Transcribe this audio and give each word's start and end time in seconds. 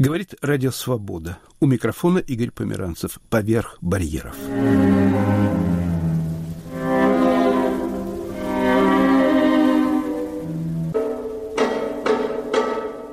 Говорит 0.00 0.34
Радио 0.40 0.70
Свобода. 0.70 1.36
У 1.60 1.66
микрофона 1.66 2.20
Игорь 2.20 2.50
Померанцев. 2.50 3.20
Поверх 3.28 3.76
барьеров. 3.82 4.34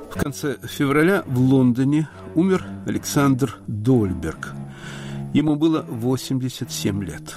В 0.08 0.16
конце 0.16 0.56
февраля 0.62 1.24
в 1.26 1.38
Лондоне 1.38 2.08
умер 2.34 2.64
Александр 2.86 3.58
Дольберг. 3.66 4.54
Ему 5.34 5.56
было 5.56 5.84
87 5.86 7.04
лет. 7.04 7.36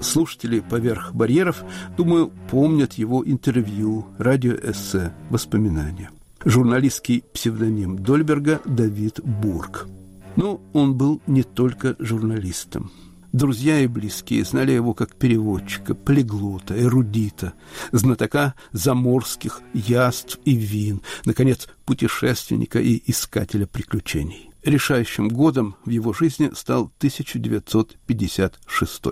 Слушатели 0.00 0.60
«Поверх 0.60 1.12
барьеров», 1.14 1.62
думаю, 1.98 2.32
помнят 2.50 2.94
его 2.94 3.22
интервью, 3.26 4.06
радиоэссе, 4.16 5.12
воспоминания. 5.28 6.10
Журналистский 6.46 7.22
псевдоним 7.32 7.98
Дольберга 7.98 8.60
Давид 8.64 9.20
Бург. 9.24 9.88
Но 10.36 10.60
он 10.72 10.94
был 10.94 11.20
не 11.26 11.42
только 11.42 11.96
журналистом. 11.98 12.92
Друзья 13.32 13.80
и 13.80 13.88
близкие 13.88 14.44
знали 14.44 14.70
его 14.70 14.94
как 14.94 15.16
переводчика, 15.16 15.96
полиглота, 15.96 16.80
эрудита, 16.80 17.54
знатока 17.90 18.54
заморских 18.70 19.60
яств 19.74 20.38
и 20.44 20.54
вин, 20.54 21.02
наконец, 21.24 21.66
путешественника 21.84 22.78
и 22.78 23.02
искателя 23.10 23.66
приключений. 23.66 24.50
Решающим 24.62 25.28
годом 25.28 25.74
в 25.84 25.90
его 25.90 26.12
жизни 26.12 26.52
стал 26.54 26.92
1956 26.98 29.02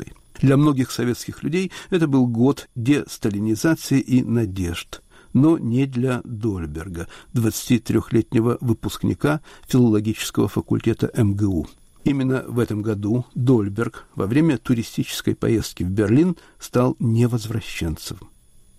для 0.40 0.56
многих 0.56 0.90
советских 0.90 1.42
людей 1.42 1.70
это 1.90 2.06
был 2.06 2.26
год 2.26 2.68
десталинизации 2.74 4.00
и 4.00 4.22
надежд, 4.22 5.00
но 5.34 5.58
не 5.58 5.84
для 5.84 6.22
Дольберга, 6.24 7.08
23-летнего 7.34 8.56
выпускника 8.60 9.40
филологического 9.68 10.48
факультета 10.48 11.10
МГУ. 11.14 11.66
Именно 12.04 12.44
в 12.46 12.58
этом 12.58 12.82
году 12.82 13.26
Дольберг 13.34 14.06
во 14.14 14.26
время 14.26 14.56
туристической 14.58 15.34
поездки 15.34 15.82
в 15.82 15.90
Берлин 15.90 16.36
стал 16.58 16.96
невозвращенцем. 16.98 18.18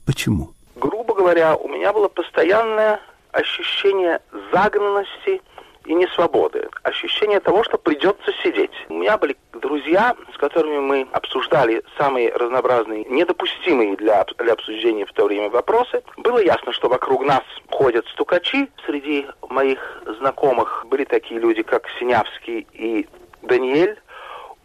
Почему? 0.05 0.51
Грубо 0.75 1.15
говоря, 1.15 1.55
у 1.55 1.67
меня 1.67 1.91
было 1.93 2.07
постоянное 2.07 2.99
ощущение 3.31 4.21
загнанности– 4.51 5.41
и 5.85 5.93
не 5.93 6.07
свободы. 6.07 6.69
Ощущение 6.83 7.39
того, 7.39 7.63
что 7.63 7.77
придется 7.77 8.31
сидеть. 8.43 8.71
У 8.89 8.95
меня 8.95 9.17
были 9.17 9.37
друзья, 9.53 10.15
с 10.33 10.37
которыми 10.37 10.79
мы 10.79 11.07
обсуждали 11.11 11.83
самые 11.97 12.31
разнообразные, 12.33 13.05
недопустимые 13.05 13.95
для, 13.95 14.25
для 14.37 14.53
обсуждения 14.53 15.05
в 15.05 15.13
то 15.13 15.25
время 15.25 15.49
вопросы. 15.49 16.03
Было 16.17 16.39
ясно, 16.39 16.73
что 16.73 16.89
вокруг 16.89 17.23
нас 17.25 17.43
ходят 17.69 18.05
стукачи. 18.07 18.69
Среди 18.85 19.25
моих 19.49 20.03
знакомых 20.19 20.85
были 20.87 21.05
такие 21.05 21.39
люди, 21.39 21.63
как 21.63 21.87
Синявский 21.99 22.67
и 22.73 23.07
Даниэль. 23.41 23.99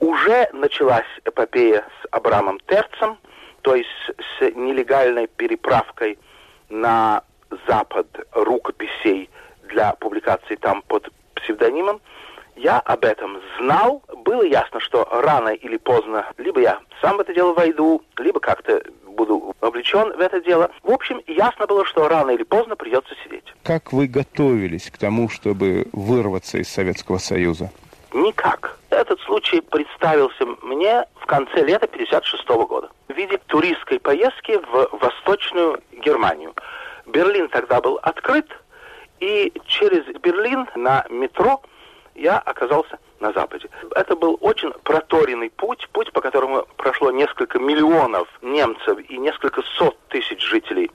Уже 0.00 0.48
началась 0.52 1.06
эпопея 1.24 1.86
с 2.02 2.06
Абрамом 2.10 2.58
Терцем, 2.66 3.18
то 3.62 3.74
есть 3.74 3.88
с 4.18 4.40
нелегальной 4.54 5.26
переправкой 5.26 6.18
на 6.70 7.22
запад 7.66 8.06
рукописей 8.32 9.29
для 9.80 9.92
публикации 9.94 10.56
там 10.56 10.82
под 10.82 11.08
псевдонимом. 11.34 12.00
Я 12.54 12.80
об 12.80 13.04
этом 13.04 13.40
знал. 13.58 14.02
Было 14.24 14.42
ясно, 14.42 14.78
что 14.78 15.08
рано 15.10 15.48
или 15.48 15.78
поздно 15.78 16.26
либо 16.36 16.60
я 16.60 16.80
сам 17.00 17.16
в 17.16 17.20
это 17.20 17.32
дело 17.32 17.54
войду, 17.54 18.02
либо 18.18 18.40
как-то 18.40 18.82
буду 19.06 19.54
вовлечен 19.60 20.12
в 20.14 20.20
это 20.20 20.42
дело. 20.42 20.70
В 20.82 20.90
общем, 20.90 21.22
ясно 21.26 21.66
было, 21.66 21.86
что 21.86 22.08
рано 22.08 22.30
или 22.32 22.42
поздно 22.42 22.76
придется 22.76 23.14
сидеть. 23.24 23.44
Как 23.62 23.92
вы 23.94 24.06
готовились 24.06 24.90
к 24.90 24.98
тому, 24.98 25.30
чтобы 25.30 25.86
вырваться 25.92 26.58
из 26.58 26.68
Советского 26.68 27.16
Союза? 27.16 27.70
Никак. 28.12 28.78
Этот 28.90 29.18
случай 29.20 29.62
представился 29.62 30.44
мне 30.60 31.04
в 31.14 31.24
конце 31.24 31.64
лета 31.64 31.86
1956 31.86 32.48
года 32.68 32.90
в 33.08 33.16
виде 33.16 33.38
туристской 33.46 33.98
поездки 33.98 34.58
в 34.58 34.98
Восточную 35.00 35.80
Германию. 36.04 36.52
Берлин 37.06 37.48
тогда 37.48 37.80
был 37.80 37.98
открыт, 38.02 38.46
и 39.20 39.52
через 39.66 40.04
Берлин 40.20 40.66
на 40.74 41.06
метро 41.10 41.60
я 42.14 42.38
оказался 42.38 42.98
на 43.20 43.32
Западе. 43.32 43.68
Это 43.94 44.16
был 44.16 44.38
очень 44.40 44.72
проторенный 44.82 45.50
путь, 45.50 45.88
путь, 45.92 46.12
по 46.12 46.20
которому 46.20 46.66
прошло 46.76 47.10
несколько 47.10 47.58
миллионов 47.58 48.28
немцев 48.42 48.98
и 49.08 49.18
несколько 49.18 49.62
сот 49.62 49.96
тысяч 50.08 50.42
жителей 50.42 50.90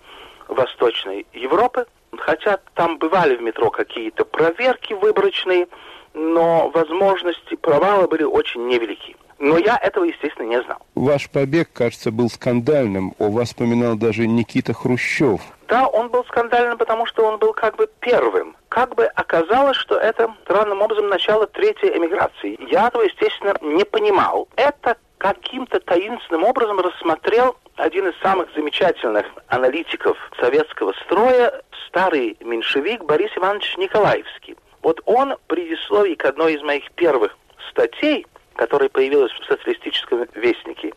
Восточной 0.47 1.25
Европы. 1.33 1.85
Хотя 2.17 2.59
там 2.73 2.97
бывали 2.97 3.35
в 3.35 3.41
метро 3.41 3.69
какие-то 3.69 4.25
проверки 4.25 4.93
выборочные, 4.93 5.67
но 6.13 6.69
возможности 6.69 7.55
провала 7.55 8.07
были 8.07 8.23
очень 8.23 8.65
невелики. 8.67 9.15
Но 9.39 9.57
я 9.57 9.77
этого, 9.77 10.05
естественно, 10.05 10.47
не 10.47 10.61
знал. 10.63 10.77
Ваш 10.95 11.29
побег, 11.29 11.69
кажется, 11.73 12.11
был 12.11 12.29
скандальным. 12.29 13.13
О 13.19 13.29
вас 13.29 13.49
вспоминал 13.49 13.95
даже 13.95 14.27
Никита 14.27 14.73
Хрущев. 14.73 15.41
Да, 15.67 15.87
он 15.87 16.09
был 16.09 16.23
скандальным, 16.25 16.77
потому 16.77 17.05
что 17.05 17.25
он 17.25 17.37
был 17.37 17.53
как 17.53 17.75
бы 17.75 17.89
первым. 17.99 18.55
Как 18.69 18.95
бы 18.95 19.05
оказалось, 19.05 19.77
что 19.77 19.97
это 19.97 20.33
странным 20.43 20.81
образом 20.81 21.09
начало 21.09 21.47
третьей 21.47 21.97
эмиграции. 21.97 22.57
Я 22.71 22.87
этого, 22.87 23.03
естественно, 23.03 23.53
не 23.61 23.83
понимал. 23.83 24.47
Это 24.55 24.97
каким-то 25.17 25.79
таинственным 25.79 26.43
образом 26.43 26.79
рассмотрел 26.79 27.55
один 27.75 28.07
из 28.07 28.17
самых 28.21 28.47
замечательных 28.55 29.25
аналитиков 29.47 30.17
советского 30.39 30.93
строя, 31.05 31.61
старый 31.87 32.37
меньшевик 32.41 33.03
Борис 33.03 33.31
Иванович 33.35 33.75
Николаевский. 33.77 34.55
Вот 34.81 35.01
он 35.05 35.33
в 35.33 35.39
предисловии 35.47 36.15
к 36.15 36.25
одной 36.25 36.53
из 36.53 36.61
моих 36.61 36.91
первых 36.91 37.35
статей, 37.71 38.27
которая 38.55 38.89
появилась 38.89 39.31
в 39.31 39.45
социалистическом 39.45 40.25
вестнике, 40.35 40.93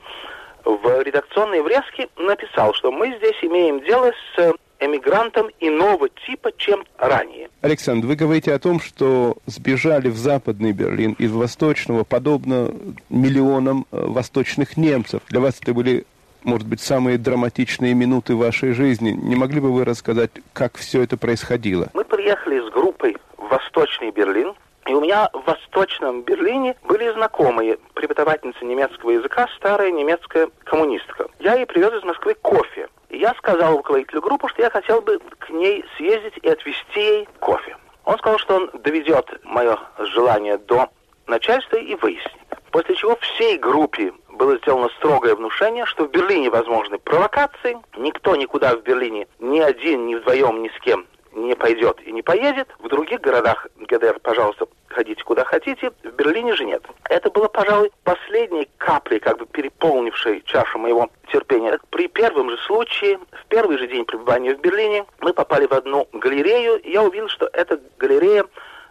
в 0.65 1.03
редакционной 1.03 1.63
врезке 1.63 2.09
написал, 2.17 2.75
что 2.75 2.91
мы 2.93 3.17
здесь 3.19 3.37
имеем 3.43 3.81
дело 3.81 4.13
с 4.35 4.55
эмигрантом 4.81 5.49
иного 5.61 6.09
типа, 6.09 6.53
чем 6.57 6.85
ранее. 6.99 7.49
Александр, 7.63 8.07
вы 8.07 8.17
говорите 8.17 8.53
о 8.53 8.59
том, 8.59 8.81
что 8.81 9.37
сбежали 9.47 10.09
в 10.09 10.17
Западный 10.17 10.73
Берлин 10.73 11.15
из 11.19 11.33
Восточного, 11.33 12.05
подобно 12.05 12.71
миллионам 13.09 13.87
э, 13.91 14.05
восточных 14.07 14.77
немцев. 14.77 15.23
Для 15.29 15.41
вас 15.41 15.59
это 15.61 15.75
были 15.75 16.05
может 16.45 16.69
быть, 16.69 16.81
самые 16.81 17.19
драматичные 17.19 17.95
минуты 17.95 18.37
вашей 18.37 18.73
жизни. 18.73 19.11
Не 19.11 19.35
могли 19.35 19.61
бы 19.61 19.73
вы 19.73 19.85
рассказать, 19.85 20.31
как 20.53 20.77
все 20.77 21.03
это 21.03 21.17
происходило? 21.17 21.89
Мы 21.95 22.05
приехали 22.05 22.61
с 22.61 22.73
группой 22.73 23.17
в 23.37 23.49
Восточный 23.49 24.13
Берлин, 24.13 24.55
и 24.89 24.95
у 24.95 25.03
меня 25.03 25.29
в 25.35 25.45
Восточном 25.45 26.23
Берлине 26.23 26.75
были 26.85 27.13
знакомые 27.13 27.79
преподавательницы 27.93 28.65
немецкого 28.65 29.11
языка, 29.11 29.47
старая 29.57 29.91
немецкая 29.91 30.49
коммунистка. 30.65 31.29
Я 31.39 31.57
ей 31.57 31.67
привез 31.67 31.93
из 31.93 32.05
Москвы 32.05 32.35
кофе. 32.35 32.89
И 33.11 33.19
я 33.19 33.35
сказал 33.35 33.77
руководителю 33.77 34.23
группы, 34.23 34.49
что 34.49 34.63
я 34.63 34.71
хотел 34.71 35.03
бы 35.03 35.19
к 35.39 35.51
ней 35.51 35.85
съездить 35.97 36.39
и 36.43 36.49
отвезти 36.49 37.01
ей 37.01 37.29
кофе. 37.39 37.77
Он 38.05 38.17
сказал, 38.17 38.39
что 38.39 38.57
он 38.57 38.71
доведет 38.83 39.29
мое 39.45 39.79
желание 39.99 40.57
до 40.57 40.89
начальства 41.27 41.77
и 41.77 41.95
выяснит. 41.97 42.33
После 42.71 42.95
чего 42.95 43.17
всей 43.17 43.59
группе 43.59 44.15
было 44.31 44.57
сделано 44.57 44.89
строгое 44.97 45.35
внушение, 45.35 45.85
что 45.85 46.05
в 46.05 46.11
Берлине 46.11 46.49
возможны 46.49 46.99
провокации. 46.99 47.77
Никто 47.99 48.37
никуда 48.37 48.75
в 48.75 48.83
Берлине, 48.83 49.27
ни 49.39 49.61
один, 49.61 50.07
ни 50.07 50.15
вдвоем, 50.15 50.63
ни 50.63 50.69
с 50.69 50.81
кем 50.81 51.07
не 51.33 51.55
пойдет 51.55 52.01
и 52.05 52.13
не 52.13 52.23
поедет. 52.23 52.69
В 52.79 52.89
других 52.89 53.21
городах 53.21 53.67
ГДР, 53.77 54.21
пожалуйста, 54.21 54.67
ходите 54.89 55.23
куда 55.25 55.45
хотите. 55.45 55.91
В 56.03 56.11
Берлине 56.17 56.55
же 56.55 56.65
нет. 56.65 56.83
Это 57.09 57.31
было, 57.31 57.49
пожалуй, 57.49 57.91
последней 58.05 58.69
каплей, 58.79 59.21
как 59.21 59.39
бы 59.39 59.47
переполнившей 59.47 60.43
чашу 60.43 60.79
моего 60.79 61.09
терпения. 61.33 61.79
При 61.91 62.09
первом 62.09 62.51
же 62.51 62.59
случае, 62.59 63.19
в 63.19 63.47
первый 63.49 63.79
же 63.79 63.87
день 63.87 64.05
пребывания 64.05 64.55
в 64.55 64.61
Берлине, 64.61 65.05
мы 65.21 65.33
попали 65.33 65.67
в 65.67 65.73
одну 65.73 66.09
галерею, 66.13 66.81
и 66.81 66.93
я 66.93 67.03
увидел, 67.03 67.29
что 67.29 67.49
эта 67.53 67.81
галерея 67.99 68.45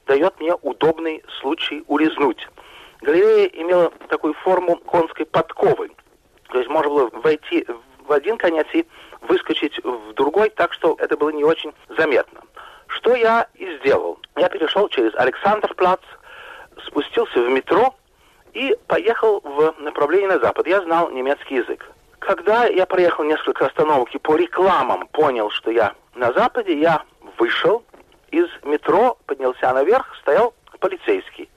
дает 0.05 0.39
мне 0.39 0.55
удобный 0.61 1.23
случай 1.39 1.83
урезнуть. 1.87 2.47
Галерея 3.01 3.47
имела 3.47 3.91
такую 4.09 4.33
форму 4.33 4.77
конской 4.77 5.25
подковы. 5.25 5.91
То 6.49 6.59
есть 6.59 6.69
можно 6.69 6.89
было 6.89 7.09
войти 7.11 7.65
в 8.07 8.11
один 8.11 8.37
конец 8.37 8.67
и 8.73 8.85
выскочить 9.21 9.79
в 9.83 10.13
другой, 10.13 10.49
так 10.49 10.73
что 10.73 10.95
это 10.99 11.17
было 11.17 11.29
не 11.29 11.43
очень 11.43 11.73
заметно. 11.97 12.41
Что 12.87 13.15
я 13.15 13.47
и 13.55 13.77
сделал. 13.77 14.19
Я 14.35 14.49
перешел 14.49 14.87
через 14.89 15.13
Александрплац, 15.15 16.01
спустился 16.85 17.41
в 17.41 17.49
метро 17.49 17.95
и 18.53 18.75
поехал 18.87 19.41
в 19.41 19.75
направлении 19.79 20.27
на 20.27 20.39
запад. 20.39 20.67
Я 20.67 20.81
знал 20.81 21.09
немецкий 21.11 21.55
язык. 21.55 21.89
Когда 22.19 22.65
я 22.65 22.85
проехал 22.85 23.23
несколько 23.23 23.65
остановок 23.67 24.13
и 24.13 24.17
по 24.17 24.35
рекламам 24.35 25.07
понял, 25.07 25.49
что 25.51 25.71
я 25.71 25.93
на 26.15 26.33
западе, 26.33 26.79
я 26.79 27.03
вышел 27.37 27.83
из 28.31 28.47
метро, 28.63 29.17
поднялся 29.25 29.73
наверх, 29.73 30.15
стоял 30.21 30.53
полицейский. 30.79 31.49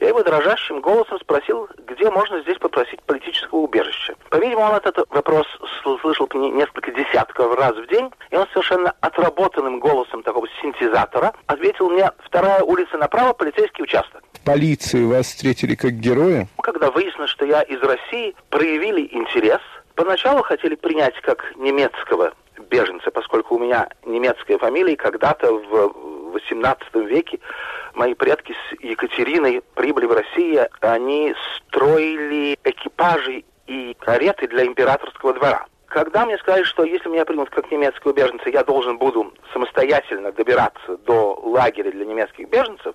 Я 0.00 0.08
его 0.08 0.22
дрожащим 0.22 0.80
голосом 0.80 1.18
спросил, 1.20 1.68
где 1.86 2.10
можно 2.10 2.40
здесь 2.42 2.58
попросить 2.58 3.02
политического 3.02 3.58
убежища. 3.60 4.14
По-видимому, 4.30 4.70
он 4.70 4.76
этот 4.76 4.98
вопрос 5.10 5.46
слышал 5.82 6.28
несколько 6.34 6.92
десятков 6.92 7.54
раз 7.58 7.76
в 7.76 7.86
день, 7.88 8.10
и 8.30 8.36
он 8.36 8.46
совершенно 8.52 8.94
отработанным 9.00 9.80
голосом 9.80 10.22
такого 10.22 10.46
синтезатора, 10.60 11.32
ответил 11.46 11.88
мне 11.88 12.10
вторая 12.24 12.62
улица 12.62 12.98
направо, 12.98 13.32
полицейский 13.32 13.84
участок. 13.84 14.22
Полиции 14.44 15.04
вас 15.04 15.26
встретили 15.26 15.74
как 15.74 15.92
героя? 15.92 16.46
Когда 16.62 16.90
выяснилось, 16.90 17.30
что 17.30 17.44
я 17.44 17.62
из 17.62 17.80
России, 17.80 18.34
проявили 18.50 19.08
интерес. 19.12 19.60
Поначалу 19.94 20.42
хотели 20.42 20.74
принять 20.74 21.14
как 21.22 21.56
немецкого 21.56 22.32
беженца, 22.70 23.10
поскольку 23.10 23.56
у 23.56 23.58
меня 23.58 23.88
немецкая 24.04 24.58
фамилия, 24.58 24.92
и 24.92 24.96
когда-то 24.96 25.52
в 25.52 26.05
XVIII 26.34 27.06
веке 27.06 27.38
мои 27.94 28.14
предки 28.14 28.52
с 28.52 28.82
Екатериной 28.82 29.62
прибыли 29.74 30.06
в 30.06 30.12
Россию, 30.12 30.68
они 30.80 31.34
строили 31.56 32.58
экипажи 32.64 33.44
и 33.66 33.96
кареты 33.98 34.46
для 34.48 34.64
императорского 34.66 35.34
двора. 35.34 35.66
Когда 35.86 36.26
мне 36.26 36.36
сказали, 36.38 36.64
что 36.64 36.84
если 36.84 37.08
меня 37.08 37.24
примут 37.24 37.50
как 37.50 37.70
немецкого 37.70 38.12
беженца, 38.12 38.50
я 38.50 38.64
должен 38.64 38.98
буду 38.98 39.32
самостоятельно 39.52 40.32
добираться 40.32 40.96
до 40.98 41.40
лагеря 41.42 41.90
для 41.90 42.04
немецких 42.04 42.48
беженцев, 42.48 42.94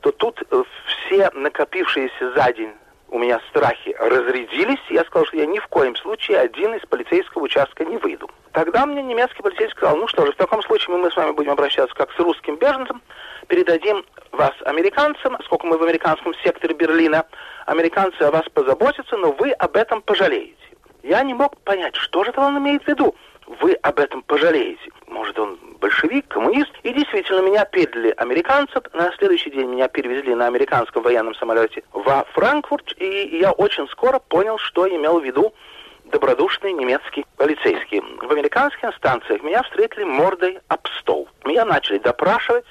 то 0.00 0.12
тут 0.12 0.42
э, 0.50 0.62
все 0.86 1.30
накопившиеся 1.32 2.32
за 2.32 2.52
день 2.52 2.72
у 3.10 3.18
меня 3.18 3.40
страхи 3.50 3.94
разрядились, 3.98 4.80
я 4.90 5.04
сказал, 5.04 5.26
что 5.26 5.36
я 5.36 5.46
ни 5.46 5.58
в 5.58 5.66
коем 5.68 5.96
случае 5.96 6.38
один 6.38 6.74
из 6.74 6.82
полицейского 6.86 7.42
участка 7.42 7.84
не 7.84 7.96
выйду. 7.96 8.30
Тогда 8.52 8.84
мне 8.86 9.02
немецкий 9.02 9.42
полицейский 9.42 9.76
сказал, 9.76 9.96
ну 9.96 10.08
что 10.08 10.26
же, 10.26 10.32
в 10.32 10.36
таком 10.36 10.62
случае 10.62 10.96
мы 10.96 11.10
с 11.10 11.16
вами 11.16 11.32
будем 11.32 11.52
обращаться 11.52 11.94
как 11.94 12.12
с 12.12 12.18
русским 12.18 12.56
беженцем, 12.56 13.02
передадим 13.46 14.04
вас 14.32 14.52
американцам, 14.64 15.38
сколько 15.44 15.66
мы 15.66 15.78
в 15.78 15.82
американском 15.82 16.34
секторе 16.44 16.74
Берлина, 16.74 17.24
американцы 17.66 18.22
о 18.22 18.30
вас 18.30 18.44
позаботятся, 18.52 19.16
но 19.16 19.32
вы 19.32 19.52
об 19.52 19.76
этом 19.76 20.02
пожалеете. 20.02 20.56
Я 21.02 21.22
не 21.22 21.34
мог 21.34 21.58
понять, 21.60 21.96
что 21.96 22.24
же 22.24 22.30
это 22.30 22.40
он 22.40 22.58
имеет 22.58 22.84
в 22.84 22.88
виду. 22.88 23.14
Вы 23.60 23.72
об 23.82 23.98
этом 23.98 24.22
пожалеете. 24.22 24.90
Может, 25.06 25.38
он 25.38 25.58
большевик, 25.80 26.28
коммунист. 26.28 26.70
И 26.82 26.92
действительно, 26.92 27.40
меня 27.40 27.64
передали 27.64 28.12
американцам. 28.16 28.82
На 28.92 29.10
следующий 29.12 29.50
день 29.50 29.68
меня 29.68 29.88
перевезли 29.88 30.34
на 30.34 30.46
американском 30.46 31.02
военном 31.02 31.34
самолете 31.34 31.82
во 31.92 32.24
Франкфурт. 32.34 32.94
И 32.98 33.38
я 33.40 33.52
очень 33.52 33.88
скоро 33.88 34.18
понял, 34.18 34.58
что 34.58 34.86
имел 34.86 35.18
в 35.18 35.24
виду 35.24 35.54
добродушный 36.04 36.74
немецкий 36.74 37.24
полицейский. 37.38 38.02
В 38.20 38.30
американских 38.30 38.84
инстанциях 38.84 39.42
меня 39.42 39.62
встретили 39.62 40.04
мордой 40.04 40.58
об 40.68 40.86
стол. 41.00 41.28
Меня 41.44 41.64
начали 41.64 41.98
допрашивать. 41.98 42.66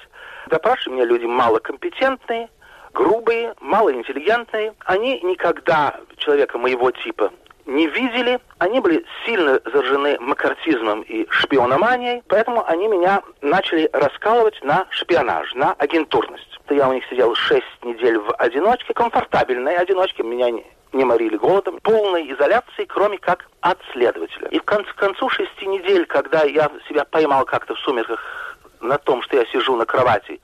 Допрашивали 0.46 0.94
меня 0.94 1.04
люди 1.06 1.26
малокомпетентные, 1.26 2.50
грубые, 2.94 3.54
малоинтеллигентные. 3.60 4.74
Они 4.84 5.20
никогда 5.22 6.00
человека 6.18 6.56
моего 6.56 6.92
типа 6.92 7.32
не 7.68 7.86
видели. 7.86 8.40
Они 8.58 8.80
были 8.80 9.04
сильно 9.24 9.60
заражены 9.64 10.18
макартизмом 10.18 11.02
и 11.02 11.26
шпиономанией, 11.30 12.22
поэтому 12.26 12.66
они 12.66 12.88
меня 12.88 13.22
начали 13.40 13.88
раскалывать 13.92 14.60
на 14.64 14.86
шпионаж, 14.90 15.54
на 15.54 15.74
агентурность. 15.74 16.58
Я 16.70 16.88
у 16.88 16.92
них 16.92 17.04
сидел 17.08 17.34
шесть 17.34 17.66
недель 17.82 18.18
в 18.18 18.32
одиночке, 18.34 18.92
комфортабельной 18.94 19.76
одиночке, 19.76 20.22
меня 20.22 20.50
не, 20.50 20.66
не 20.92 21.04
морили 21.04 21.36
голодом, 21.36 21.78
полной 21.80 22.32
изоляции, 22.32 22.84
кроме 22.86 23.18
как 23.18 23.48
от 23.60 23.78
следователя. 23.92 24.48
И 24.48 24.58
в 24.58 24.64
конце, 24.64 24.90
к 24.90 24.96
концу 24.96 25.28
шести 25.28 25.66
недель, 25.66 26.06
когда 26.06 26.44
я 26.44 26.70
себя 26.88 27.04
поймал 27.04 27.44
как-то 27.44 27.74
в 27.74 27.80
сумерках 27.80 28.56
на 28.80 28.98
том, 28.98 29.22
что 29.22 29.36
я 29.36 29.46
сижу 29.46 29.76
на 29.76 29.86
кровати 29.86 30.40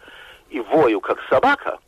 и 0.51 0.61
вою, 0.61 1.01
как 1.01 1.21
собака, 1.29 1.79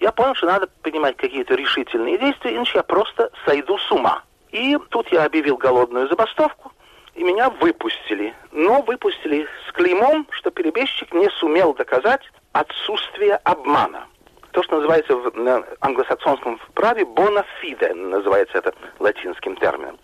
я 0.00 0.12
понял, 0.12 0.34
что 0.34 0.46
надо 0.46 0.68
принимать 0.82 1.16
какие-то 1.16 1.54
решительные 1.54 2.18
действия, 2.18 2.56
иначе 2.56 2.78
я 2.78 2.82
просто 2.82 3.30
сойду 3.44 3.78
с 3.78 3.92
ума. 3.92 4.22
И 4.52 4.76
тут 4.90 5.10
я 5.12 5.24
объявил 5.24 5.56
голодную 5.56 6.08
забастовку, 6.08 6.72
и 7.14 7.22
меня 7.22 7.50
выпустили. 7.50 8.34
Но 8.52 8.82
выпустили 8.82 9.46
с 9.68 9.72
клеймом, 9.72 10.26
что 10.30 10.50
перебежчик 10.50 11.12
не 11.14 11.28
сумел 11.30 11.74
доказать 11.74 12.22
отсутствие 12.52 13.36
обмана. 13.36 14.06
То, 14.52 14.62
что 14.62 14.76
называется 14.76 15.14
в 15.16 15.64
англосаксонском 15.80 16.60
праве 16.74 17.02
bona 17.02 17.44
fide, 17.62 17.94
называется 17.94 18.58
это 18.58 18.74
латинским 18.98 19.56
термином. 19.56 19.98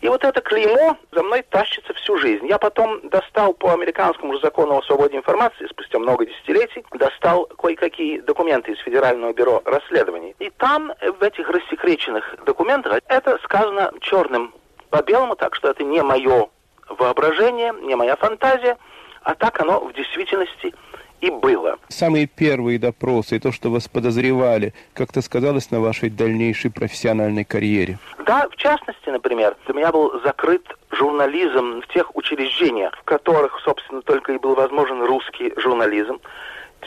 И 0.00 0.08
вот 0.08 0.24
это 0.24 0.40
клеймо 0.42 0.98
за 1.12 1.22
мной 1.22 1.42
тащится 1.42 1.94
всю 1.94 2.18
жизнь. 2.18 2.46
Я 2.46 2.58
потом 2.58 3.08
достал 3.08 3.54
по 3.54 3.72
американскому 3.72 4.34
же 4.34 4.40
закону 4.40 4.76
о 4.76 4.82
свободе 4.82 5.16
информации, 5.16 5.66
спустя 5.70 5.98
много 5.98 6.26
десятилетий, 6.26 6.84
достал 6.92 7.46
кое-какие 7.46 8.20
документы 8.20 8.72
из 8.72 8.78
Федерального 8.80 9.32
бюро 9.32 9.62
расследований. 9.64 10.34
И 10.38 10.50
там, 10.50 10.92
в 11.00 11.22
этих 11.22 11.48
рассекреченных 11.48 12.36
документах, 12.44 13.00
это 13.08 13.38
сказано 13.42 13.92
черным 14.00 14.54
по 14.90 15.02
белому, 15.02 15.34
так 15.34 15.54
что 15.54 15.70
это 15.70 15.82
не 15.82 16.02
мое 16.02 16.48
воображение, 16.88 17.74
не 17.80 17.94
моя 17.94 18.16
фантазия, 18.16 18.76
а 19.22 19.34
так 19.34 19.60
оно 19.60 19.80
в 19.80 19.92
действительности 19.92 20.74
и 21.20 21.30
было. 21.30 21.78
Самые 21.88 22.26
первые 22.26 22.78
допросы 22.78 23.36
и 23.36 23.38
то, 23.38 23.52
что 23.52 23.70
вас 23.70 23.88
подозревали, 23.88 24.74
как-то 24.94 25.22
сказалось 25.22 25.70
на 25.70 25.80
вашей 25.80 26.10
дальнейшей 26.10 26.70
профессиональной 26.70 27.44
карьере? 27.44 27.98
Да, 28.26 28.48
в 28.48 28.56
частности, 28.56 29.08
например, 29.08 29.56
для 29.66 29.74
меня 29.74 29.92
был 29.92 30.20
закрыт 30.22 30.66
журнализм 30.90 31.80
в 31.82 31.88
тех 31.92 32.14
учреждениях, 32.16 32.96
в 32.96 33.04
которых, 33.04 33.60
собственно, 33.64 34.02
только 34.02 34.32
и 34.32 34.38
был 34.38 34.54
возможен 34.54 35.02
русский 35.02 35.52
журнализм, 35.56 36.20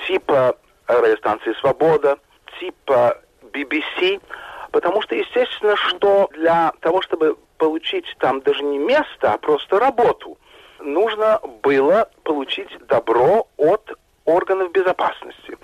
типа 0.07 0.57
радиостанции 0.87 1.53
«Свобода», 1.59 2.17
типа 2.59 3.19
BBC, 3.53 4.21
потому 4.71 5.01
что, 5.01 5.15
естественно, 5.15 5.75
что 5.75 6.29
для 6.33 6.73
того, 6.81 7.01
чтобы 7.01 7.37
получить 7.57 8.05
там 8.19 8.41
даже 8.41 8.63
не 8.63 8.77
место, 8.77 9.33
а 9.33 9.37
просто 9.37 9.79
работу, 9.79 10.37
нужно 10.79 11.39
было 11.61 12.09
получить 12.23 12.69
добро 12.87 13.47
от 13.57 13.91
органов 14.29 14.71
безопасности. 14.71 15.57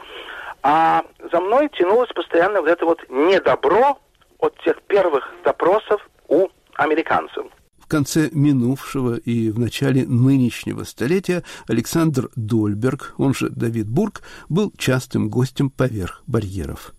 А 0.63 1.03
за 1.31 1.39
мной 1.39 1.69
тянулось 1.77 2.09
постоянно 2.13 2.61
вот 2.61 2.69
это 2.69 2.85
вот 2.85 2.99
недобро 3.09 3.95
от 4.39 4.57
тех 4.63 4.81
первых 4.83 5.23
допросов 5.43 6.01
у 6.27 6.47
американцев. 6.75 7.45
В 7.77 7.87
конце 7.87 8.29
минувшего 8.31 9.15
и 9.15 9.51
в 9.51 9.59
начале 9.59 10.07
нынешнего 10.07 10.83
столетия 10.83 11.43
Александр 11.67 12.29
Дольберг, 12.35 13.13
он 13.19 13.35
же 13.35 13.49
Давид 13.49 13.87
Бург, 13.87 14.23
был 14.49 14.73
частым 14.75 15.29
гостем 15.29 15.69
поверх 15.69 16.23
барьеров. 16.25 16.93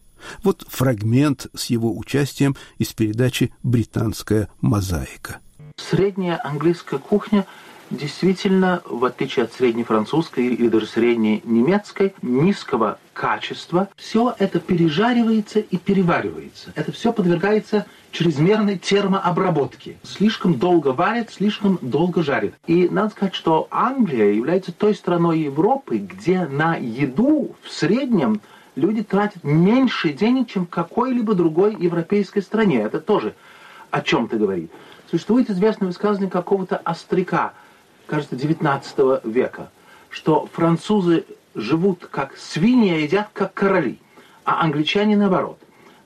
Вот 0.44 0.62
фрагмент 0.68 1.48
с 1.54 1.66
его 1.66 1.96
участием 1.96 2.54
из 2.78 2.92
передачи 2.92 3.52
«Британская 3.64 4.48
мозаика». 4.60 5.40
Средняя 5.76 6.40
английская 6.42 6.98
кухня– 6.98 7.44
действительно, 7.90 8.82
в 8.84 9.04
отличие 9.04 9.44
от 9.44 9.52
средней 9.52 9.84
французской 9.84 10.46
или 10.46 10.68
даже 10.68 10.86
средней 10.86 11.42
немецкой, 11.44 12.14
низкого 12.22 12.98
качества, 13.12 13.88
все 13.96 14.34
это 14.38 14.60
пережаривается 14.60 15.60
и 15.60 15.76
переваривается. 15.76 16.72
Это 16.74 16.92
все 16.92 17.12
подвергается 17.12 17.86
чрезмерной 18.10 18.78
термообработке. 18.78 19.96
Слишком 20.02 20.54
долго 20.54 20.88
варят, 20.88 21.30
слишком 21.30 21.78
долго 21.80 22.22
жарят. 22.22 22.54
И 22.66 22.88
надо 22.88 23.10
сказать, 23.10 23.34
что 23.34 23.68
Англия 23.70 24.32
является 24.32 24.72
той 24.72 24.94
страной 24.94 25.40
Европы, 25.40 25.98
где 25.98 26.46
на 26.46 26.76
еду 26.76 27.56
в 27.62 27.70
среднем 27.70 28.40
люди 28.74 29.02
тратят 29.02 29.44
меньше 29.44 30.12
денег, 30.12 30.48
чем 30.48 30.66
в 30.66 30.70
какой-либо 30.70 31.34
другой 31.34 31.76
европейской 31.76 32.40
стране. 32.40 32.82
Это 32.82 33.00
тоже 33.00 33.34
о 33.90 34.00
чем-то 34.00 34.36
говорит. 34.36 34.70
Существует 35.10 35.48
известное 35.50 35.86
высказывание 35.86 36.30
какого-то 36.30 36.76
остряка– 36.76 37.52
кажется, 38.06 38.36
19 38.36 39.24
века, 39.24 39.70
что 40.10 40.48
французы 40.52 41.24
живут 41.54 42.06
как 42.10 42.36
свиньи, 42.36 42.92
а 42.92 42.98
едят 42.98 43.28
как 43.32 43.54
короли, 43.54 43.98
а 44.44 44.62
англичане 44.62 45.16
наоборот. 45.16 45.58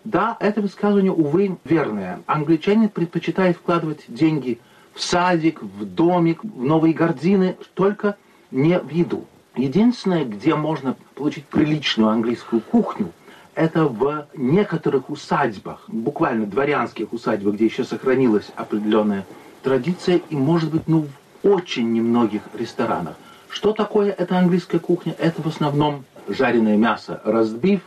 Да, 0.04 0.36
это 0.40 0.62
высказывание, 0.62 1.12
увы, 1.12 1.58
верное. 1.64 2.22
Англичане 2.26 2.88
предпочитают 2.88 3.58
вкладывать 3.58 4.04
деньги 4.08 4.58
в 4.94 5.02
садик, 5.02 5.62
в 5.62 5.84
домик, 5.84 6.42
в 6.42 6.62
новые 6.62 6.94
гардины, 6.94 7.56
только 7.74 8.16
не 8.50 8.78
в 8.78 8.90
еду. 8.90 9.26
Единственное, 9.56 10.24
где 10.24 10.54
можно 10.54 10.96
получить 11.14 11.44
приличную 11.46 12.10
английскую 12.10 12.62
кухню, 12.62 13.12
это 13.54 13.84
в 13.84 14.26
некоторых 14.34 15.10
усадьбах, 15.10 15.84
буквально 15.88 16.46
дворянских 16.46 17.12
усадьбах, 17.12 17.54
где 17.54 17.66
еще 17.66 17.84
сохранилась 17.84 18.50
определенная 18.56 19.26
традиция, 19.62 20.22
и, 20.30 20.36
может 20.36 20.70
быть, 20.70 20.88
ну, 20.88 21.06
очень 21.42 21.92
немногих 21.92 22.42
ресторанах. 22.54 23.14
Что 23.48 23.72
такое 23.72 24.10
эта 24.12 24.38
английская 24.38 24.78
кухня? 24.78 25.14
Это 25.18 25.42
в 25.42 25.46
основном 25.46 26.04
жареное 26.28 26.76
мясо, 26.76 27.20
ростбиф, 27.24 27.80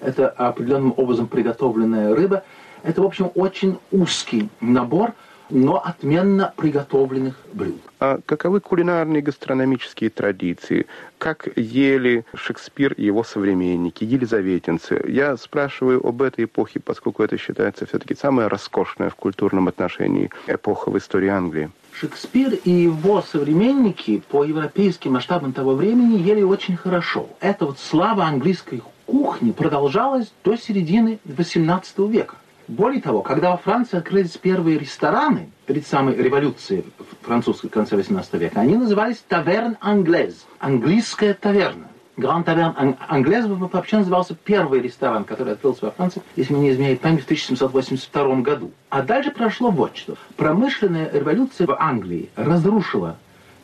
это 0.00 0.28
определенным 0.28 0.92
образом 0.96 1.26
приготовленная 1.26 2.14
рыба. 2.14 2.44
Это, 2.82 3.02
в 3.02 3.06
общем, 3.06 3.30
очень 3.34 3.78
узкий 3.90 4.48
набор, 4.60 5.14
но 5.48 5.82
отменно 5.82 6.52
приготовленных 6.56 7.36
блюд. 7.52 7.80
А 7.98 8.18
каковы 8.26 8.60
кулинарные 8.60 9.22
гастрономические 9.22 10.10
традиции? 10.10 10.86
Как 11.18 11.48
ели 11.56 12.24
Шекспир 12.34 12.92
и 12.92 13.04
его 13.04 13.24
современники, 13.24 14.04
елизаветинцы? 14.04 15.02
Я 15.08 15.36
спрашиваю 15.36 16.06
об 16.06 16.22
этой 16.22 16.44
эпохе, 16.44 16.80
поскольку 16.80 17.22
это 17.22 17.38
считается 17.38 17.86
все-таки 17.86 18.14
самая 18.14 18.48
роскошная 18.48 19.08
в 19.08 19.14
культурном 19.14 19.68
отношении 19.68 20.30
эпоха 20.46 20.90
в 20.90 20.98
истории 20.98 21.28
Англии. 21.28 21.70
Шекспир 21.98 22.52
и 22.52 22.70
его 22.70 23.22
современники 23.22 24.22
по 24.28 24.44
европейским 24.44 25.14
масштабам 25.14 25.54
того 25.54 25.74
времени 25.74 26.18
ели 26.18 26.42
очень 26.42 26.76
хорошо. 26.76 27.30
Эта 27.40 27.64
вот 27.64 27.78
слава 27.78 28.26
английской 28.26 28.82
кухни 29.06 29.50
продолжалась 29.50 30.30
до 30.44 30.56
середины 30.56 31.18
XVIII 31.24 32.10
века. 32.10 32.36
Более 32.68 33.00
того, 33.00 33.22
когда 33.22 33.52
во 33.52 33.56
Франции 33.56 33.96
открылись 33.96 34.36
первые 34.36 34.78
рестораны 34.78 35.48
перед 35.64 35.86
самой 35.86 36.16
революцией 36.16 36.84
французской 37.22 37.68
в 37.68 37.70
конце 37.70 37.96
XVIII 37.96 38.38
века, 38.38 38.60
они 38.60 38.76
назывались 38.76 39.24
таверн 39.26 39.78
англез, 39.80 40.44
английская 40.58 41.32
таверна. 41.32 41.88
Гранд 42.16 42.46
Таверн 42.46 42.96
Англез 43.08 43.44
вообще 43.46 43.98
назывался 43.98 44.34
первый 44.34 44.80
ресторан, 44.80 45.24
который 45.24 45.52
открылся 45.52 45.86
во 45.86 45.90
Франции, 45.90 46.22
если 46.34 46.54
мне 46.54 46.68
не 46.68 46.70
изменяет 46.70 47.00
память, 47.00 47.22
в 47.22 47.24
1782 47.24 48.36
году. 48.36 48.70
А 48.88 49.02
дальше 49.02 49.30
прошло 49.30 49.70
вот 49.70 49.96
что. 49.96 50.16
Промышленная 50.36 51.10
революция 51.12 51.66
в 51.66 51.76
Англии 51.78 52.30
разрушила 52.34 53.16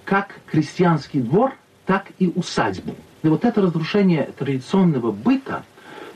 как 0.04 0.40
крестьянский 0.50 1.20
двор, 1.20 1.54
так 1.86 2.08
и 2.18 2.30
усадьбу. 2.34 2.94
И 3.22 3.28
вот 3.28 3.44
это 3.44 3.62
разрушение 3.62 4.30
традиционного 4.36 5.12
быта 5.12 5.64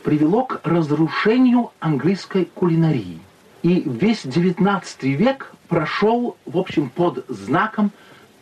привело 0.05 0.45
к 0.45 0.61
разрушению 0.65 1.71
английской 1.81 2.45
кулинарии. 2.45 3.19
И 3.63 3.83
весь 3.87 4.25
XIX 4.25 4.83
век 5.03 5.53
прошел, 5.69 6.37
в 6.45 6.59
общем, 6.59 6.91
под 6.91 7.25
знаком 7.29 7.91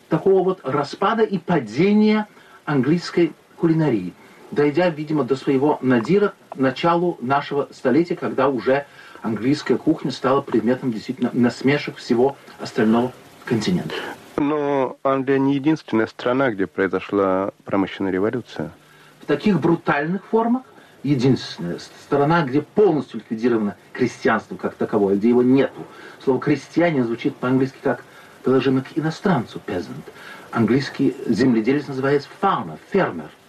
такого 0.09 0.43
вот 0.43 0.59
распада 0.63 1.23
и 1.23 1.37
падения 1.37 2.27
английской 2.65 3.33
кулинарии, 3.57 4.13
дойдя, 4.51 4.89
видимо, 4.89 5.23
до 5.23 5.35
своего 5.35 5.77
надира 5.81 6.33
к 6.49 6.57
началу 6.57 7.17
нашего 7.21 7.67
столетия, 7.71 8.15
когда 8.15 8.49
уже 8.49 8.85
английская 9.21 9.77
кухня 9.77 10.11
стала 10.11 10.41
предметом 10.41 10.91
действительно 10.91 11.29
насмешек 11.33 11.97
всего 11.97 12.37
остального 12.59 13.11
континента. 13.45 13.95
Но 14.37 14.97
Англия 15.03 15.39
не 15.39 15.55
единственная 15.55 16.07
страна, 16.07 16.51
где 16.51 16.67
произошла 16.67 17.51
промышленная 17.63 18.11
революция. 18.11 18.71
В 19.21 19.25
таких 19.25 19.59
брутальных 19.59 20.25
формах 20.25 20.63
единственная 21.03 21.77
страна, 21.79 22.43
где 22.43 22.61
полностью 22.61 23.19
ликвидировано 23.19 23.75
крестьянство 23.93 24.55
как 24.55 24.75
таковое, 24.75 25.15
где 25.15 25.29
его 25.29 25.43
нету. 25.43 25.85
Слово 26.23 26.39
«крестьянин» 26.39 27.05
звучит 27.05 27.35
по-английски 27.35 27.77
как 27.81 28.03
приложимо 28.43 28.81
к 28.81 28.97
иностранцу, 28.97 29.61
peasant. 29.65 30.03
Английский 30.51 31.15
земледелец 31.27 31.87
называется 31.87 32.29
farmer, 32.41 32.77
фермер– 32.91 33.29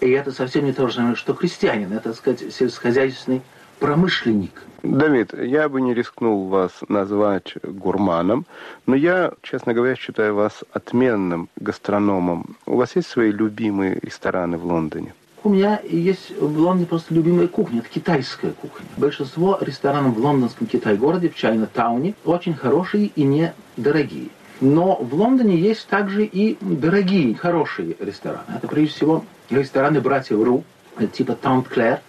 и 0.00 0.10
это 0.10 0.32
совсем 0.32 0.64
не 0.64 0.72
то 0.72 0.88
же 0.88 0.94
самое, 0.94 1.16
что 1.16 1.34
крестьянин. 1.34 1.92
Это, 1.92 2.10
так 2.10 2.16
сказать, 2.16 2.52
сельскохозяйственный 2.52 3.42
промышленник. 3.78 4.62
Давид, 4.82 5.34
я 5.34 5.68
бы 5.68 5.80
не 5.80 5.94
рискнул 5.94 6.46
вас 6.48 6.72
назвать 6.88 7.54
гурманом, 7.62 8.46
но 8.86 8.94
я, 8.94 9.32
честно 9.42 9.74
говоря, 9.74 9.96
считаю 9.96 10.34
вас 10.34 10.62
отменным 10.72 11.48
гастрономом. 11.56 12.56
У 12.66 12.76
вас 12.76 12.94
есть 12.96 13.08
свои 13.08 13.32
любимые 13.32 13.98
рестораны 14.00 14.56
в 14.56 14.64
Лондоне? 14.64 15.14
У 15.44 15.50
меня 15.50 15.80
есть 15.88 16.32
в 16.38 16.58
Лондоне 16.58 16.86
просто 16.86 17.14
любимая 17.14 17.46
кухня, 17.46 17.80
это 17.80 17.88
китайская 17.88 18.50
кухня. 18.50 18.86
Большинство 18.96 19.58
ресторанов 19.60 20.16
в 20.16 20.18
лондонском 20.18 20.66
Китай-городе, 20.66 21.28
в 21.28 21.36
Чайна-тауне, 21.36 22.14
очень 22.24 22.54
хорошие 22.54 23.06
и 23.06 23.22
недорогие. 23.22 24.28
Но 24.60 24.96
в 24.96 25.14
Лондоне 25.14 25.56
есть 25.56 25.86
также 25.86 26.24
и 26.24 26.56
дорогие, 26.60 27.34
хорошие 27.34 27.96
рестораны. 28.00 28.56
Это 28.56 28.66
прежде 28.66 28.94
всего 28.94 29.24
рестораны 29.50 30.00
братьев 30.00 30.42
Ру, 30.42 30.64
типа 31.12 31.34
Таунт 31.34 31.68
Клэр. 31.68 32.00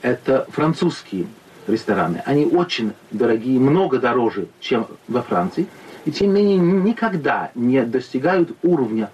Это 0.00 0.46
французские 0.50 1.26
рестораны. 1.66 2.22
Они 2.24 2.46
очень 2.46 2.92
дорогие, 3.10 3.58
много 3.58 3.98
дороже, 3.98 4.46
чем 4.60 4.86
во 5.08 5.22
Франции. 5.22 5.66
И 6.04 6.12
тем 6.12 6.32
не 6.32 6.42
менее 6.42 6.58
никогда 6.58 7.50
не 7.54 7.82
достигают 7.84 8.56
уровня 8.62 9.10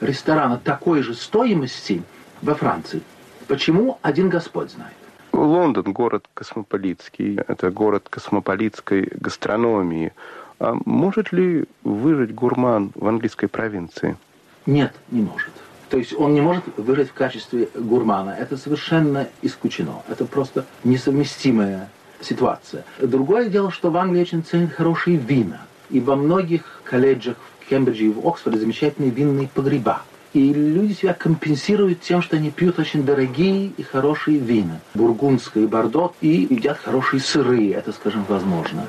ресторана 0.00 0.58
такой 0.58 1.02
же 1.02 1.14
стоимости 1.14 2.02
во 2.40 2.54
Франции. 2.54 3.02
Почему? 3.48 3.98
Один 4.02 4.28
Господь 4.28 4.70
знает. 4.70 4.94
Лондон– 5.32 5.92
город 5.92 6.26
космополитский. 6.34 7.38
Это 7.46 7.70
город 7.70 8.06
космополитской 8.08 9.08
гастрономии. 9.12 10.12
А 10.60 10.76
может 10.84 11.32
ли 11.32 11.64
выжить 11.84 12.34
гурман 12.34 12.90
в 12.94 13.06
английской 13.06 13.46
провинции? 13.46 14.16
Нет, 14.66 14.92
не 15.10 15.22
может. 15.22 15.50
То 15.88 15.96
есть 15.96 16.12
он 16.12 16.34
не 16.34 16.40
может 16.40 16.64
выжить 16.76 17.10
в 17.10 17.14
качестве 17.14 17.68
гурмана. 17.74 18.30
Это 18.30 18.56
совершенно 18.56 19.28
исключено. 19.40 20.02
Это 20.08 20.24
просто 20.24 20.66
несовместимая 20.84 21.88
ситуация. 22.20 22.84
Другое 23.00 23.48
дело, 23.48 23.70
что 23.70 23.90
в 23.90 23.96
Англии 23.96 24.20
очень 24.20 24.42
ценят 24.42 24.72
хорошие 24.72 25.16
вина. 25.16 25.62
И 25.90 26.00
во 26.00 26.16
многих 26.16 26.82
колледжах 26.84 27.36
в 27.60 27.68
Кембридже 27.68 28.04
и 28.04 28.08
в 28.10 28.26
Оксфорде 28.26 28.58
замечательные 28.58 29.10
винные 29.10 29.48
погреба. 29.48 30.02
И 30.34 30.52
люди 30.52 30.92
себя 30.92 31.14
компенсируют 31.14 32.02
тем, 32.02 32.20
что 32.20 32.36
они 32.36 32.50
пьют 32.50 32.78
очень 32.78 33.04
дорогие 33.04 33.68
и 33.68 33.82
хорошие 33.82 34.38
вина. 34.38 34.80
Бургундское 34.92 35.64
и 35.64 35.66
бордо. 35.66 36.12
И 36.20 36.46
едят 36.50 36.78
хорошие 36.78 37.20
сыры. 37.20 37.70
Это, 37.70 37.92
скажем, 37.92 38.26
возможно. 38.28 38.84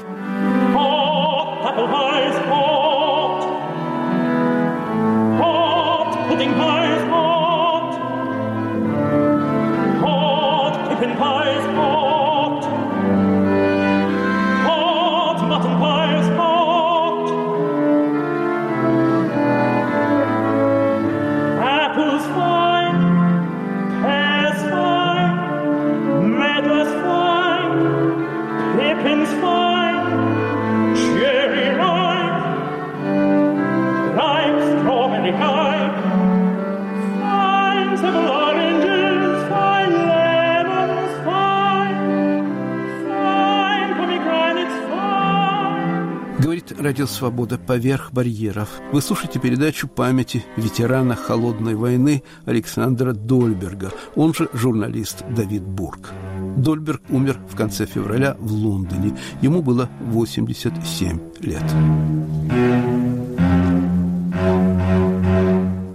Радио 46.90 47.06
«Свобода» 47.06 47.60
поверх 47.60 48.12
барьеров. 48.12 48.68
Вы 48.92 49.04
слушаете 49.04 49.40
передачу 49.40 49.88
памяти 49.88 50.44
ветерана 50.58 51.16
Холодной 51.16 51.76
войны 51.76 52.24
Александра 52.46 53.14
Дольберга, 53.14 53.92
он 54.16 54.34
же 54.34 54.50
журналист 54.54 55.24
Давид 55.30 55.62
Бург. 55.62 56.10
Дольберг 56.58 57.04
умер 57.10 57.40
в 57.48 57.56
конце 57.56 57.86
февраля 57.86 58.36
в 58.40 58.52
Лондоне. 58.52 59.16
Ему 59.44 59.62
было 59.62 59.88
87 60.02 61.20
лет. 61.42 61.62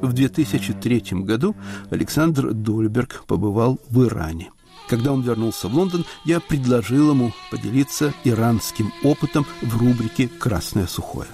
В 0.01 0.13
2003 0.13 1.03
году 1.25 1.57
Александр 1.91 2.53
Дольберг 2.53 3.25
побывал 3.27 3.81
в 3.91 4.05
Иране. 4.05 4.53
Когда 4.88 5.12
он 5.12 5.23
вернулся 5.23 5.69
в 5.69 5.75
Лондон, 5.75 6.05
я 6.25 6.41
предложил 6.41 7.11
ему 7.11 7.33
поделиться 7.50 8.12
иранским 8.25 8.93
опытом 9.03 9.47
в 9.62 9.79
рубрике 9.79 10.29
«Красное 10.29 10.87
сухое». 10.87 11.29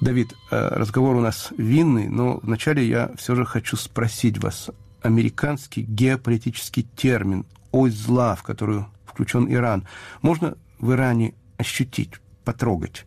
Давид, 0.00 0.34
э, 0.50 0.68
разговор 0.70 1.16
у 1.16 1.20
нас 1.20 1.52
винный, 1.58 2.08
но 2.08 2.40
вначале 2.42 2.82
я 2.82 3.10
все 3.18 3.34
же 3.34 3.44
хочу 3.44 3.76
спросить 3.76 4.42
вас. 4.42 4.70
Американский 5.02 5.82
геополитический 5.82 6.84
термин 6.96 7.44
«ось 7.72 7.92
зла», 7.92 8.34
в 8.34 8.42
которую 8.42 8.86
включен 9.04 9.52
Иран, 9.52 9.86
можно 10.22 10.56
в 10.78 10.92
Иране 10.92 11.34
ощутить, 11.58 12.12
потрогать? 12.44 13.04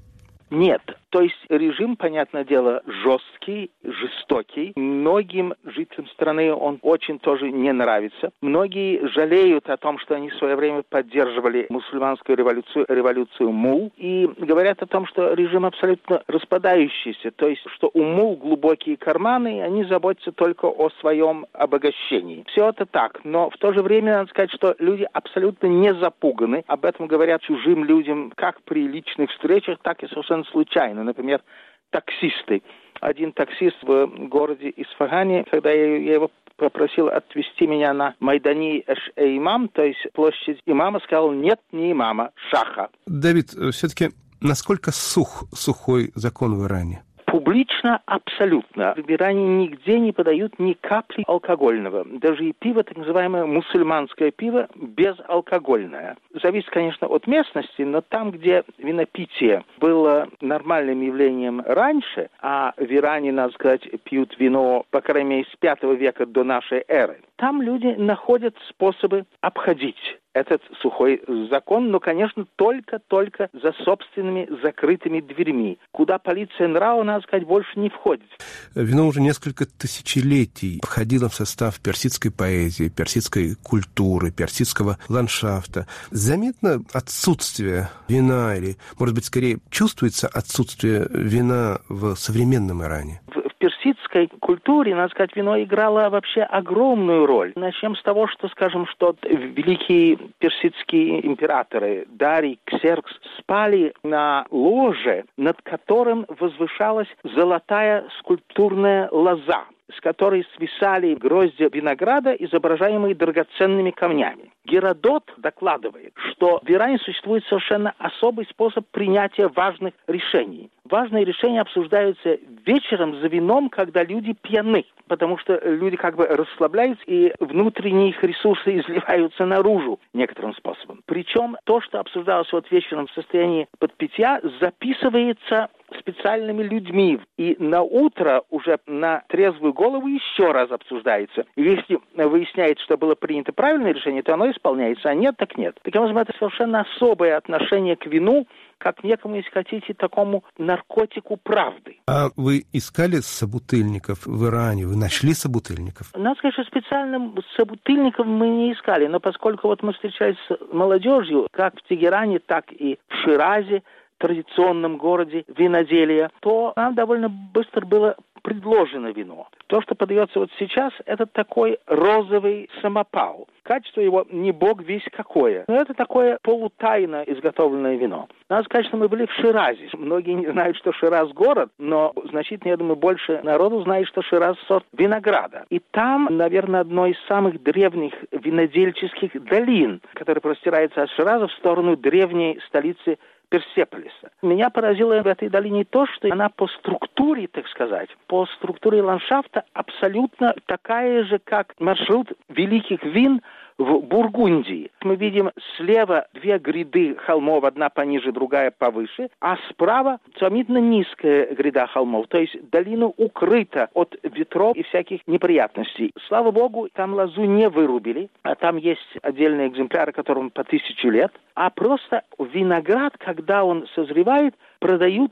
Нет, 0.52 0.82
то 1.12 1.22
есть 1.22 1.38
режим, 1.50 1.98
понятное 1.98 2.46
дело, 2.46 2.82
жесткий, 2.88 3.72
жестокий. 3.84 4.72
Многим 4.78 5.54
жителям 5.66 6.08
страны 6.08 6.54
он 6.54 6.80
очень 6.82 7.20
тоже 7.20 7.52
не 7.52 7.74
нравится. 7.74 8.32
Многие 8.42 9.06
жалеют 9.10 9.70
о 9.70 9.76
том, 9.76 10.00
что 10.00 10.16
они 10.16 10.30
в 10.30 10.36
свое 10.36 10.56
время 10.56 10.84
поддерживали 10.88 11.68
мусульманскую 11.70 12.38
революцию, 12.38 12.86
революцию 12.88 13.52
мул, 13.52 13.92
и 13.98 14.30
говорят 14.38 14.82
о 14.82 14.88
том, 14.88 15.06
что 15.06 15.34
режим 15.34 15.66
абсолютно 15.66 16.24
распадающийся, 16.28 17.32
то 17.32 17.48
есть 17.48 17.62
что 17.76 17.92
у 17.94 18.04
мул 18.04 18.38
глубокие 18.38 18.96
карманы, 18.96 19.58
и 19.58 19.62
они 19.62 19.84
заботятся 19.84 20.32
только 20.32 20.66
о 20.68 20.90
своем 21.02 21.46
обогащении. 21.52 22.46
Все 22.48 22.70
это 22.70 22.86
так, 22.86 23.20
но 23.26 23.50
в 23.50 23.58
то 23.58 23.74
же 23.74 23.82
время 23.82 24.20
надо 24.20 24.30
сказать, 24.30 24.52
что 24.52 24.76
люди 24.80 25.06
абсолютно 25.12 25.68
не 25.68 25.94
запуганы. 25.96 26.64
Об 26.68 26.86
этом 26.86 27.08
говорят 27.08 27.42
чужим 27.42 27.84
людям 27.84 28.32
как 28.34 28.62
при 28.62 28.88
личных 28.88 29.30
встречах, 29.32 29.80
так 29.82 30.02
и 30.04 30.08
совершенно 30.08 30.46
случайно 30.46 31.01
стороны. 31.02 31.06
Например, 31.06 31.42
таксисты. 31.90 32.64
Один 33.02 33.34
таксист 33.34 33.78
в 33.82 34.28
городе 34.28 34.72
Исфагане, 34.76 35.44
когда 35.50 35.72
я, 35.72 36.14
его 36.14 36.32
попросил 36.56 37.08
отвезти 37.08 37.66
меня 37.66 37.94
на 37.94 38.16
Майдани 38.20 38.84
Эш-Имам, 38.88 39.68
то 39.70 39.82
есть 39.82 40.00
площадь 40.14 40.62
имама, 40.68 41.00
сказал, 41.00 41.32
нет, 41.32 41.60
не 41.72 41.92
имама, 41.92 42.32
шаха. 42.52 42.90
Давид, 43.08 43.50
все-таки 43.72 44.10
насколько 44.42 44.92
сух 44.92 45.46
сухой 45.54 46.12
закон 46.14 46.56
в 46.56 46.66
Иране? 46.66 47.04
Публично 47.32 48.02
абсолютно. 48.08 48.94
В 48.98 49.10
Иране 49.10 49.48
нигде 49.48 50.00
не 50.00 50.12
подают 50.12 50.60
ни 50.60 50.74
капли 50.74 51.24
алкогольного. 51.26 52.04
Даже 52.04 52.44
и 52.44 52.52
пиво, 52.52 52.84
так 52.84 52.98
называемое 52.98 53.46
мусульманское 53.46 54.32
пиво, 54.32 54.68
безалкогольное. 54.76 56.18
Зависит, 56.44 56.70
конечно, 56.72 57.08
от 57.08 57.28
местности, 57.28 57.84
но 57.84 58.02
там, 58.02 58.32
где 58.32 58.66
винопитие 58.78 59.64
было 59.80 60.28
нормальным 60.42 61.00
явлением 61.00 61.62
раньше, 61.66 62.30
а 62.42 62.74
в 62.76 62.94
Иране, 62.94 63.32
надо 63.32 63.54
сказать, 63.54 63.88
пьют 64.04 64.36
вино, 64.38 64.84
по 64.92 65.00
крайней 65.00 65.30
мере, 65.30 65.46
с 65.46 65.56
V 65.64 65.96
века 65.96 66.26
до 66.26 66.44
нашей 66.44 66.84
эры, 66.90 67.22
там 67.42 67.60
люди 67.60 67.88
находят 67.98 68.56
способы 68.70 69.26
обходить 69.42 69.98
этот 70.34 70.62
сухой 70.80 71.22
закон, 71.50 71.90
но, 71.90 72.00
конечно, 72.00 72.46
только-только 72.56 73.50
за 73.52 73.74
собственными 73.84 74.48
закрытыми 74.62 75.22
дверьми, 75.22 75.80
куда 75.92 76.20
полиция 76.20 76.68
нрава, 76.68 77.02
надо 77.02 77.24
сказать, 77.24 77.48
больше 77.48 77.80
не 77.80 77.90
входит. 77.90 78.28
Вино 78.76 79.08
уже 79.08 79.22
несколько 79.22 79.66
тысячелетий 79.66 80.80
входило 80.84 81.30
в 81.30 81.34
состав 81.34 81.82
персидской 81.82 82.32
поэзии, 82.32 82.90
персидской 82.90 83.56
культуры, 83.56 84.32
персидского 84.32 85.00
ландшафта. 85.10 85.88
Заметно 86.12 86.84
отсутствие 86.94 87.90
вина 88.08 88.56
или, 88.56 88.78
может 89.00 89.16
быть, 89.16 89.26
скорее 89.26 89.58
чувствуется 89.72 90.28
отсутствие 90.28 91.08
вина 91.10 91.80
в 91.90 92.14
современном 92.16 92.84
Иране? 92.84 93.22
Персидской 93.62 94.28
культуре, 94.40 94.96
надо 94.96 95.12
сказать, 95.12 95.36
вино 95.36 95.62
играло 95.62 96.10
вообще 96.10 96.42
огромную 96.42 97.28
роль. 97.28 97.54
Начнем 97.56 97.96
с 97.96 98.02
того, 98.02 98.28
что, 98.28 98.48
скажем, 98.50 98.88
что 98.88 99.16
великие 99.22 100.18
персидские 100.40 101.26
императоры 101.26 102.08
Дарий, 102.10 102.60
Ксеркс 102.66 103.14
спали 103.38 103.94
на 104.04 104.48
ложе, 104.50 105.26
над 105.38 105.62
которым 105.62 106.26
возвышалась 106.28 107.08
золотая 107.24 108.08
скульптурная 108.20 109.08
лоза 109.12 109.66
с 109.96 110.00
которой 110.02 110.46
свисали 110.56 111.16
гроздья 111.16 111.70
винограда, 111.72 112.32
изображаемые 112.34 113.16
драгоценными 113.16 113.92
камнями. 113.92 114.52
Геродот 114.66 115.32
докладывает, 115.38 116.14
что 116.32 116.62
в 116.64 116.70
Иране 116.70 117.00
существует 117.00 117.44
совершенно 117.46 117.94
особый 117.98 118.46
способ 118.46 118.86
принятия 118.92 119.48
важных 119.48 119.94
решений. 120.08 120.70
Важные 120.84 121.26
решения 121.26 121.62
обсуждаются 121.62 122.38
вечером 122.66 123.16
за 123.22 123.28
вином, 123.28 123.70
когда 123.70 124.04
люди 124.04 124.34
пьяны, 124.34 124.86
потому 125.08 125.38
что 125.38 125.60
люди 125.64 125.96
как 125.96 126.16
бы 126.16 126.26
расслабляются, 126.28 127.04
и 127.08 127.34
внутренние 127.40 128.10
их 128.10 128.24
ресурсы 128.24 128.78
изливаются 128.80 129.46
наружу 129.46 130.00
некоторым 130.14 130.54
способом. 130.56 131.02
Причем 131.06 131.58
то, 131.64 131.82
что 131.82 132.00
обсуждалось 132.00 132.52
вот 132.52 132.70
вечером 132.72 133.08
в 133.08 133.12
состоянии 133.12 133.68
подпития, 133.80 134.42
записывается 134.60 135.70
специальными 136.00 136.64
людьми. 136.64 137.20
И 137.38 137.56
на 137.60 137.82
утро 137.82 138.44
уже 138.50 138.80
на 138.86 139.24
трезвую 139.28 139.74
голову 139.74 140.08
еще 140.08 140.52
раз 140.52 140.72
обсуждается. 140.72 141.46
Если 141.56 142.00
выясняется, 142.16 142.84
что 142.84 142.98
было 142.98 143.16
принято 143.16 143.54
правильное 143.54 143.94
решение, 143.94 144.24
то 144.24 144.34
оно 144.34 144.50
исполняется, 144.52 145.10
а 145.10 145.16
нет, 145.16 145.36
так 145.38 145.58
нет. 145.58 145.78
Таким 145.84 146.02
образом, 146.02 146.22
это 146.22 146.34
совершенно 146.38 146.82
особое 146.82 147.38
отношение 147.38 147.96
к 147.96 148.06
вину, 148.06 148.48
как 148.78 149.04
некому, 149.04 149.36
если 149.36 149.52
хотите, 149.52 149.94
такому 149.94 150.44
наркотику 150.58 151.38
правды. 151.38 151.98
А 152.08 152.30
вы 152.36 152.64
искали 152.74 153.18
собутыльников 153.18 154.26
в 154.26 154.48
Иране? 154.48 154.88
Вы 154.88 154.96
нашли 154.96 155.34
собутыльников? 155.34 156.08
Сказать, 156.08 156.54
что 156.54 156.64
специально 156.64 157.34
собутыльников 157.56 158.26
мы 158.26 158.48
не 158.48 158.74
искали, 158.74 159.06
но 159.06 159.20
поскольку 159.20 159.68
вот 159.68 159.84
мы 159.84 159.94
встречались 159.94 160.38
с 160.48 160.74
молодежью, 160.74 161.48
как 161.52 161.76
в 161.78 161.88
Тегеране, 161.88 162.40
так 162.40 162.72
и 162.72 162.98
в 163.08 163.16
Ширазе, 163.24 163.84
традиционном 164.22 164.98
городе 164.98 165.44
виноделия, 165.48 166.30
то 166.40 166.74
нам 166.76 166.96
довольно 166.96 167.30
быстро 167.30 167.86
было 167.86 168.16
предложено 168.42 169.08
вино. 169.12 169.48
То, 169.68 169.82
что 169.82 169.96
подается 169.96 170.40
вот 170.40 170.50
сейчас, 170.60 170.92
это 171.06 171.26
такой 171.26 171.80
розовый 171.86 172.70
самопал. 172.82 173.48
Качество 173.64 174.02
его 174.02 174.26
не 174.32 174.52
бог 174.52 174.82
весь 174.82 175.06
какое. 175.12 175.66
Но 175.68 175.76
это 175.76 175.94
такое 175.94 176.40
полутайно 176.42 177.24
изготовленное 177.28 177.96
вино. 177.96 178.28
Надо 178.50 178.64
сказать, 178.64 178.88
что 178.88 178.98
мы 178.98 179.08
были 179.08 179.26
в 179.26 179.32
Ширазе. 179.34 179.90
Многие 179.94 180.34
не 180.34 180.48
знают, 180.52 180.76
что 180.78 180.92
Шираз 180.92 181.32
город, 181.32 181.70
но 181.78 182.14
значительно, 182.30 182.72
я 182.72 182.78
думаю, 182.78 182.96
больше 182.96 183.40
народу 183.44 183.82
знает, 183.84 184.08
что 184.08 184.22
Шираз 184.24 184.58
сорт 184.68 184.86
винограда. 184.94 185.66
И 185.70 185.80
там, 185.92 186.28
наверное, 186.32 186.82
одно 186.82 187.06
из 187.06 187.18
самых 187.28 187.62
древних 187.62 188.14
винодельческих 188.32 189.42
долин, 189.44 190.02
которая 190.14 190.42
простирается 190.42 191.04
от 191.04 191.10
Шираза 191.12 191.48
в 191.48 191.54
сторону 191.54 191.96
древней 191.96 192.60
столицы 192.68 193.20
Персеполиса. 193.52 194.32
Меня 194.42 194.70
поразило 194.70 195.22
в 195.22 195.28
этой 195.28 195.50
долине 195.50 195.84
то, 195.84 196.08
что 196.08 196.32
она 196.32 196.48
по 196.48 196.68
структуре, 196.68 197.50
так 197.50 197.68
сказать, 197.68 198.10
по 198.28 198.46
структуре 198.46 199.02
ландшафта 199.02 199.66
абсолютно 199.74 200.56
такая 200.68 201.26
же, 201.26 201.38
как 201.38 201.74
маршрут 201.78 202.32
великих 202.48 203.04
вин 203.04 203.42
в 203.82 204.02
Бургундии. 204.02 204.92
Мы 205.04 205.16
видим 205.16 205.52
слева 205.76 206.28
две 206.34 206.58
гряды 206.60 207.16
холмов, 207.16 207.64
одна 207.64 207.90
пониже, 207.90 208.32
другая 208.32 208.72
повыше, 208.72 209.30
а 209.40 209.58
справа 209.70 210.20
сравнительно 210.38 210.78
низкая 210.78 211.54
гряда 211.54 211.88
холмов, 211.88 212.28
то 212.28 212.38
есть 212.38 212.56
долина 212.70 213.08
укрыта 213.08 213.90
от 213.94 214.16
ветров 214.24 214.76
и 214.76 214.84
всяких 214.84 215.22
неприятностей. 215.28 216.12
Слава 216.28 216.52
богу, 216.52 216.90
там 216.94 217.14
лозу 217.14 217.44
не 217.46 217.70
вырубили, 217.70 218.30
а 218.44 218.56
там 218.56 218.78
есть 218.78 219.18
отдельные 219.24 219.70
экземпляры, 219.70 220.12
которым 220.12 220.52
по 220.52 220.64
тысячу 220.64 221.10
лет, 221.10 221.32
а 221.56 221.70
просто 221.70 222.24
виноград, 222.38 223.14
когда 223.18 223.64
он 223.64 223.88
созревает, 223.96 224.56
продают 224.82 225.32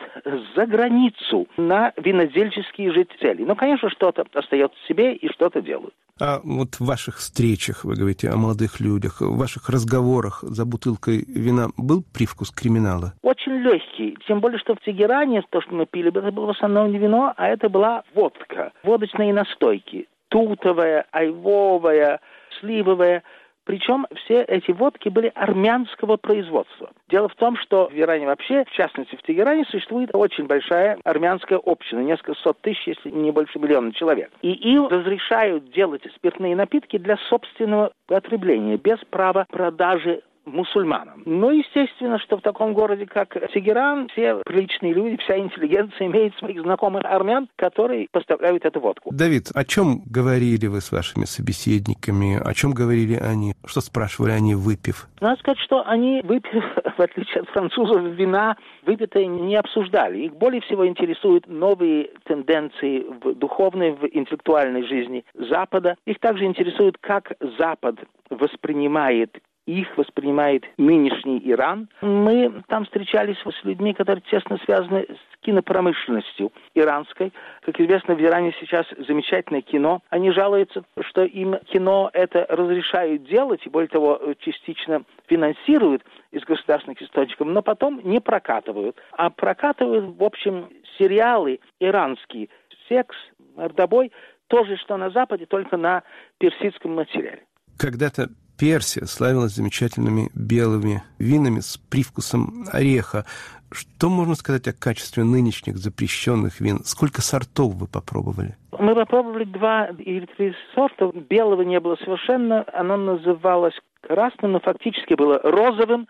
за 0.56 0.66
границу 0.66 1.48
на 1.58 1.92
винодельческие 1.98 2.94
же 2.94 3.06
цели. 3.20 3.44
Ну, 3.44 3.56
конечно, 3.56 3.90
что-то 3.90 4.26
остается 4.34 4.78
себе 4.88 5.16
и 5.16 5.28
что-то 5.34 5.62
делают. 5.62 5.94
А 6.22 6.40
вот 6.44 6.76
в 6.76 6.86
ваших 6.86 7.18
встречах, 7.18 7.84
вы 7.84 7.96
говорите 7.96 8.30
о 8.30 8.38
молодых 8.38 8.80
людях, 8.80 9.22
в 9.22 9.38
ваших 9.38 9.70
разговорах 9.70 10.44
за 10.44 10.66
бутылкой 10.66 11.26
вина 11.28 11.70
был 11.78 12.04
привкус 12.14 12.52
криминала? 12.52 13.14
Очень 13.24 13.54
легкий. 13.62 14.18
Тем 14.28 14.40
более, 14.40 14.60
что 14.60 14.76
в 14.76 14.82
Тегеране 14.82 15.42
то, 15.50 15.62
что 15.62 15.74
мы 15.74 15.86
пили, 15.86 16.10
это 16.10 16.32
было 16.32 16.48
в 16.48 16.50
основном 16.52 16.92
не 16.92 17.00
вино, 17.00 17.34
а 17.36 17.48
это 17.48 17.70
была 17.70 18.04
водка. 18.14 18.72
Водочные 18.84 19.34
настойки. 19.34 20.08
Тутовая, 20.28 21.06
айвовая, 21.12 22.20
сливовая– 22.60 23.24
причем 23.70 24.08
все 24.16 24.42
эти 24.42 24.72
водки 24.72 25.10
были 25.10 25.32
армянского 25.36 26.18
производства. 26.18 26.90
Дело 27.08 27.30
в 27.30 27.36
том, 27.36 27.56
что 27.56 27.88
в 27.88 27.94
Иране 27.94 28.26
вообще, 28.26 28.66
в 28.66 28.72
частности 28.72 29.16
в 29.16 29.22
Тегеране, 29.22 29.64
существует 29.66 30.10
очень 30.14 30.48
большая 30.48 30.98
армянская 31.04 31.60
община, 31.64 32.00
несколько 32.00 32.34
сот 32.40 32.60
тысяч, 32.62 32.88
если 32.88 33.12
не 33.12 33.30
больше 33.30 33.60
миллиона 33.60 33.94
человек. 33.94 34.32
И 34.42 34.54
им 34.54 34.88
разрешают 34.88 35.72
делать 35.72 36.02
спиртные 36.16 36.56
напитки 36.56 36.98
для 36.98 37.18
собственного 37.30 37.92
потребления, 38.08 38.78
без 38.78 38.98
права 39.12 39.46
продажи 39.52 40.24
мусульманам. 40.54 41.24
Ну, 41.26 41.52
естественно, 41.52 42.20
что 42.20 42.38
в 42.38 42.42
таком 42.42 42.74
городе, 42.74 43.06
как 43.06 43.34
Тегеран, 43.54 44.08
все 44.10 44.42
приличные 44.46 44.94
люди, 44.94 45.18
вся 45.24 45.38
интеллигенция 45.38 46.08
имеет 46.08 46.36
своих 46.36 46.62
знакомых 46.62 47.04
армян, 47.06 47.48
которые 47.56 48.08
поставляют 48.12 48.66
эту 48.66 48.80
водку. 48.80 49.10
Давид, 49.14 49.50
о 49.54 49.64
чем 49.64 50.02
говорили 50.06 50.68
вы 50.68 50.82
с 50.82 50.92
вашими 50.92 51.26
собеседниками? 51.26 52.40
О 52.44 52.54
чем 52.54 52.72
говорили 52.72 53.16
они? 53.16 53.54
Что 53.66 53.82
спрашивали 53.82 54.32
они, 54.32 54.56
выпив? 54.56 55.08
Надо 55.22 55.40
сказать, 55.40 55.60
что 55.60 55.84
они, 55.86 56.22
выпив, 56.24 56.64
в 56.98 57.02
отличие 57.02 57.42
от 57.42 57.50
французов, 57.50 58.04
вина 58.04 58.58
выпитое 58.86 59.26
не 59.26 59.56
обсуждали. 59.56 60.26
Их 60.26 60.36
более 60.36 60.62
всего 60.62 60.88
интересуют 60.88 61.48
новые 61.48 62.12
тенденции 62.26 63.06
в 63.24 63.36
духовной, 63.36 63.92
в 63.92 64.06
интеллектуальной 64.06 64.88
жизни 64.88 65.24
Запада. 65.34 65.96
Их 66.06 66.20
также 66.20 66.46
интересует, 66.46 66.98
как 67.00 67.34
Запад 67.58 67.96
воспринимает 68.30 69.38
их 69.70 69.98
воспринимает 69.98 70.64
нынешний 70.78 71.40
Иран. 71.46 71.90
Мы 72.02 72.64
там 72.68 72.86
встречались 72.86 73.38
с 73.38 73.64
людьми, 73.64 73.94
которые 73.94 74.24
тесно 74.30 74.58
связаны 74.66 75.06
с 75.06 75.46
кинопромышленностью 75.46 76.52
иранской. 76.74 77.32
Как 77.62 77.80
известно, 77.80 78.16
в 78.16 78.22
Иране 78.22 78.54
сейчас 78.60 78.86
замечательное 79.08 79.62
кино. 79.62 80.02
Они 80.10 80.32
жалуются, 80.32 80.84
что 81.02 81.24
им 81.24 81.56
кино 81.66 82.10
это 82.14 82.46
разрешают 82.50 83.26
делать, 83.26 83.66
и 83.66 83.70
более 83.70 83.90
того, 83.90 84.20
частично 84.40 85.04
финансируют 85.28 86.04
из 86.32 86.44
государственных 86.44 87.02
источников, 87.02 87.48
но 87.48 87.62
потом 87.62 88.02
не 88.04 88.20
прокатывают. 88.20 88.98
А 89.12 89.30
прокатывают, 89.30 90.18
в 90.18 90.24
общем, 90.24 90.70
сериалы 90.98 91.60
иранские. 91.80 92.50
Секс, 92.88 93.16
мордобой, 93.56 94.12
то 94.48 94.66
же, 94.66 94.78
что 94.78 94.98
на 94.98 95.12
Западе, 95.12 95.46
только 95.46 95.78
на 95.78 96.02
персидском 96.40 96.96
материале. 96.96 97.44
Когда-то 97.78 98.30
Персия 98.60 99.06
славилась 99.06 99.54
замечательными 99.54 100.30
белыми 100.36 101.02
винами 101.18 101.62
с 101.62 101.78
привкусом 101.78 102.66
ореха. 102.74 103.26
Что 103.72 104.10
можно 104.10 104.36
сказать 104.36 104.68
о 104.68 104.74
качестве 104.74 105.24
нынешних 105.24 105.78
запрещенных 105.78 106.60
вин? 106.60 106.80
Сколько 106.84 107.22
сортов 107.22 107.76
вы 107.76 107.88
попробовали? 107.88 108.58
Мы 108.78 108.96
попробовали 108.96 109.46
два 109.46 109.92
или 109.98 110.26
три 110.38 110.54
сорта. 110.76 111.10
Белого 111.30 111.62
не 111.62 111.80
было 111.80 111.96
совершенно. 112.04 112.66
Оно 112.74 112.98
называлось 112.98 113.80
красным, 114.02 114.52
но 114.52 114.60
фактически 114.60 115.14
было 115.14 115.40
розовым. 115.42 116.10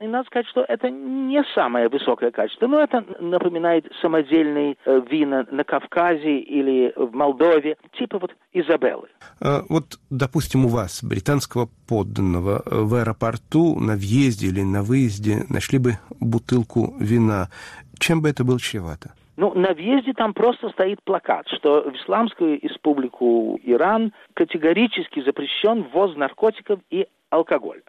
И 0.00 0.06
надо 0.06 0.26
сказать, 0.28 0.46
что 0.48 0.64
это 0.66 0.88
не 0.88 1.44
самое 1.54 1.88
высокое 1.88 2.30
качество, 2.30 2.66
но 2.66 2.80
это 2.80 3.04
напоминает 3.20 3.84
самодельные 4.00 4.76
э, 4.86 5.00
вина 5.10 5.46
на 5.50 5.62
Кавказе 5.62 6.38
или 6.38 6.90
в 6.96 7.14
Молдове, 7.14 7.76
типа 7.98 8.18
вот 8.18 8.34
Изабеллы. 8.54 9.08
А, 9.42 9.60
вот, 9.68 9.98
допустим, 10.08 10.64
у 10.64 10.68
вас, 10.68 11.04
британского 11.04 11.68
подданного, 11.86 12.62
э, 12.64 12.80
в 12.80 12.94
аэропорту 12.94 13.78
на 13.78 13.92
въезде 13.92 14.46
или 14.46 14.62
на 14.62 14.82
выезде 14.82 15.44
нашли 15.50 15.78
бы 15.78 15.98
бутылку 16.18 16.94
вина. 16.98 17.50
Чем 17.98 18.22
бы 18.22 18.30
это 18.30 18.42
было 18.42 18.58
чревато? 18.58 19.12
Ну, 19.36 19.52
на 19.52 19.74
въезде 19.74 20.14
там 20.14 20.32
просто 20.32 20.70
стоит 20.70 21.02
плакат, 21.04 21.46
что 21.48 21.82
в 21.82 21.94
Исламскую 21.96 22.58
республику 22.62 23.60
Иран 23.62 24.14
категорически 24.32 25.22
запрещен 25.22 25.82
ввоз 25.92 26.16
наркотиков 26.16 26.80
и 26.88 27.06
алкоголя 27.28 27.82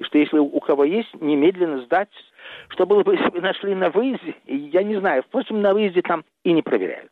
и 0.00 0.04
что 0.04 0.18
если 0.18 0.38
у 0.38 0.60
кого 0.60 0.84
есть, 0.84 1.08
немедленно 1.20 1.82
сдать. 1.82 2.08
Что 2.70 2.86
было 2.86 3.02
бы, 3.02 3.14
если 3.16 3.28
бы 3.28 3.40
нашли 3.40 3.74
на 3.74 3.90
выезде, 3.90 4.34
я 4.46 4.82
не 4.82 4.98
знаю. 4.98 5.22
Впрочем, 5.22 5.60
на 5.60 5.74
выезде 5.74 6.02
там 6.02 6.24
и 6.42 6.52
не 6.52 6.62
проверяют. 6.62 7.10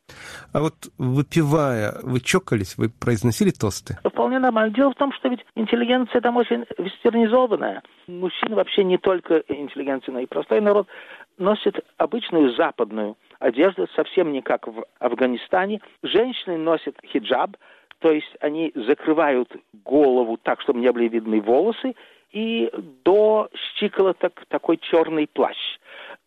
А 0.53 0.61
вот 0.61 0.75
выпивая, 0.97 1.95
вы 2.03 2.21
чокались, 2.21 2.77
вы 2.79 2.89
произносили 2.89 3.51
тосты? 3.51 3.99
Вполне 4.03 4.39
нормально. 4.39 4.75
Дело 4.75 4.93
в 4.93 4.97
том, 4.97 5.13
что 5.13 5.29
ведь 5.29 5.45
интеллигенция 5.55 6.21
там 6.23 6.39
очень 6.39 6.65
вестернизованная. 6.79 7.83
Мужчины 8.07 8.57
вообще 8.57 8.85
не 8.85 8.97
только 8.97 9.43
интеллигенция, 9.49 10.13
но 10.15 10.21
и 10.21 10.27
простой 10.27 10.61
народ 10.63 10.89
носит 11.37 11.85
обычную 11.99 12.55
западную 12.55 13.17
одежду, 13.39 13.87
совсем 13.95 14.33
не 14.33 14.41
как 14.41 14.67
в 14.67 14.85
Афганистане. 14.99 15.83
Женщины 16.03 16.57
носят 16.57 16.97
хиджаб, 17.05 17.57
то 18.01 18.11
есть 18.11 18.35
они 18.41 18.73
закрывают 18.75 19.55
голову 19.85 20.39
так, 20.43 20.61
чтобы 20.63 20.81
не 20.81 20.91
были 20.91 21.09
видны 21.09 21.41
волосы, 21.41 21.95
и 22.33 22.71
до 23.05 23.49
щиколоток 23.79 24.45
такой 24.49 24.79
черный 24.79 25.27
плащ. 25.27 25.57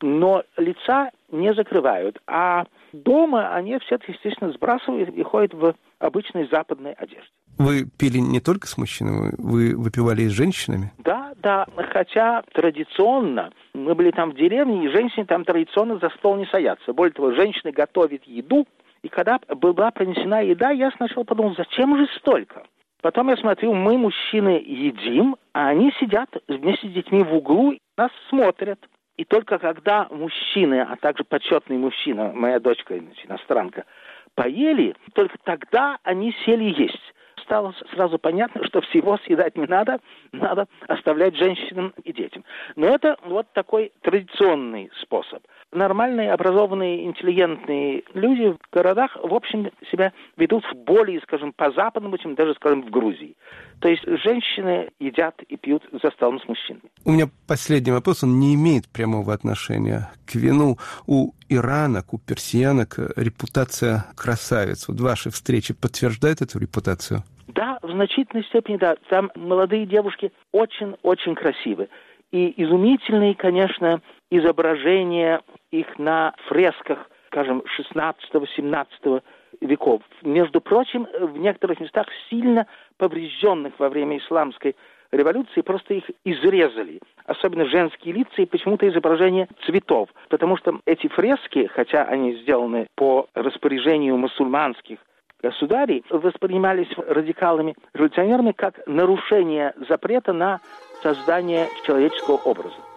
Но 0.02 0.44
лица 0.58 1.12
не 1.32 1.54
закрывают, 1.54 2.20
а 2.28 2.66
дома 2.92 3.54
они 3.54 3.78
все 3.80 3.96
это, 3.96 4.06
естественно, 4.12 4.52
сбрасывают 4.52 5.10
и 5.10 5.24
ходят 5.24 5.54
в 5.54 5.76
обычной 6.00 6.48
западной 6.52 6.94
одежде. 6.94 7.30
Вы 7.58 7.86
пили 7.86 8.18
не 8.18 8.40
только 8.40 8.68
с 8.68 8.78
мужчинами, 8.78 9.34
вы 9.38 9.76
выпивали 9.76 10.24
и 10.24 10.30
с 10.30 10.32
женщинами? 10.32 10.92
Да, 10.98 11.34
да, 11.42 11.68
хотя 11.92 12.44
традиционно, 12.54 13.52
мы 13.74 13.94
были 13.94 14.12
там 14.12 14.32
в 14.32 14.36
деревне, 14.36 14.86
и 14.86 14.90
женщины 14.90 15.26
там 15.26 15.46
традиционно 15.46 16.00
за 16.00 16.10
стол 16.18 16.38
не 16.38 16.46
садятся. 16.48 16.94
Более 16.94 17.14
того, 17.14 17.34
женщины 17.34 17.72
готовят 17.72 18.24
еду, 18.26 18.66
и 19.04 19.10
когда 19.10 19.40
была 19.50 19.92
принесена 19.92 20.42
еда, 20.42 20.72
я 20.72 20.92
сначала 20.92 21.24
подумал, 21.24 21.54
зачем 21.56 21.98
же 21.98 22.08
столько? 22.18 22.64
Потом 23.02 23.30
я 23.30 23.38
смотрю, 23.38 23.74
мы, 23.74 23.98
мужчины, 23.98 24.62
едим, 24.64 25.36
а 25.54 25.70
они 25.70 25.92
сидят 26.00 26.30
вместе 26.48 26.88
с 26.88 26.92
детьми 26.92 27.24
в 27.24 27.34
углу, 27.34 27.78
нас 27.98 28.12
смотрят. 28.30 28.80
И 29.18 29.26
только 29.26 29.60
когда 29.60 30.08
мужчины, 30.10 30.82
а 30.82 30.96
также 30.96 31.24
почетный 31.24 31.78
мужчина, 31.78 32.32
моя 32.34 32.60
дочка, 32.60 32.98
иностранка, 32.98 33.86
поели, 34.36 34.96
только 35.14 35.38
тогда 35.44 35.98
они 36.04 36.34
сели 36.46 36.74
есть 36.82 37.14
стало 37.52 37.74
сразу 37.94 38.18
понятно, 38.18 38.64
что 38.66 38.80
всего 38.80 39.18
съедать 39.18 39.58
не 39.58 39.66
надо, 39.66 40.00
надо 40.32 40.68
оставлять 40.88 41.36
женщинам 41.36 41.94
и 42.04 42.14
детям. 42.14 42.46
Но 42.78 42.88
это 42.88 43.18
вот 43.26 43.52
такой 43.52 43.92
традиционный 44.02 44.90
способ. 45.02 45.44
Нормальные, 45.74 46.32
образованные, 46.32 47.04
интеллигентные 47.04 48.04
люди 48.14 48.54
в 48.54 48.58
городах, 48.72 49.18
в 49.22 49.34
общем, 49.34 49.70
себя 49.92 50.14
ведут 50.38 50.64
более, 50.74 51.20
скажем, 51.22 51.52
по-западному, 51.52 52.18
чем 52.18 52.36
даже, 52.36 52.54
скажем, 52.54 52.84
в 52.84 52.90
Грузии. 52.90 53.36
То 53.82 53.89
есть 53.89 54.04
женщины 54.24 54.89
едят 55.00 55.41
и 55.50 55.58
пьют 55.58 55.84
за 55.91 56.12
столом 56.12 56.39
с 56.39 56.48
мужчинами. 56.48 56.84
У 57.04 57.12
меня 57.12 57.26
последний 57.48 57.91
вопрос, 57.91 58.24
он 58.24 58.39
не 58.39 58.54
имеет 58.54 58.88
прямого 58.88 59.34
отношения 59.34 60.12
к 60.28 60.36
вину. 60.36 60.78
У 61.08 61.32
иранок, 61.50 62.13
у 62.13 62.20
персиянок 62.20 63.00
репутация 63.15 64.06
красавиц. 64.15 64.88
Вот 64.88 65.00
ваши 65.00 65.32
встречи 65.32 65.74
подтверждают 65.74 66.41
эту 66.41 66.60
репутацию? 66.60 67.24
Да, 67.48 67.80
в 67.82 67.89
значительной 67.91 68.44
степени, 68.46 68.78
да. 68.78 68.96
Там 69.10 69.32
молодые 69.36 69.88
девушки 69.88 70.32
очень-очень 70.52 71.34
красивы. 71.34 71.89
И 72.32 72.54
изумительные, 72.63 73.34
конечно, 73.34 74.00
изображения 74.30 75.41
их 75.72 75.98
на 75.98 76.36
фресках, 76.48 77.10
скажем, 77.28 77.63
16-17 77.96 79.24
веков. 79.62 80.02
Между 80.24 80.60
прочим, 80.60 81.08
в 81.19 81.38
некоторых 81.38 81.80
местах 81.80 82.08
сильно 82.30 82.67
поврежденных 82.97 83.80
во 83.80 83.89
время 83.89 84.17
исламской 84.17 84.76
революции, 85.12 85.62
просто 85.62 85.93
их 85.93 86.06
изрезали. 86.24 87.00
Особенно 87.26 87.65
женские 87.65 88.13
лица 88.13 88.41
и 88.41 88.45
почему-то 88.45 88.88
изображение 88.88 89.47
цветов. 89.65 90.10
Потому 90.30 90.58
что 90.58 90.80
эти 90.86 91.08
фрески, 91.08 91.67
хотя 91.67 92.04
они 92.04 92.36
сделаны 92.38 92.88
по 92.95 93.28
распоряжению 93.34 94.17
мусульманских 94.17 95.00
государей 95.41 96.04
воспринимались 96.10 96.89
радикалами, 96.97 97.76
революционерами 97.93 98.52
как 98.52 98.86
нарушение 98.88 99.74
запрета 99.89 100.34
на 100.34 100.60
создание 101.02 101.67
человеческого 101.86 102.38
образа. 102.38 102.91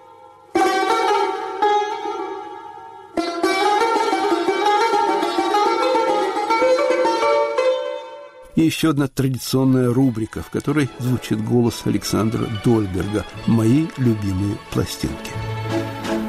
И 8.57 8.63
еще 8.63 8.91
одна 8.91 9.09
традиционная 9.09 9.93
рубрика, 9.93 10.43
в 10.43 10.51
которой 10.51 10.89
звучит 10.99 11.45
голос 11.45 11.83
Александра 11.85 12.47
Дольберга 12.65 13.25
«Мои 13.47 13.87
любимые 13.97 14.57
пластинки». 14.73 15.33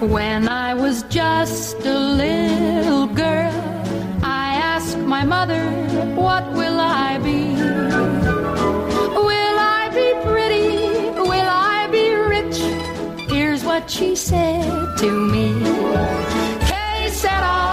When 0.02 0.50
I 0.50 0.74
was 0.74 1.04
just 1.10 1.86
a 1.86 1.98
little 1.98 3.08
girl 3.08 3.76
my 5.06 5.24
mother, 5.24 5.64
what 6.16 6.52
will 6.54 6.80
I 6.80 7.18
be? 7.20 7.42
Will 9.30 9.58
I 9.78 9.84
be 10.00 10.08
pretty? 10.28 10.78
Will 11.32 11.52
I 11.74 11.88
be 11.92 12.06
rich? 12.36 12.58
Here's 13.30 13.64
what 13.64 13.90
she 13.90 14.16
said 14.16 14.98
to 14.98 15.10
me. 15.12 15.54
Que 16.68 17.10
sera, 17.10 17.12
sera, 17.12 17.65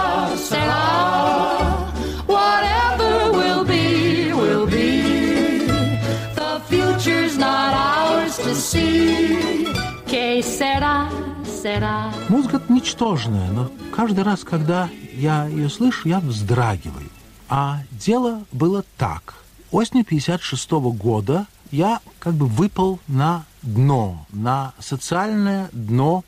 Que 8.63 10.41
sera, 10.41 11.09
sera. 11.43 12.13
Музыка 12.29 12.61
ничтожная, 12.69 13.51
но 13.51 13.69
каждый 13.91 14.23
раз, 14.23 14.45
когда 14.45 14.89
я 15.13 15.47
ее 15.47 15.69
слышу, 15.69 16.07
я 16.07 16.21
вздрагиваю. 16.21 17.09
А 17.49 17.81
дело 17.91 18.45
было 18.53 18.85
так. 18.97 19.33
Осенью 19.71 20.05
56 20.05 20.71
года 20.71 21.45
я 21.71 21.99
как 22.19 22.35
бы 22.35 22.45
выпал 22.45 23.01
на 23.09 23.43
дно, 23.63 24.25
на 24.31 24.73
социальное 24.79 25.69
дно 25.73 26.23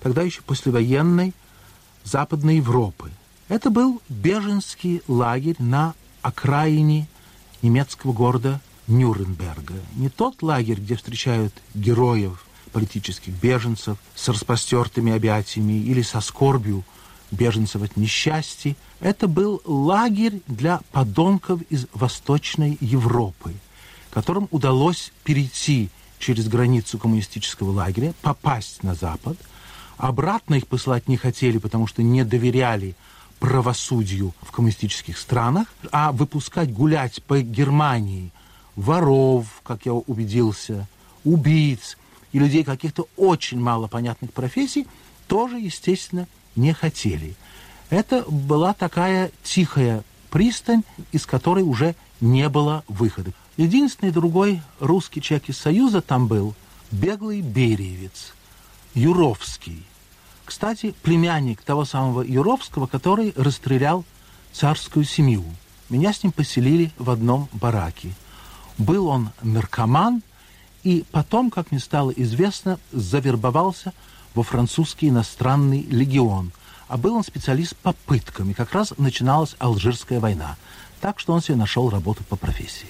тогда 0.00 0.20
еще 0.20 0.42
послевоенной 0.42 1.32
Западной 2.04 2.56
Европы. 2.56 3.10
Это 3.48 3.70
был 3.70 4.02
беженский 4.10 5.00
лагерь 5.08 5.56
на 5.58 5.94
окраине 6.20 7.08
немецкого 7.62 8.12
города 8.12 8.60
Нюрнберга. 8.88 9.74
Не 9.94 10.08
тот 10.08 10.42
лагерь, 10.42 10.80
где 10.80 10.96
встречают 10.96 11.54
героев, 11.74 12.44
политических 12.72 13.32
беженцев 13.34 13.98
с 14.14 14.28
распростертыми 14.28 15.12
объятиями 15.12 15.74
или 15.74 16.02
со 16.02 16.20
скорбью 16.20 16.84
беженцев 17.30 17.82
от 17.82 17.96
несчастья. 17.96 18.76
Это 19.00 19.28
был 19.28 19.62
лагерь 19.64 20.40
для 20.46 20.80
подонков 20.92 21.60
из 21.70 21.86
Восточной 21.92 22.78
Европы, 22.80 23.54
которым 24.10 24.48
удалось 24.50 25.12
перейти 25.24 25.90
через 26.18 26.48
границу 26.48 26.98
коммунистического 26.98 27.70
лагеря, 27.70 28.14
попасть 28.22 28.82
на 28.82 28.94
Запад. 28.94 29.36
Обратно 29.96 30.54
их 30.54 30.66
посылать 30.66 31.08
не 31.08 31.16
хотели, 31.16 31.58
потому 31.58 31.86
что 31.86 32.02
не 32.02 32.24
доверяли 32.24 32.96
правосудию 33.38 34.34
в 34.42 34.50
коммунистических 34.50 35.18
странах, 35.18 35.68
а 35.92 36.12
выпускать 36.12 36.72
гулять 36.72 37.22
по 37.22 37.40
Германии 37.40 38.32
воров, 38.78 39.60
как 39.64 39.86
я 39.86 39.92
убедился, 39.92 40.86
убийц 41.24 41.98
и 42.30 42.38
людей 42.38 42.62
каких-то 42.62 43.08
очень 43.16 43.58
малопонятных 43.58 44.32
профессий 44.32 44.86
тоже, 45.26 45.58
естественно, 45.58 46.28
не 46.54 46.72
хотели. 46.72 47.34
Это 47.90 48.22
была 48.28 48.72
такая 48.74 49.32
тихая 49.42 50.04
пристань, 50.30 50.84
из 51.10 51.26
которой 51.26 51.64
уже 51.64 51.96
не 52.20 52.48
было 52.48 52.84
выхода. 52.86 53.32
Единственный 53.56 54.12
другой 54.12 54.62
русский 54.78 55.20
человек 55.20 55.48
из 55.48 55.58
Союза 55.58 56.00
там 56.00 56.28
был 56.28 56.54
беглый 56.92 57.40
бериевец, 57.40 58.32
Юровский. 58.94 59.84
Кстати, 60.44 60.94
племянник 61.02 61.62
того 61.62 61.84
самого 61.84 62.22
Юровского, 62.22 62.86
который 62.86 63.32
расстрелял 63.36 64.04
царскую 64.52 65.04
семью. 65.04 65.44
Меня 65.90 66.12
с 66.12 66.22
ним 66.22 66.30
поселили 66.30 66.92
в 66.96 67.10
одном 67.10 67.48
бараке. 67.52 68.14
Был 68.78 69.08
он 69.08 69.30
наркоман, 69.42 70.22
и 70.84 71.04
потом, 71.10 71.50
как 71.50 71.72
мне 71.72 71.80
стало 71.80 72.10
известно, 72.12 72.78
завербовался 72.92 73.92
во 74.34 74.42
французский 74.42 75.08
иностранный 75.08 75.82
легион. 75.82 76.52
А 76.86 76.96
был 76.96 77.16
он 77.16 77.24
специалист 77.24 77.76
по 77.76 77.92
пыткам, 77.92 78.50
и 78.50 78.54
как 78.54 78.72
раз 78.72 78.94
начиналась 78.96 79.56
Алжирская 79.58 80.20
война. 80.20 80.56
Так 81.00 81.18
что 81.18 81.32
он 81.32 81.42
себе 81.42 81.56
нашел 81.56 81.90
работу 81.90 82.24
по 82.24 82.36
профессии. 82.36 82.88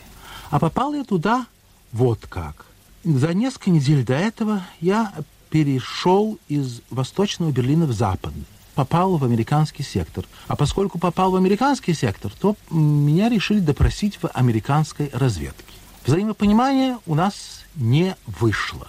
А 0.51 0.59
попал 0.59 0.95
я 0.95 1.05
туда 1.05 1.47
вот 1.93 2.27
как. 2.27 2.67
За 3.05 3.33
несколько 3.33 3.71
недель 3.71 4.05
до 4.05 4.15
этого 4.15 4.63
я 4.81 5.13
перешел 5.51 6.39
из 6.49 6.83
Восточного 6.91 7.51
Берлина 7.51 7.87
в 7.87 7.93
Западный 7.93 8.45
попал 8.75 9.17
в 9.17 9.25
американский 9.25 9.83
сектор. 9.83 10.25
А 10.47 10.55
поскольку 10.55 11.01
попал 11.01 11.33
в 11.33 11.35
американский 11.35 11.95
сектор, 11.95 12.31
то 12.31 12.55
меня 12.71 13.29
решили 13.29 13.59
допросить 13.59 14.23
в 14.23 14.29
американской 14.29 15.11
разведке. 15.13 15.78
Взаимопонимание 16.09 16.99
у 17.07 17.15
нас 17.15 17.65
не 17.77 18.17
вышло. 18.27 18.89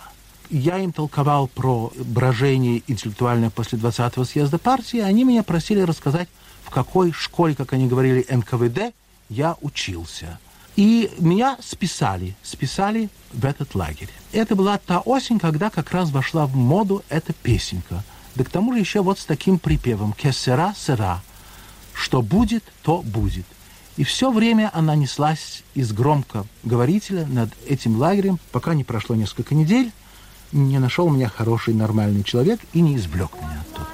Я 0.49 0.79
им 0.79 0.93
толковал 0.93 1.47
про 1.47 1.91
брожение 1.95 2.81
интеллектуальное 2.87 3.49
после 3.49 3.77
20-го 3.77 4.23
съезда 4.23 4.57
партии, 4.57 4.99
они 4.99 5.25
меня 5.25 5.43
просили 5.43 5.81
рассказать, 5.81 6.29
в 6.63 6.69
какой 6.69 7.11
школе, 7.11 7.55
как 7.55 7.73
они 7.73 7.87
говорили, 7.87 8.25
НКВД 8.29 8.95
я 9.27 9.57
учился. 9.61 10.39
И 10.77 11.11
меня 11.19 11.57
списали, 11.61 12.35
списали 12.41 13.09
в 13.33 13.45
этот 13.45 13.75
лагерь. 13.75 14.09
Это 14.31 14.55
была 14.55 14.77
та 14.77 14.99
осень, 15.01 15.39
когда 15.39 15.69
как 15.69 15.91
раз 15.91 16.11
вошла 16.11 16.47
в 16.47 16.55
моду 16.55 17.03
эта 17.09 17.33
песенка– 17.33 18.03
да 18.35 18.45
к 18.45 18.49
тому 18.49 18.71
же 18.71 18.79
еще 18.79 19.01
вот 19.01 19.19
с 19.19 19.25
таким 19.25 19.59
припевом 19.59 20.13
«Кесера 20.13 20.73
сера», 20.77 21.21
что 21.93 22.21
будет, 22.21 22.63
то 22.83 23.01
будет. 23.01 23.45
И 23.99 24.05
все 24.05 24.31
время 24.31 24.71
она 24.73 24.95
неслась 24.95 25.61
из 25.73 25.91
громкоговорителя 25.91 27.25
над 27.27 27.49
этим 27.67 27.97
лагерем, 27.97 28.39
пока 28.53 28.73
не 28.73 28.85
прошло 28.85 29.13
несколько 29.13 29.53
недель, 29.53 29.91
не 30.53 30.79
нашел 30.79 31.09
меня 31.09 31.27
хороший 31.27 31.73
нормальный 31.73 32.23
человек 32.23 32.61
и 32.71 32.79
не 32.79 32.95
извлек 32.95 33.31
меня 33.35 33.61
оттуда. 33.61 33.89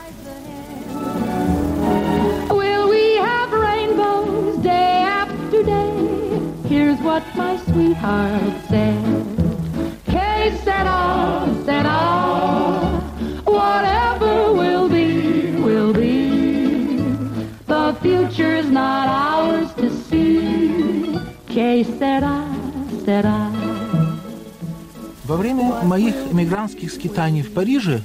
Here's 6.69 6.99
what 7.01 7.23
my 7.35 7.57
sweetheart 7.65 8.53
said. 8.69 9.25
Que 10.05 10.51
sera, 10.63 11.47
sera, 11.65 13.01
whatever. 13.43 14.05
future's 18.01 18.69
not 18.69 19.07
ours. 19.07 19.44
Во 25.25 25.35
время 25.35 25.81
моих 25.83 26.15
эмигрантских 26.31 26.89
скитаний 26.91 27.41
в 27.41 27.51
Париже 27.51 28.01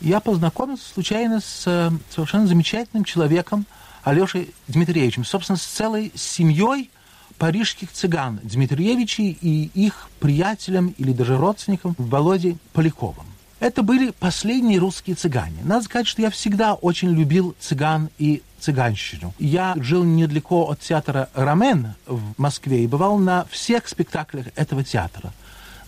я 0.00 0.20
познакомился 0.20 0.84
случайно 0.92 1.40
с 1.40 1.64
э, 1.66 1.90
совершенно 2.08 2.46
замечательным 2.46 3.02
человеком 3.02 3.66
Алешей 4.04 4.54
Дмитриевичем, 4.68 5.24
собственно, 5.24 5.56
с 5.56 5.64
целой 5.64 6.12
семьей 6.14 6.90
парижских 7.38 7.90
цыган 7.90 8.38
Дмитриевичей 8.44 9.36
и 9.40 9.70
их 9.74 10.08
приятелем 10.20 10.94
или 10.98 11.12
даже 11.12 11.36
родственником 11.36 11.96
Володе 11.98 12.58
Поляковым. 12.74 13.26
Это 13.58 13.82
были 13.82 14.10
последние 14.10 14.78
русские 14.78 15.16
цыгане. 15.16 15.58
Надо 15.64 15.84
сказать, 15.84 16.06
что 16.06 16.22
я 16.22 16.30
всегда 16.30 16.74
очень 16.74 17.10
любил 17.10 17.56
цыган 17.58 18.08
и 18.18 18.42
цыганщину. 18.60 19.34
Я 19.38 19.74
жил 19.78 20.04
недалеко 20.04 20.70
от 20.70 20.80
театра 20.80 21.28
«Рамен» 21.34 21.94
в 22.06 22.40
Москве 22.40 22.84
и 22.84 22.86
бывал 22.86 23.18
на 23.18 23.44
всех 23.50 23.88
спектаклях 23.88 24.46
этого 24.56 24.84
театра. 24.84 25.32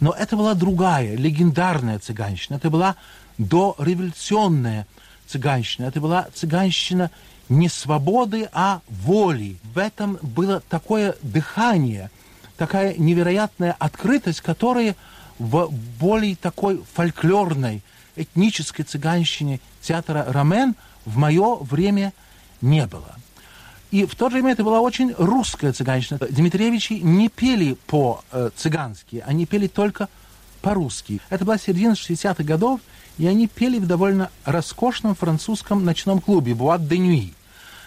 Но 0.00 0.12
это 0.12 0.37
была 0.37 0.54
другая, 0.54 1.16
легендарная 1.16 1.98
цыганщина. 1.98 2.56
Это 2.56 2.70
была 2.70 2.96
дореволюционная 3.38 4.87
цыганщина. 5.26 5.87
Это 5.87 6.00
была 6.00 6.28
цыганщина 6.35 7.11
не 7.48 7.68
свободы, 7.68 8.48
а 8.52 8.80
воли. 8.88 9.59
В 9.74 9.78
этом 9.78 10.18
было 10.22 10.61
такое 10.61 11.16
дыхание, 11.22 12.11
такая 12.56 12.94
невероятная 12.96 13.76
открытость, 13.78 14.40
которая 14.40 14.96
в 15.38 15.70
более 15.98 16.37
такой 16.37 16.83
фольклорной, 16.94 17.83
этнической 18.16 18.85
цыганщине 18.85 19.61
театра 19.83 20.24
«Рамен» 20.28 20.74
в 21.04 21.16
мое 21.16 21.56
время– 21.56 22.12
не 22.61 22.87
было. 22.87 23.14
И 23.90 24.05
в 24.07 24.14
то 24.14 24.29
же 24.29 24.35
время 24.35 24.53
это 24.53 24.62
была 24.62 24.81
очень 24.81 25.12
русская 25.18 25.73
цыганщина. 25.73 26.18
Дмитриевичи 26.31 26.94
не 26.94 27.29
пели 27.29 27.77
по-цыгански, 27.87 29.25
они 29.27 29.46
пели 29.46 29.66
только 29.66 30.09
по-русски. 30.62 31.20
Это 31.29 31.44
была 31.44 31.59
середина 31.59 31.92
60-х 31.92 32.44
годов, 32.44 32.81
и 33.18 33.27
они 33.27 33.49
пели 33.49 33.79
в 33.79 33.87
довольно 33.87 34.31
роскошном 34.44 35.14
французском 35.14 35.85
ночном 35.85 36.20
клубе 36.20 36.55
«Буат 36.55 36.87
де 36.87 36.99
Нюи». 36.99 37.35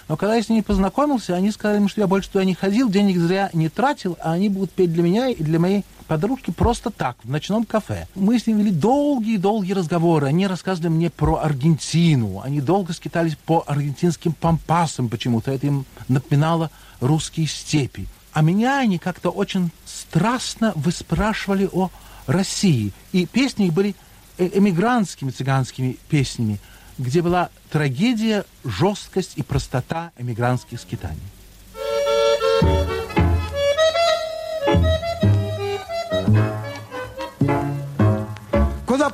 Но 0.09 0.17
когда 0.17 0.35
я 0.35 0.43
с 0.43 0.49
ними 0.49 0.61
познакомился, 0.61 1.33
они 1.35 1.51
сказали, 1.51 1.87
что 1.87 2.01
я 2.01 2.07
больше 2.07 2.29
туда 2.29 2.43
не 2.43 2.53
ходил, 2.53 2.89
денег 2.89 3.17
зря 3.17 3.49
не 3.53 3.69
тратил, 3.69 4.17
а 4.21 4.33
они 4.33 4.49
будут 4.49 4.71
петь 4.71 4.91
для 4.91 5.01
меня 5.01 5.29
и 5.29 5.41
для 5.41 5.59
моей 5.59 5.85
подружки 6.03 6.51
просто 6.51 6.89
так, 6.89 7.17
в 7.23 7.29
ночном 7.29 7.65
кафе. 7.65 8.07
Мы 8.15 8.39
с 8.39 8.47
ними 8.47 8.61
вели 8.61 8.71
долгие-долгие 8.71 9.73
разговоры. 9.73 10.27
Они 10.27 10.47
рассказывали 10.47 10.89
мне 10.89 11.09
про 11.09 11.37
Аргентину. 11.37 12.41
Они 12.41 12.61
долго 12.61 12.93
скитались 12.93 13.35
по 13.35 13.63
аргентинским 13.65 14.33
пампасам 14.33 15.09
почему-то. 15.09 15.51
Это 15.51 15.67
им 15.67 15.85
напоминало 16.07 16.69
русские 16.99 17.47
степи. 17.47 18.07
А 18.33 18.41
меня 18.41 18.79
они 18.79 18.97
как-то 18.97 19.29
очень 19.29 19.71
страстно 19.85 20.73
выспрашивали 20.75 21.69
о 21.71 21.89
России. 22.25 22.91
И 23.11 23.25
песни 23.25 23.67
их 23.67 23.73
были 23.73 23.95
э, 24.37 24.49
эмигрантскими 24.53 25.31
цыганскими 25.31 25.97
песнями, 26.09 26.59
где 26.97 27.21
была 27.21 27.49
трагедия, 27.71 28.45
жесткость 28.63 29.33
и 29.35 29.43
простота 29.43 30.11
эмигрантских 30.17 30.79
скитаний. 30.79 31.19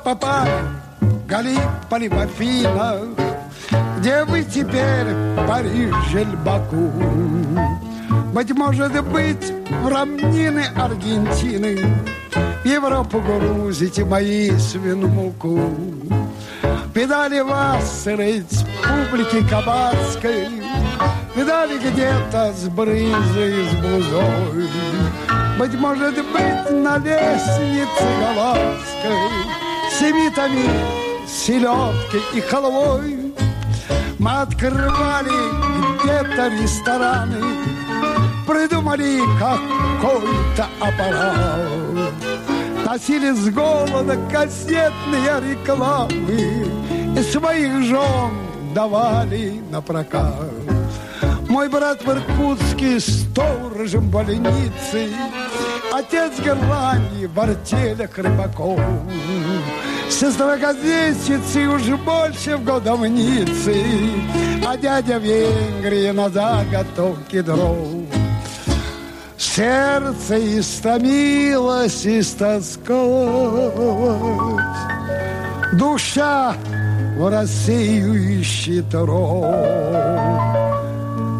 Попали 0.04 0.50
Галиполи 1.28 2.08
в 2.08 2.18
Афинах? 2.18 3.02
Где 3.98 4.24
вы 4.24 4.42
теперь, 4.44 5.14
Париж 5.46 5.94
или 6.14 6.36
Баку? 6.36 6.90
Быть 8.32 8.50
может 8.56 9.04
быть, 9.04 9.52
в 9.82 9.88
равнины 9.88 10.64
Аргентины 10.76 11.78
В 12.62 12.66
Европу 12.66 13.20
грузите 13.20 14.04
мои 14.04 14.50
свиномуку 14.58 15.60
Видали 16.94 17.40
вас, 17.40 18.06
республики 18.06 19.46
Кабацкой 19.48 20.48
Видали 21.36 21.78
где-то 21.78 22.52
с 22.52 22.68
брызой, 22.68 23.68
с 23.68 23.74
блузой 23.76 24.68
Быть 25.58 25.74
может 25.74 26.14
быть, 26.14 26.70
на 26.70 26.96
лестнице 26.98 28.04
Галатской 28.20 29.69
Семитами, 30.00 30.66
селедкой 31.28 32.22
и 32.34 32.40
халвой. 32.40 33.34
Мы 34.18 34.30
открывали 34.30 35.30
где-то 36.00 36.48
рестораны 36.48 37.36
Придумали 38.46 39.20
какой-то 39.38 40.68
аппарат. 40.80 42.14
Носили 42.86 43.32
с 43.32 43.50
голода 43.50 44.16
кассетные 44.32 45.38
рекламы 45.50 46.66
И 47.18 47.22
своих 47.22 47.82
жен 47.82 48.30
давали 48.74 49.62
на 49.70 49.82
прокат 49.82 50.59
Мой 51.50 51.68
брат 51.68 52.02
в 52.04 52.08
Иркутске 52.08 53.00
сторожем 53.00 54.08
больницы 54.08 55.10
Отец 55.92 56.38
Германии 56.38 57.26
в 57.26 57.40
артелях 57.40 58.16
рыбаков. 58.16 58.78
Сестра 60.08 60.56
газетчицы 60.56 61.66
уже 61.66 61.96
больше 61.96 62.56
в 62.56 62.62
годовнице 62.62 63.74
А 64.64 64.76
дядя 64.76 65.18
в 65.18 65.24
Венгрии 65.24 66.12
на 66.12 66.28
заготовке 66.28 67.42
дров. 67.42 67.88
Сердце 69.36 70.60
истомилось, 70.60 72.06
истосковалось 72.06 74.62
Душа 75.72 76.54
в 77.18 77.28
Россию 77.28 78.38
ищет 78.38 78.94
ров 78.94 80.29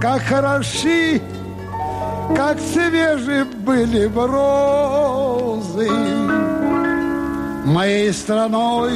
Как 0.00 0.22
хороши 0.22 1.20
как 2.34 2.58
свежие 2.58 3.44
были 3.44 4.06
розы. 4.06 5.90
Моей 7.66 8.12
страной 8.12 8.92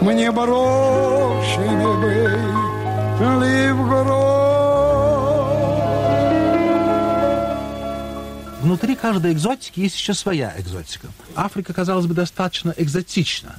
мне 0.00 0.30
брошены 0.30 1.94
были 3.18 3.70
в 3.72 3.84
Внутри 8.62 8.94
каждой 8.96 9.32
экзотики 9.32 9.80
есть 9.80 9.96
еще 9.96 10.14
своя 10.14 10.54
экзотика. 10.56 11.08
Африка, 11.34 11.74
казалось 11.74 12.06
бы, 12.06 12.14
достаточно 12.14 12.72
экзотична, 12.76 13.56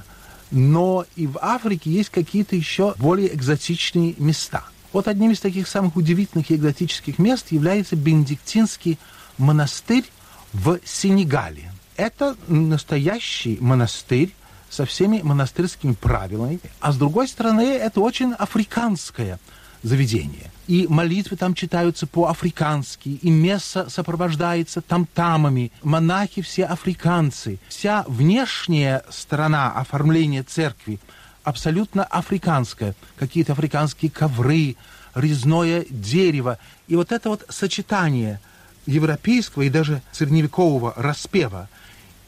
но 0.50 1.04
и 1.16 1.26
в 1.26 1.38
Африке 1.40 1.90
есть 1.90 2.10
какие-то 2.10 2.56
еще 2.56 2.94
более 2.98 3.32
экзотичные 3.34 4.14
места. 4.18 4.64
Вот 4.96 5.08
одним 5.08 5.32
из 5.32 5.40
таких 5.40 5.68
самых 5.68 5.94
удивительных 5.96 6.50
и 6.50 6.54
экзотических 6.54 7.18
мест 7.18 7.52
является 7.52 7.96
Бенедиктинский 7.96 8.98
монастырь 9.36 10.06
в 10.54 10.78
Сенегале. 10.86 11.70
Это 11.98 12.34
настоящий 12.48 13.58
монастырь 13.60 14.32
со 14.70 14.86
всеми 14.86 15.20
монастырскими 15.20 15.92
правилами, 15.92 16.60
а 16.80 16.92
с 16.92 16.96
другой 16.96 17.28
стороны, 17.28 17.76
это 17.76 18.00
очень 18.00 18.32
африканское 18.32 19.38
заведение. 19.82 20.50
И 20.66 20.86
молитвы 20.88 21.36
там 21.36 21.52
читаются 21.52 22.06
по-африкански, 22.06 23.10
и 23.20 23.28
месса 23.28 23.90
сопровождается 23.90 24.80
там-тамами. 24.80 25.72
Монахи 25.82 26.40
все 26.40 26.64
африканцы. 26.64 27.58
Вся 27.68 28.02
внешняя 28.08 29.04
сторона 29.10 29.72
оформления 29.72 30.42
церкви 30.42 30.98
абсолютно 31.46 32.02
африканская. 32.02 32.94
Какие-то 33.16 33.52
африканские 33.52 34.10
ковры, 34.10 34.74
резное 35.14 35.86
дерево. 35.88 36.58
И 36.88 36.96
вот 36.96 37.12
это 37.12 37.28
вот 37.30 37.46
сочетание 37.48 38.40
европейского 38.84 39.62
и 39.62 39.70
даже 39.70 40.02
средневекового 40.12 40.92
распева 40.96 41.68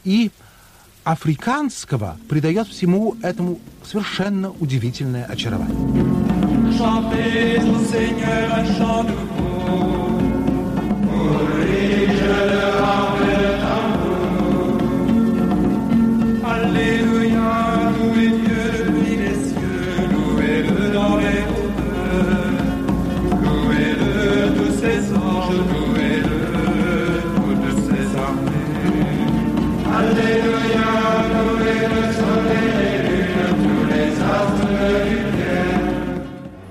и 0.05 0.31
африканского 1.03 2.17
придает 2.29 2.69
всему 2.69 3.17
этому 3.21 3.59
совершенно 3.83 4.51
удивительное 4.51 5.25
очарование. 5.25 5.75
Chantez 6.77 7.63
Seigneur 7.91 8.47
un 8.57 8.65
chant 8.77 9.09
nouveau, 9.09 10.19
corrige 11.03 12.35
le 12.51 12.68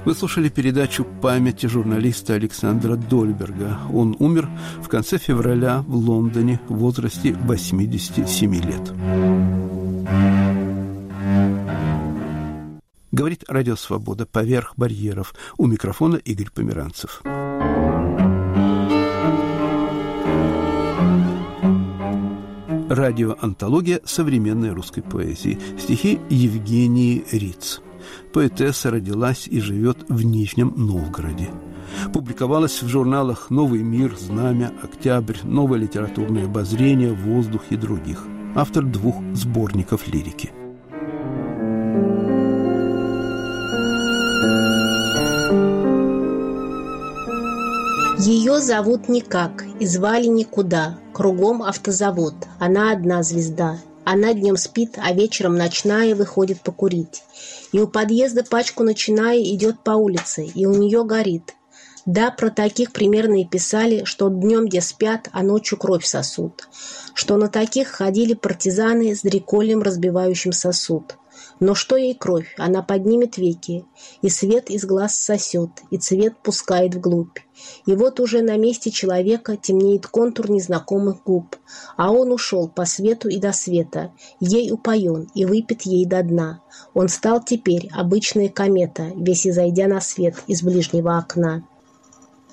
Вы 0.09 0.15
слушали 0.15 0.49
передачу 0.49 1.05
памяти 1.05 1.67
журналиста 1.67 2.33
Александра 2.33 2.97
Дольберга. 2.97 3.79
Он 3.93 4.17
умер 4.19 4.49
в 4.83 4.89
конце 4.89 5.19
февраля 5.19 5.85
в 5.87 5.97
Лондоне 5.97 6.63
в 6.67 6.79
возрасте 6.79 7.35
87 7.35 8.55
лет. 8.55 8.91
Говорит 13.13 13.45
Радио 13.49 13.77
Свобода 13.77 14.25
поверх 14.25 14.73
барьеров. 14.79 15.35
У 15.59 15.67
микрофона 15.67 16.17
Игорь 16.17 16.51
Померанцев. 16.55 17.21
Радиоантология 22.89 24.01
современной 24.07 24.71
русской 24.71 25.03
поэзии. 25.03 25.59
Стихи 25.79 26.19
Евгении 26.31 27.27
Риц 27.31 27.83
поэтесса 28.33 28.91
родилась 28.91 29.47
и 29.47 29.61
живет 29.61 29.99
в 30.09 30.25
Нижнем 30.25 30.73
Новгороде. 30.77 31.51
Публиковалась 32.13 32.83
в 32.83 32.89
журналах 32.89 33.51
«Новый 33.51 33.83
мир», 33.83 34.17
«Знамя», 34.19 34.73
«Октябрь», 34.83 35.39
«Новое 35.45 35.79
литературное 35.79 36.45
обозрение», 36.45 37.13
«Воздух» 37.13 37.63
и 37.71 37.77
других. 37.77 38.25
Автор 38.55 38.85
двух 38.85 39.17
сборников 39.35 40.09
лирики. 40.09 40.51
Ее 48.19 48.61
зовут 48.61 49.09
никак 49.09 49.65
и 49.79 49.87
звали 49.87 50.27
никуда. 50.27 50.99
Кругом 51.13 51.63
автозавод. 51.63 52.35
Она 52.59 52.93
одна 52.93 53.23
звезда. 53.23 53.79
Она 54.11 54.33
днем 54.33 54.57
спит, 54.57 54.95
а 54.97 55.13
вечером 55.13 55.59
ночная 55.59 56.15
выходит 56.15 56.63
покурить. 56.63 57.23
И 57.73 57.79
у 57.79 57.87
подъезда 57.87 58.43
пачку 58.43 58.83
начиная 58.83 59.39
идет 59.43 59.85
по 59.85 59.91
улице, 59.91 60.47
и 60.47 60.65
у 60.65 60.73
нее 60.73 61.05
горит. 61.05 61.55
Да, 62.07 62.31
про 62.31 62.49
таких 62.49 62.93
примерно 62.93 63.43
и 63.43 63.45
писали, 63.45 64.05
что 64.05 64.31
днем 64.31 64.65
где 64.65 64.81
спят, 64.81 65.29
а 65.33 65.43
ночью 65.43 65.77
кровь 65.77 66.07
сосут. 66.07 66.71
Что 67.13 67.37
на 67.37 67.49
таких 67.49 67.89
ходили 67.89 68.33
партизаны 68.33 69.15
с 69.15 69.21
дреколем, 69.21 69.83
разбивающим 69.83 70.53
сосуд. 70.53 71.19
Но 71.61 71.75
что 71.75 71.99
ей 71.99 72.15
кровь? 72.15 72.55
Она 72.57 72.83
поднимет 72.83 73.37
веки, 73.37 73.85
и 74.23 74.31
свет 74.31 74.71
из 74.71 74.87
глаз 74.87 75.19
сосет, 75.19 75.83
и 75.91 75.99
цвет 75.99 76.35
пускает 76.43 76.95
вглубь. 76.95 77.37
И 77.87 77.95
вот 77.95 78.21
уже 78.21 78.43
на 78.43 78.57
месте 78.57 78.91
человека 78.91 79.57
темнеет 79.57 80.07
контур 80.07 80.51
незнакомых 80.51 81.23
губ, 81.25 81.57
а 81.97 82.11
он 82.11 82.33
ушел 82.33 82.69
по 82.69 82.85
свету 82.85 83.29
и 83.29 83.39
до 83.39 83.53
света, 83.53 84.13
ей 84.41 84.71
упоен 84.71 85.29
и 85.35 85.45
выпит 85.45 85.83
ей 85.83 86.07
до 86.07 86.23
дна. 86.23 86.61
Он 86.95 87.09
стал 87.09 87.43
теперь 87.43 87.89
обычная 87.93 88.49
комета, 88.49 89.11
весь 89.17 89.47
изойдя 89.47 89.89
на 89.89 90.01
свет 90.01 90.35
из 90.47 90.63
ближнего 90.63 91.19
окна. 91.19 91.65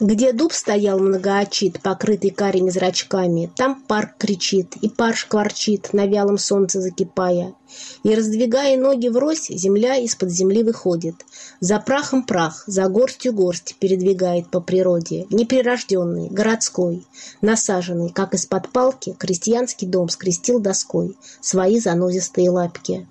Где 0.01 0.33
дуб 0.33 0.51
стоял 0.51 0.99
многоочит, 0.99 1.79
покрытый 1.81 2.29
карими 2.29 2.69
зрачками, 2.69 3.49
там 3.55 3.81
парк 3.87 4.15
кричит, 4.17 4.75
и 4.81 4.89
пар 4.89 5.15
шкварчит, 5.15 5.93
на 5.93 6.05
вялом 6.05 6.37
солнце 6.37 6.81
закипая. 6.81 7.55
И, 8.03 8.13
раздвигая 8.13 8.77
ноги 8.77 9.07
врозь, 9.07 9.47
земля 9.47 9.95
из-под 9.95 10.31
земли 10.31 10.63
выходит. 10.63 11.15
За 11.61 11.79
прахом 11.79 12.25
прах, 12.25 12.65
за 12.67 12.89
горстью 12.89 13.31
горсть 13.31 13.77
передвигает 13.79 14.49
по 14.49 14.59
природе. 14.59 15.27
Неприрожденный, 15.29 16.27
городской, 16.27 17.07
насаженный, 17.39 18.09
как 18.09 18.33
из-под 18.33 18.69
палки, 18.73 19.15
крестьянский 19.17 19.87
дом 19.87 20.09
скрестил 20.09 20.59
доской 20.59 21.15
свои 21.39 21.79
занозистые 21.79 22.49
лапки. 22.49 23.07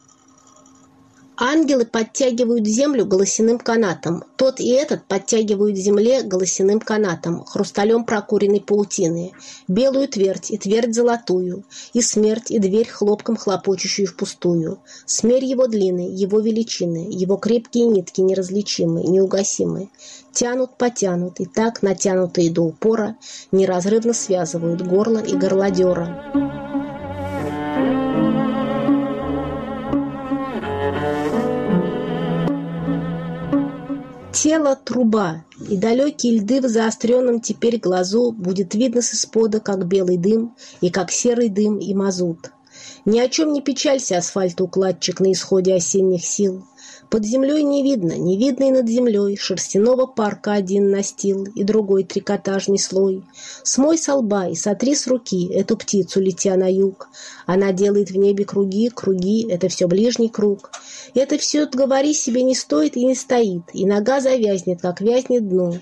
Ангелы 1.36 1.84
подтягивают 1.84 2.64
землю 2.64 3.04
голосяным 3.06 3.58
канатом. 3.58 4.22
Тот 4.36 4.60
и 4.60 4.68
этот 4.68 5.04
подтягивают 5.06 5.76
земле 5.76 6.22
голосяным 6.22 6.78
канатом, 6.78 7.44
хрусталем 7.44 8.04
прокуренной 8.04 8.60
паутины. 8.60 9.32
Белую 9.66 10.06
твердь 10.06 10.52
и 10.52 10.58
твердь 10.58 10.94
золотую, 10.94 11.64
и 11.92 12.00
смерть, 12.02 12.52
и 12.52 12.60
дверь 12.60 12.88
хлопком 12.88 13.36
хлопочущую 13.36 14.06
впустую. 14.06 14.78
Смерь 15.06 15.44
его 15.44 15.66
длины, 15.66 16.08
его 16.08 16.38
величины, 16.38 17.08
его 17.10 17.36
крепкие 17.36 17.86
нитки 17.86 18.20
неразличимы, 18.20 19.02
неугасимы. 19.02 19.90
Тянут, 20.32 20.76
потянут, 20.78 21.40
и 21.40 21.46
так, 21.46 21.82
натянутые 21.82 22.50
до 22.50 22.62
упора, 22.62 23.16
неразрывно 23.50 24.12
связывают 24.12 24.82
горло 24.82 25.18
и 25.18 25.34
горлодера. 25.34 26.93
Тело– 34.34 34.74
труба, 34.84 35.44
и 35.70 35.76
далекие 35.76 36.38
льды 36.38 36.60
в 36.60 36.68
заостренном 36.68 37.40
теперь 37.40 37.78
глазу 37.78 38.32
будет 38.32 38.74
видно 38.74 39.00
с 39.00 39.14
испода, 39.14 39.60
как 39.60 39.86
белый 39.86 40.16
дым, 40.16 40.56
и 40.80 40.90
как 40.90 41.12
серый 41.12 41.48
дым 41.48 41.78
и 41.78 41.94
мазут. 41.94 42.50
Ни 43.04 43.20
о 43.20 43.28
чем 43.28 43.52
не 43.52 43.62
печалься, 43.62 44.18
асфальтоукладчик 44.18 45.20
на 45.20 45.30
исходе 45.30 45.74
осенних 45.74 46.24
сил. 46.24 46.66
Под 47.14 47.24
землей 47.24 47.62
не 47.62 47.84
видно, 47.84 48.14
не 48.14 48.36
видно 48.36 48.64
и 48.64 48.70
над 48.72 48.88
землей 48.88 49.36
шерстяного 49.36 50.06
парка 50.06 50.54
один 50.54 50.90
настил 50.90 51.44
и 51.44 51.62
другой 51.62 52.02
трикотажный 52.02 52.76
слой. 52.76 53.22
Смой 53.62 53.98
со 53.98 54.16
лба 54.16 54.48
и 54.48 54.56
сотри 54.56 54.96
с 54.96 55.06
руки 55.06 55.46
эту 55.52 55.76
птицу, 55.76 56.20
летя 56.20 56.56
на 56.56 56.68
юг. 56.68 57.08
Она 57.46 57.70
делает 57.70 58.10
в 58.10 58.16
небе 58.16 58.44
круги, 58.44 58.88
круги, 58.88 59.46
это 59.48 59.68
все 59.68 59.86
ближний 59.86 60.28
круг. 60.28 60.72
Это 61.14 61.38
все, 61.38 61.66
говори 61.66 62.14
себе, 62.14 62.42
не 62.42 62.56
стоит 62.56 62.96
и 62.96 63.04
не 63.04 63.14
стоит, 63.14 63.62
и 63.72 63.86
нога 63.86 64.20
завязнет, 64.20 64.80
как 64.80 65.00
вязнет 65.00 65.48
дно. 65.48 65.74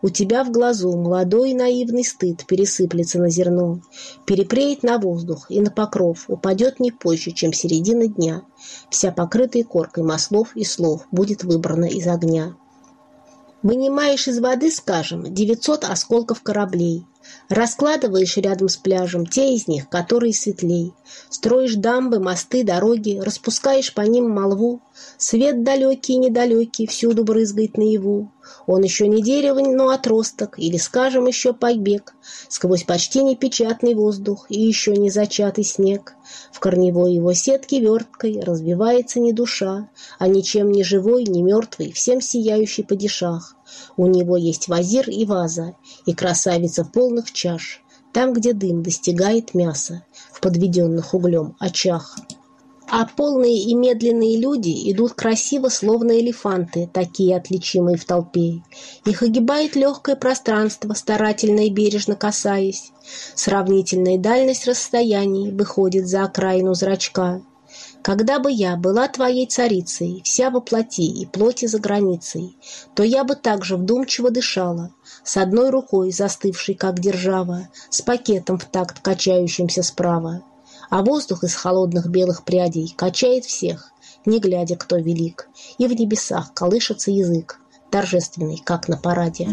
У 0.00 0.08
тебя 0.08 0.42
в 0.42 0.50
глазу 0.50 0.96
молодой 0.96 1.50
и 1.50 1.54
наивный 1.54 2.02
стыд 2.02 2.46
пересыплется 2.46 3.18
на 3.18 3.28
зерно, 3.28 3.82
перепреет 4.24 4.82
на 4.82 4.96
воздух 4.96 5.50
и 5.50 5.60
на 5.60 5.70
покров, 5.70 6.24
упадет 6.28 6.80
не 6.80 6.92
позже, 6.92 7.32
чем 7.32 7.52
середина 7.52 8.06
дня. 8.08 8.44
Вся 8.90 9.12
покрытая 9.12 9.64
коркой 9.64 10.04
маслов 10.04 10.56
и 10.56 10.64
слов 10.64 11.06
будет 11.10 11.44
выбрана 11.44 11.84
из 11.84 12.06
огня. 12.06 12.56
Вынимаешь 13.62 14.28
из 14.28 14.38
воды, 14.38 14.70
скажем, 14.70 15.34
900 15.34 15.84
осколков 15.84 16.42
кораблей. 16.42 17.04
Раскладываешь 17.48 18.36
рядом 18.36 18.68
с 18.68 18.76
пляжем 18.76 19.26
те 19.26 19.54
из 19.54 19.66
них, 19.66 19.88
которые 19.88 20.32
светлей. 20.32 20.94
Строишь 21.28 21.74
дамбы, 21.74 22.20
мосты, 22.20 22.62
дороги, 22.62 23.18
распускаешь 23.18 23.92
по 23.92 24.02
ним 24.02 24.30
молву. 24.30 24.80
Свет 25.16 25.64
далекий 25.64 26.14
и 26.14 26.18
недалекий 26.18 26.86
всюду 26.86 27.24
брызгает 27.24 27.76
наяву. 27.76 28.30
Он 28.66 28.82
еще 28.82 29.08
не 29.08 29.22
дерево, 29.22 29.60
но 29.60 29.90
отросток, 29.90 30.58
или, 30.58 30.76
скажем, 30.76 31.26
еще 31.26 31.52
побег. 31.52 32.14
Сквозь 32.48 32.84
почти 32.84 33.22
непечатный 33.22 33.94
воздух 33.94 34.46
и 34.48 34.60
еще 34.60 34.96
не 34.96 35.10
зачатый 35.10 35.64
снег. 35.64 36.14
В 36.52 36.60
корневой 36.60 37.14
его 37.14 37.32
сетке 37.32 37.80
верткой 37.80 38.40
развивается 38.40 39.20
не 39.20 39.32
душа, 39.32 39.88
а 40.18 40.28
ничем 40.28 40.70
не 40.70 40.84
живой, 40.84 41.24
не 41.24 41.42
мертвый, 41.42 41.92
всем 41.92 42.20
сияющий 42.20 42.82
по 42.82 42.96
дешах. 42.96 43.56
У 43.96 44.06
него 44.06 44.36
есть 44.36 44.68
вазир 44.68 45.08
и 45.08 45.24
ваза, 45.24 45.74
и 46.06 46.14
красавица 46.14 46.84
полных 46.84 47.32
чаш, 47.32 47.82
там, 48.12 48.32
где 48.32 48.52
дым 48.52 48.82
достигает 48.82 49.54
мяса, 49.54 50.04
в 50.32 50.40
подведенных 50.40 51.14
углем 51.14 51.56
очах. 51.58 52.16
А 52.90 53.04
полные 53.04 53.64
и 53.64 53.74
медленные 53.74 54.38
люди 54.38 54.90
идут 54.90 55.12
красиво, 55.12 55.68
словно 55.68 56.18
элефанты, 56.18 56.88
такие 56.90 57.36
отличимые 57.36 57.98
в 57.98 58.04
толпе. 58.06 58.62
Их 59.04 59.22
огибает 59.22 59.76
легкое 59.76 60.16
пространство, 60.16 60.94
старательно 60.94 61.66
и 61.66 61.70
бережно 61.70 62.16
касаясь. 62.16 62.92
Сравнительная 63.34 64.16
дальность 64.16 64.66
расстояний 64.66 65.50
выходит 65.50 66.08
за 66.08 66.24
окраину 66.24 66.72
зрачка. 66.72 67.42
Когда 68.00 68.38
бы 68.38 68.50
я 68.50 68.76
была 68.76 69.06
твоей 69.08 69.46
царицей, 69.46 70.22
вся 70.24 70.48
во 70.48 70.62
плоти 70.62 71.02
и 71.02 71.26
плоти 71.26 71.66
за 71.66 71.78
границей, 71.78 72.56
то 72.94 73.02
я 73.02 73.22
бы 73.22 73.34
также 73.34 73.76
вдумчиво 73.76 74.30
дышала, 74.30 74.94
с 75.24 75.36
одной 75.36 75.68
рукой 75.68 76.10
застывшей, 76.10 76.74
как 76.74 77.00
держава, 77.00 77.68
с 77.90 78.00
пакетом 78.00 78.58
в 78.58 78.64
такт 78.64 79.00
качающимся 79.00 79.82
справа. 79.82 80.42
А 80.90 81.02
воздух 81.02 81.44
из 81.44 81.54
холодных 81.54 82.08
белых 82.08 82.44
прядей 82.44 82.94
качает 82.96 83.44
всех, 83.44 83.92
не 84.24 84.40
глядя, 84.40 84.76
кто 84.76 84.96
велик, 84.96 85.48
и 85.76 85.86
в 85.86 85.92
небесах 85.92 86.54
колышется 86.54 87.10
язык, 87.10 87.60
торжественный, 87.90 88.60
как 88.64 88.88
на 88.88 88.96
параде. 88.96 89.48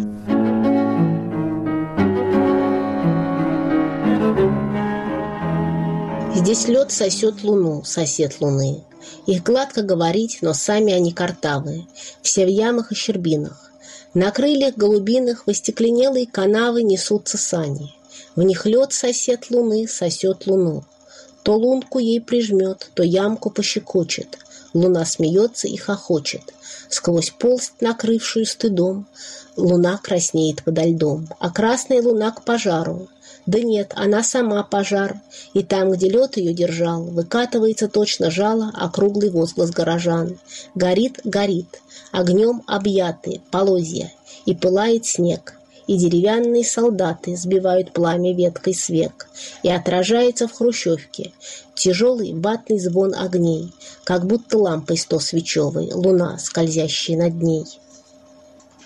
Здесь 6.35 6.67
лед 6.67 6.91
сосет 6.91 7.43
луну, 7.43 7.83
сосед 7.83 8.39
луны. 8.39 8.83
Их 9.25 9.43
гладко 9.43 9.81
говорить, 9.81 10.39
но 10.41 10.53
сами 10.53 10.93
они 10.93 11.11
картавые, 11.11 11.87
все 12.21 12.45
в 12.45 12.49
ямах 12.49 12.91
и 12.91 12.95
щербинах. 12.95 13.71
На 14.13 14.31
крыльях 14.31 14.75
голубиных 14.75 15.45
в 15.45 15.49
остекленелые 15.49 16.27
канавы 16.27 16.83
несутся 16.83 17.37
сани. 17.37 17.93
В 18.35 18.43
них 18.43 18.65
лед 18.65 18.93
сосед 18.93 19.49
луны 19.49 19.87
сосет 19.87 20.45
луну. 20.47 20.83
То 21.45 21.55
лунку 21.57 21.99
ей 21.99 22.19
прижмет, 22.19 22.89
то 22.95 23.03
ямку 23.03 23.51
пощекочет. 23.51 24.39
Луна 24.73 25.05
смеется 25.05 25.67
и 25.67 25.77
хохочет. 25.77 26.41
Сквозь 26.89 27.29
полсть, 27.29 27.81
накрывшую 27.81 28.47
стыдом, 28.47 29.05
луна 29.55 29.99
краснеет 30.01 30.63
подо 30.63 30.83
льдом, 30.83 31.29
а 31.39 31.51
красная 31.51 32.01
луна 32.01 32.31
к 32.31 32.43
пожару. 32.43 33.09
Да 33.45 33.59
нет, 33.59 33.93
она 33.95 34.23
сама 34.23 34.63
пожар, 34.63 35.21
и 35.53 35.61
там, 35.61 35.91
где 35.91 36.09
лед 36.09 36.35
ее 36.37 36.51
держал, 36.51 37.03
выкатывается 37.03 37.87
точно 37.87 38.31
жало 38.31 38.71
округлый 38.73 39.29
возглас 39.29 39.69
горожан. 39.69 40.39
Горит, 40.73 41.19
горит, 41.23 41.79
огнем 42.11 42.63
объяты, 42.65 43.41
полозья, 43.51 44.11
и 44.47 44.55
пылает 44.55 45.05
снег, 45.05 45.59
и 45.87 45.97
деревянные 45.97 46.63
солдаты 46.63 47.35
сбивают 47.35 47.93
пламя 47.93 48.33
веткой 48.33 48.73
с 48.73 48.89
век, 48.89 49.27
и 49.63 49.69
отражается 49.69 50.47
в 50.47 50.53
хрущевке 50.53 51.31
тяжелый 51.75 52.33
ватный 52.33 52.79
звон 52.79 53.13
огней, 53.13 53.71
как 54.03 54.25
будто 54.25 54.57
лампой 54.57 54.97
сто 54.97 55.19
свечевой, 55.19 55.91
луна, 55.93 56.37
скользящая 56.39 57.17
над 57.17 57.35
ней. 57.35 57.65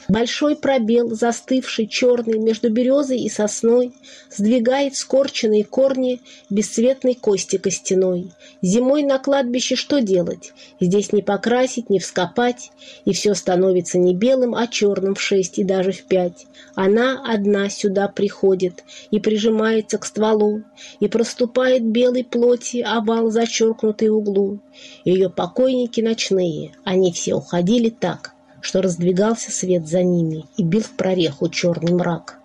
Большой 0.10 0.56
пробел, 0.56 1.14
застывший 1.14 1.86
черный 1.86 2.40
между 2.40 2.72
березой 2.72 3.20
и 3.20 3.30
сосной, 3.30 3.94
сдвигает 4.36 4.96
скорченные 4.96 5.64
корни 5.64 6.20
бесцветной 6.50 7.14
кости 7.14 7.60
костяной. 7.60 8.32
Зимой 8.64 9.04
на 9.04 9.20
кладбище 9.20 9.76
что 9.76 10.02
делать? 10.02 10.52
Здесь 10.80 11.14
не 11.14 11.22
покрасить, 11.22 11.92
не 11.92 12.00
вскопать, 12.00 12.72
и 13.06 13.14
все 13.14 13.36
становится 13.36 14.00
не 14.00 14.16
белым, 14.16 14.56
а 14.56 14.66
черным 14.66 15.14
в 15.14 15.22
шесть 15.22 15.60
и 15.60 15.64
даже 15.64 15.92
в 15.92 16.02
пять. 16.06 16.48
Она 16.74 17.24
одна 17.24 17.70
сюда 17.70 18.08
приходит 18.08 18.84
и 19.12 19.20
прижимается 19.20 20.00
к 20.00 20.06
стволу, 20.06 20.64
и 21.00 21.08
проступает 21.08 21.86
белой 21.86 22.24
плоти 22.24 22.78
овал, 22.78 23.30
зачеркнутый 23.30 24.10
углу. 24.10 24.60
Ее 25.06 25.30
покойники 25.30 26.02
ночные, 26.02 26.72
они 26.84 27.14
все 27.14 27.36
уходили 27.36 27.92
так— 27.92 28.34
что 28.62 28.82
раздвигался 28.82 29.52
свет 29.52 29.88
за 29.88 30.04
ними 30.04 30.46
и 30.58 30.64
бил 30.64 30.82
в 30.82 30.92
прореху 30.92 31.50
черный 31.50 31.94
мрак. 31.94 32.40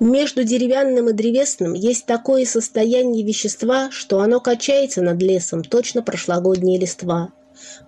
Между 0.00 0.44
деревянным 0.44 1.08
и 1.08 1.12
древесным 1.12 1.72
есть 1.72 2.04
такое 2.04 2.44
состояние 2.44 3.24
вещества, 3.24 3.90
что 3.90 4.20
оно 4.20 4.40
качается 4.40 5.02
над 5.02 5.22
лесом, 5.22 5.62
точно 5.62 6.02
прошлогодние 6.02 6.78
листва. 6.78 7.30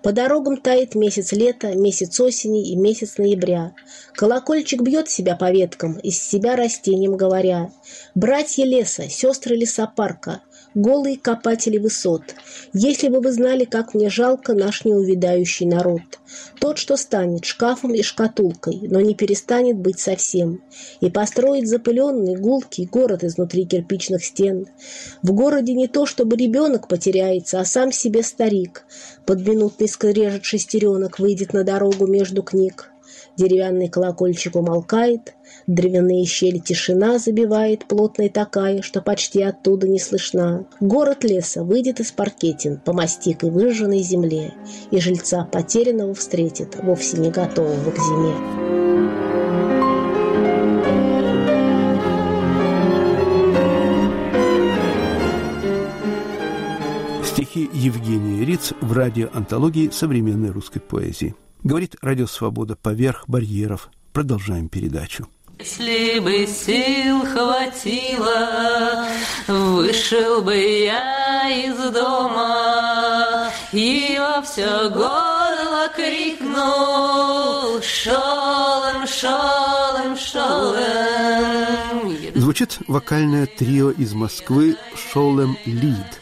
По 0.01 0.13
дорогам 0.13 0.57
тает 0.57 0.95
месяц 0.95 1.33
лета, 1.33 1.75
месяц 1.75 2.19
осени 2.19 2.71
и 2.71 2.75
месяц 2.75 3.17
ноября. 3.17 3.73
Колокольчик 4.13 4.81
бьет 4.81 5.09
себя 5.09 5.35
по 5.35 5.51
веткам, 5.51 5.97
из 5.99 6.21
себя 6.21 6.55
растением 6.55 7.17
говоря. 7.17 7.71
«Братья 8.15 8.63
леса, 8.63 9.09
сестры 9.09 9.55
лесопарка, 9.55 10.41
голые 10.77 11.17
копатели 11.17 11.77
высот. 11.77 12.21
Если 12.73 13.09
бы 13.09 13.19
вы 13.19 13.31
знали, 13.31 13.65
как 13.65 13.93
мне 13.93 14.09
жалко 14.09 14.53
наш 14.53 14.85
неувидающий 14.85 15.65
народ. 15.65 16.01
Тот, 16.59 16.77
что 16.77 16.97
станет 16.97 17.45
шкафом 17.45 17.93
и 17.93 18.01
шкатулкой, 18.01 18.79
но 18.83 19.01
не 19.01 19.15
перестанет 19.15 19.77
быть 19.77 19.99
совсем. 19.99 20.61
И 21.01 21.09
построит 21.09 21.67
запыленный, 21.67 22.35
гулкий 22.35 22.85
город 22.85 23.23
изнутри 23.23 23.65
кирпичных 23.65 24.23
стен. 24.23 24.67
В 25.21 25.33
городе 25.33 25.73
не 25.73 25.87
то, 25.87 26.05
чтобы 26.05 26.37
ребенок 26.37 26.87
потеряется, 26.87 27.59
а 27.59 27.65
сам 27.65 27.91
себе 27.91 28.23
старик. 28.23 28.85
Под 29.25 29.45
минутный 29.47 29.87
скрежет 29.87 30.45
шестеренок 30.45 31.19
выйдет 31.19 31.53
на 31.53 31.63
дорогу 31.63 32.07
между 32.07 32.43
книг. 32.43 32.91
Деревянный 33.37 33.87
колокольчик 33.87 34.55
умолкает, 34.55 35.35
Древяные 35.67 36.25
щели 36.25 36.59
тишина 36.59 37.19
забивает, 37.19 37.85
плотная 37.87 38.29
такая, 38.29 38.81
что 38.81 39.01
почти 39.01 39.41
оттуда 39.43 39.87
не 39.87 39.99
слышна. 39.99 40.65
Город 40.79 41.23
леса 41.23 41.63
выйдет 41.63 41.99
из 41.99 42.11
паркетин 42.11 42.79
по 42.79 42.93
мастикой 42.93 43.49
выжженной 43.49 43.99
земле, 43.99 44.53
и 44.91 44.99
жильца 44.99 45.43
потерянного 45.43 46.13
встретит, 46.13 46.77
вовсе 46.81 47.17
не 47.17 47.29
готового 47.29 47.91
к 47.91 47.97
зиме. 47.97 48.33
Стихи 57.25 57.69
Евгения 57.73 58.45
Риц 58.45 58.73
в 58.81 58.93
радиоантологии 58.93 59.89
современной 59.89 60.49
русской 60.49 60.79
поэзии. 60.79 61.35
Говорит 61.67 61.97
Радио 62.01 62.27
Свобода 62.27 62.77
поверх 62.77 63.25
барьеров. 63.27 63.89
Продолжаем 64.13 64.69
передачу. 64.69 65.27
Если 65.59 66.17
бы 66.19 66.47
сил 66.47 67.25
хватило, 67.25 69.05
вышел 69.49 70.41
бы 70.41 70.55
я 70.55 71.49
из 71.49 71.75
дома 71.91 73.51
и 73.73 74.15
во 74.17 74.41
все 74.43 74.89
горло 74.91 75.89
крикнул 75.93 77.81
«Шолем, 77.81 79.05
шолем, 79.05 80.15
шолем!» 80.15 81.51
Звучит 82.33 82.77
вокальное 82.87 83.45
трио 83.45 83.91
из 83.91 84.13
Москвы 84.13 84.77
«Шолем 84.95 85.57
Лид». 85.65 86.21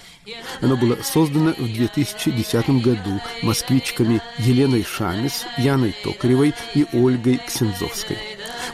Оно 0.62 0.76
было 0.78 0.98
создано 1.04 1.54
в 1.54 1.74
2010 1.74 2.70
году 2.82 3.22
москвичками 3.42 4.22
Еленой 4.38 4.84
Шамис, 4.84 5.46
Яной 5.58 5.96
Токаревой 6.04 6.54
и 6.74 6.86
Ольгой 6.94 7.40
Ксензовской. 7.46 8.18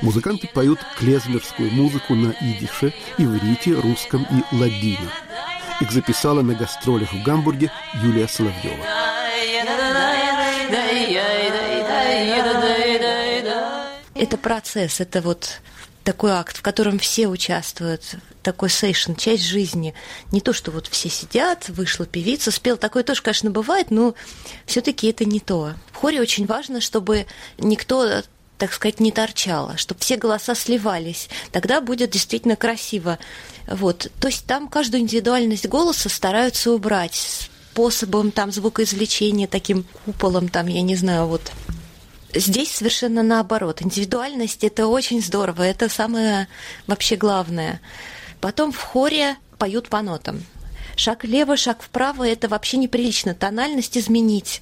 Музыканты 0.01 0.47
поют 0.47 0.79
клезмерскую 0.97 1.71
музыку 1.71 2.15
на 2.15 2.33
идише, 2.41 2.93
иврите, 3.17 3.73
русском 3.73 4.23
и 4.23 4.55
ладино. 4.55 5.11
Их 5.81 5.91
записала 5.91 6.41
на 6.41 6.53
гастролях 6.53 7.11
в 7.11 7.23
Гамбурге 7.23 7.71
Юлия 8.01 8.27
Соловьева. 8.27 8.85
Это 14.13 14.37
процесс, 14.37 15.01
это 15.01 15.21
вот 15.21 15.61
такой 16.03 16.31
акт, 16.31 16.57
в 16.57 16.61
котором 16.61 16.99
все 16.99 17.27
участвуют, 17.27 18.15
такой 18.43 18.69
сейшн, 18.69 19.13
часть 19.13 19.43
жизни. 19.43 19.93
Не 20.31 20.41
то, 20.41 20.53
что 20.53 20.71
вот 20.71 20.87
все 20.87 21.09
сидят, 21.09 21.69
вышла 21.69 22.05
певица, 22.05 22.51
спел. 22.51 22.77
Такое 22.77 23.03
тоже, 23.03 23.21
конечно, 23.21 23.51
бывает, 23.51 23.91
но 23.91 24.15
все 24.65 24.81
таки 24.81 25.07
это 25.07 25.25
не 25.25 25.39
то. 25.39 25.73
В 25.91 25.97
хоре 25.97 26.21
очень 26.21 26.45
важно, 26.45 26.81
чтобы 26.81 27.25
никто 27.57 28.23
так 28.57 28.73
сказать, 28.73 28.99
не 28.99 29.11
торчало, 29.11 29.75
чтобы 29.77 30.01
все 30.01 30.17
голоса 30.17 30.53
сливались. 30.53 31.29
Тогда 31.51 31.81
будет 31.81 32.11
действительно 32.11 32.55
красиво. 32.55 33.17
Вот. 33.65 34.11
То 34.19 34.27
есть 34.27 34.45
там 34.45 34.67
каждую 34.67 35.01
индивидуальность 35.01 35.67
голоса 35.67 36.09
стараются 36.09 36.71
убрать 36.71 37.47
способом 37.71 38.31
там 38.31 38.51
звукоизвлечения, 38.51 39.47
таким 39.47 39.85
куполом, 40.05 40.47
там, 40.47 40.67
я 40.67 40.83
не 40.83 40.95
знаю, 40.95 41.25
вот 41.25 41.51
Здесь 42.33 42.71
совершенно 42.71 43.23
наоборот. 43.23 43.81
Индивидуальность 43.81 44.63
это 44.63 44.87
очень 44.87 45.21
здорово, 45.21 45.63
это 45.63 45.89
самое 45.89 46.47
вообще 46.87 47.15
главное. 47.15 47.81
Потом 48.39 48.71
в 48.71 48.81
хоре 48.81 49.35
поют 49.57 49.89
по 49.89 50.01
нотам. 50.01 50.43
Шаг 50.95 51.23
влево, 51.23 51.57
шаг 51.57 51.81
вправо 51.81 52.27
это 52.27 52.47
вообще 52.47 52.77
неприлично. 52.77 53.33
Тональность 53.33 53.97
изменить 53.97 54.61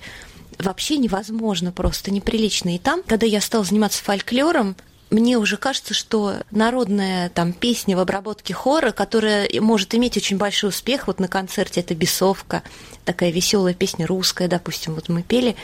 вообще 0.57 0.97
невозможно, 0.97 1.72
просто 1.72 2.11
неприлично. 2.11 2.76
И 2.76 2.80
там, 2.80 3.01
когда 3.03 3.26
я 3.26 3.41
стала 3.41 3.63
заниматься 3.63 4.03
фольклором, 4.03 4.76
мне 5.10 5.38
уже 5.38 5.57
кажется, 5.57 5.93
что 5.93 6.36
народная 6.51 7.30
там 7.30 7.53
песня 7.53 7.97
в 7.97 7.99
обработке 7.99 8.53
хора, 8.53 8.91
которая 8.91 9.49
может 9.60 9.95
иметь 9.95 10.18
очень 10.18 10.38
большой 10.38 10.70
успех, 10.70 11.07
вот 11.07 11.20
на 11.20 11.28
концерте 11.28 11.82
это 11.82 11.95
«Бесовка», 11.95 12.64
такая 13.05 13.32
веселая 13.32 13.74
песня 13.74 14.05
русская, 14.05 14.47
допустим, 14.47 14.93
вот 14.93 15.10
мы 15.10 15.24
пели, 15.24 15.55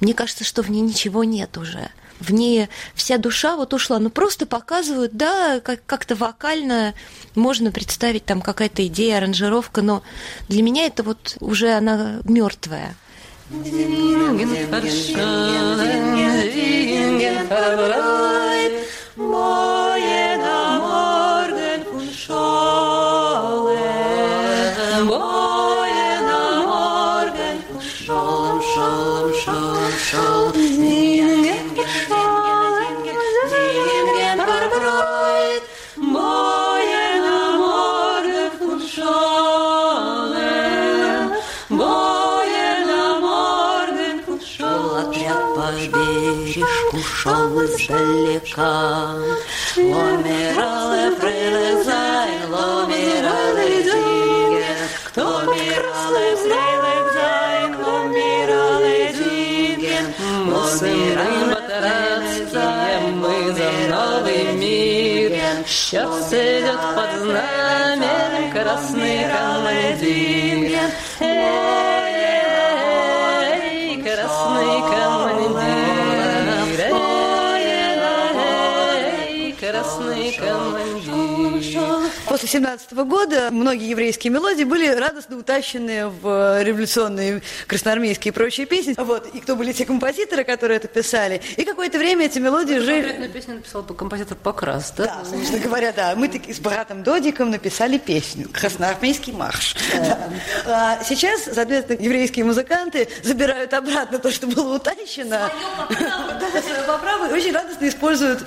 мне 0.00 0.14
кажется, 0.14 0.44
что 0.44 0.62
в 0.62 0.70
ней 0.70 0.80
ничего 0.80 1.24
нет 1.24 1.58
уже. 1.58 1.90
В 2.20 2.32
ней 2.32 2.68
вся 2.94 3.18
душа 3.18 3.56
вот 3.56 3.74
ушла. 3.74 3.98
Ну, 3.98 4.08
просто 4.08 4.46
показывают, 4.46 5.16
да, 5.16 5.60
как- 5.60 5.84
как-то 5.84 6.14
вокально 6.14 6.94
можно 7.34 7.72
представить 7.72 8.24
там 8.24 8.40
какая-то 8.40 8.86
идея, 8.86 9.18
аранжировка, 9.18 9.82
но 9.82 10.02
для 10.48 10.62
меня 10.62 10.86
это 10.86 11.02
вот 11.02 11.36
уже 11.40 11.72
она 11.72 12.20
мертвая. 12.24 12.94
Ingen 13.62 14.48
förstår, 14.48 15.84
ingen 16.54 17.48
förbröd 17.48 18.72
шел 47.84 47.96
издалека. 47.96 49.14
Ломиралы 49.76 51.16
прилезай, 51.16 52.32
ломиралы 52.48 53.68
диген, 53.88 54.88
кто 55.06 55.24
миралы 55.42 56.26
прилезай, 56.42 57.60
ломиралы 57.84 58.96
диген. 59.18 60.06
Ломиралы 60.50 61.44
батарацкие, 61.54 62.96
мы 63.14 63.34
за 63.52 63.70
новый 63.94 64.44
мир. 64.54 65.30
Сейчас 65.66 66.32
идет 66.32 66.82
под 66.94 67.10
знамен 67.22 68.52
красный 68.52 69.18
командир. 69.28 70.90
Эй, 71.20 71.46
красный 74.02 74.74
командир, 74.80 74.93
После 82.28 82.48
17 82.48 82.92
года 82.92 83.50
многие 83.50 83.90
еврейские 83.90 84.32
мелодии 84.32 84.64
были 84.64 84.88
радостно 84.88 85.36
утащены 85.36 86.08
в 86.08 86.62
революционные 86.62 87.42
красноармейские 87.66 88.32
и 88.32 88.34
прочие 88.34 88.66
песни. 88.66 88.94
Вот. 88.96 89.26
И 89.34 89.40
кто 89.40 89.56
были 89.56 89.72
те 89.72 89.84
композиторы, 89.84 90.42
которые 90.44 90.78
это 90.78 90.88
писали. 90.88 91.42
И 91.56 91.64
какое-то 91.64 91.98
время 91.98 92.26
эти 92.26 92.38
мелодии 92.38 92.78
жили... 92.78 93.02
Конкретную 93.02 93.30
песню 93.30 93.54
написал 93.56 93.82
композитор 93.82 94.38
Покрас, 94.38 94.92
да? 94.96 95.04
Да, 95.04 95.24
собственно 95.28 95.60
говоря, 95.60 95.92
да. 95.92 96.14
Мы 96.16 96.28
таки 96.28 96.52
с 96.54 96.60
братом 96.60 97.02
Додиком 97.02 97.50
написали 97.50 97.98
песню 97.98 98.48
«Красноармейский 98.50 99.32
марш». 99.32 99.76
Да. 99.94 100.30
А 100.66 101.04
сейчас, 101.04 101.42
соответственно, 101.52 102.00
еврейские 102.00 102.46
музыканты 102.46 103.08
забирают 103.22 103.74
обратно 103.74 104.18
то, 104.18 104.30
что 104.30 104.46
было 104.46 104.76
утащено. 104.76 105.50
Свою 105.90 106.86
поправу, 106.86 107.26
и 107.30 107.32
очень 107.32 107.52
радостно 107.52 107.86
используют 107.88 108.46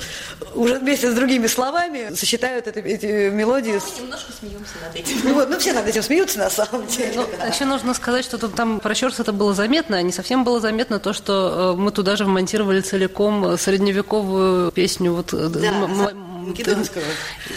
уже 0.56 0.80
вместе 0.80 1.12
с 1.12 1.14
другими 1.14 1.46
словами, 1.48 2.14
сочетают 2.16 2.66
это- 2.68 2.80
эти 2.80 3.30
мелодии. 3.30 3.67
С- 3.74 4.00
Немножко 4.00 4.32
смеемся 4.40 4.74
над 4.86 4.96
этим. 4.96 5.18
Ну 5.24 5.34
вот, 5.34 5.50
ну 5.50 5.58
все 5.60 5.74
над 5.74 5.88
этим 5.88 6.04
смеются 6.04 6.40
на 6.40 6.50
самом 6.50 6.86
деле. 6.88 7.14
Ну, 7.16 7.26
да. 7.40 7.46
еще 7.48 7.66
нужно 7.66 7.94
сказать, 7.94 8.26
что 8.26 8.38
тут 8.38 8.56
там 8.56 8.80
про 8.80 8.96
Щорс 8.96 9.20
это 9.20 9.32
было 9.34 9.54
заметно, 9.54 9.98
а 9.98 10.02
не 10.02 10.12
совсем 10.12 10.44
было 10.44 10.60
заметно 10.60 11.00
то, 11.00 11.14
что 11.14 11.74
э, 11.76 11.80
мы 11.80 11.92
туда 11.92 12.16
же 12.16 12.26
вмонтировали 12.26 12.82
целиком 12.82 13.58
средневековую 13.58 14.72
песню 14.72 15.14
вот 15.14 15.34
э, 15.34 15.50
Да, 15.50 16.12
м- 16.50 16.56
за- 16.56 16.62
м- 16.62 16.68
македонского. 16.78 17.04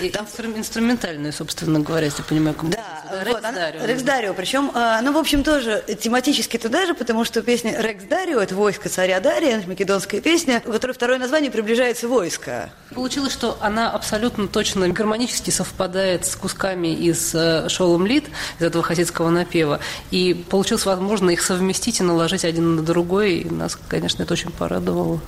и- 0.02 0.08
инстру- 0.10 0.58
инструментальную, 0.58 1.32
собственно 1.32 1.80
говоря, 1.80 2.06
если 2.06 2.22
я 2.22 2.24
понимаю, 2.28 2.54
Да, 2.54 2.60
композицию. 2.60 3.10
вот, 3.10 3.26
Рекс 3.26 3.54
Дарио. 3.54 3.86
Рекс 3.86 4.02
Дарио. 4.02 4.34
Причем, 4.34 4.70
а, 4.74 5.00
ну, 5.02 5.12
в 5.12 5.16
общем, 5.16 5.42
тоже 5.42 5.82
тематически 6.00 6.56
туда 6.56 6.86
же, 6.86 6.94
потому 6.94 7.24
что 7.24 7.42
песня 7.42 7.76
Рекс 7.80 8.04
Дарио, 8.04 8.40
это 8.40 8.54
войско 8.54 8.88
царя 8.88 9.20
Дария, 9.20 9.62
македонская 9.66 10.20
песня, 10.20 10.62
у 10.66 10.72
которой 10.72 10.92
второе 10.92 11.18
название 11.18 11.50
приближается 11.50 12.08
войско. 12.08 12.70
Получилось, 12.94 13.32
что 13.32 13.56
она 13.60 13.90
абсолютно 13.90 14.48
точно 14.48 14.88
гармонически 14.88 15.50
совпадает 15.50 16.26
с 16.26 16.34
кусками 16.36 16.88
из 16.94 17.34
э, 17.34 17.68
Шолом 17.68 18.06
Лид, 18.06 18.26
из 18.58 18.64
этого 18.66 18.82
хасидского 18.82 19.30
напева. 19.30 19.80
И 20.10 20.34
получилось 20.48 20.86
возможно 20.86 21.30
их 21.30 21.42
совместить 21.42 22.00
и 22.00 22.02
наложить 22.02 22.44
один 22.44 22.76
на 22.76 22.82
другой. 22.82 23.38
И 23.38 23.50
нас, 23.50 23.78
конечно, 23.88 24.22
это 24.22 24.32
очень 24.32 24.50
порадовало. 24.50 25.20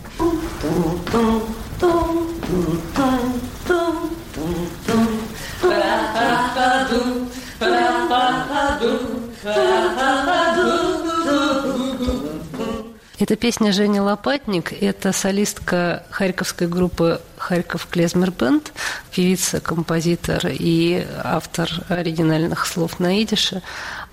Эта 13.22 13.36
песня 13.36 13.72
Женя 13.72 14.02
Лопатник. 14.02 14.72
Это 14.82 15.12
солистка 15.12 16.02
харьковской 16.10 16.66
группы 16.66 17.20
Харьков 17.38 17.86
Клезмер 17.86 18.32
Бенд, 18.32 18.72
певица, 19.14 19.60
композитор 19.60 20.48
и 20.50 21.06
автор 21.22 21.70
оригинальных 21.88 22.66
слов 22.66 22.98
на 22.98 23.22
идише. 23.22 23.62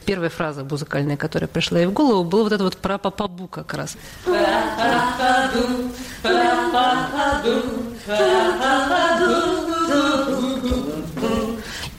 Первая 0.06 0.30
фраза 0.30 0.64
музыкальная, 0.64 1.18
которая 1.18 1.48
пришла 1.48 1.80
ей 1.80 1.88
в 1.88 1.92
голову, 1.92 2.24
была 2.24 2.44
вот 2.44 2.54
это 2.54 2.64
вот 2.64 2.78
про 2.78 3.00
папабу 3.00 3.48
как 3.48 3.74
раз. 3.74 3.98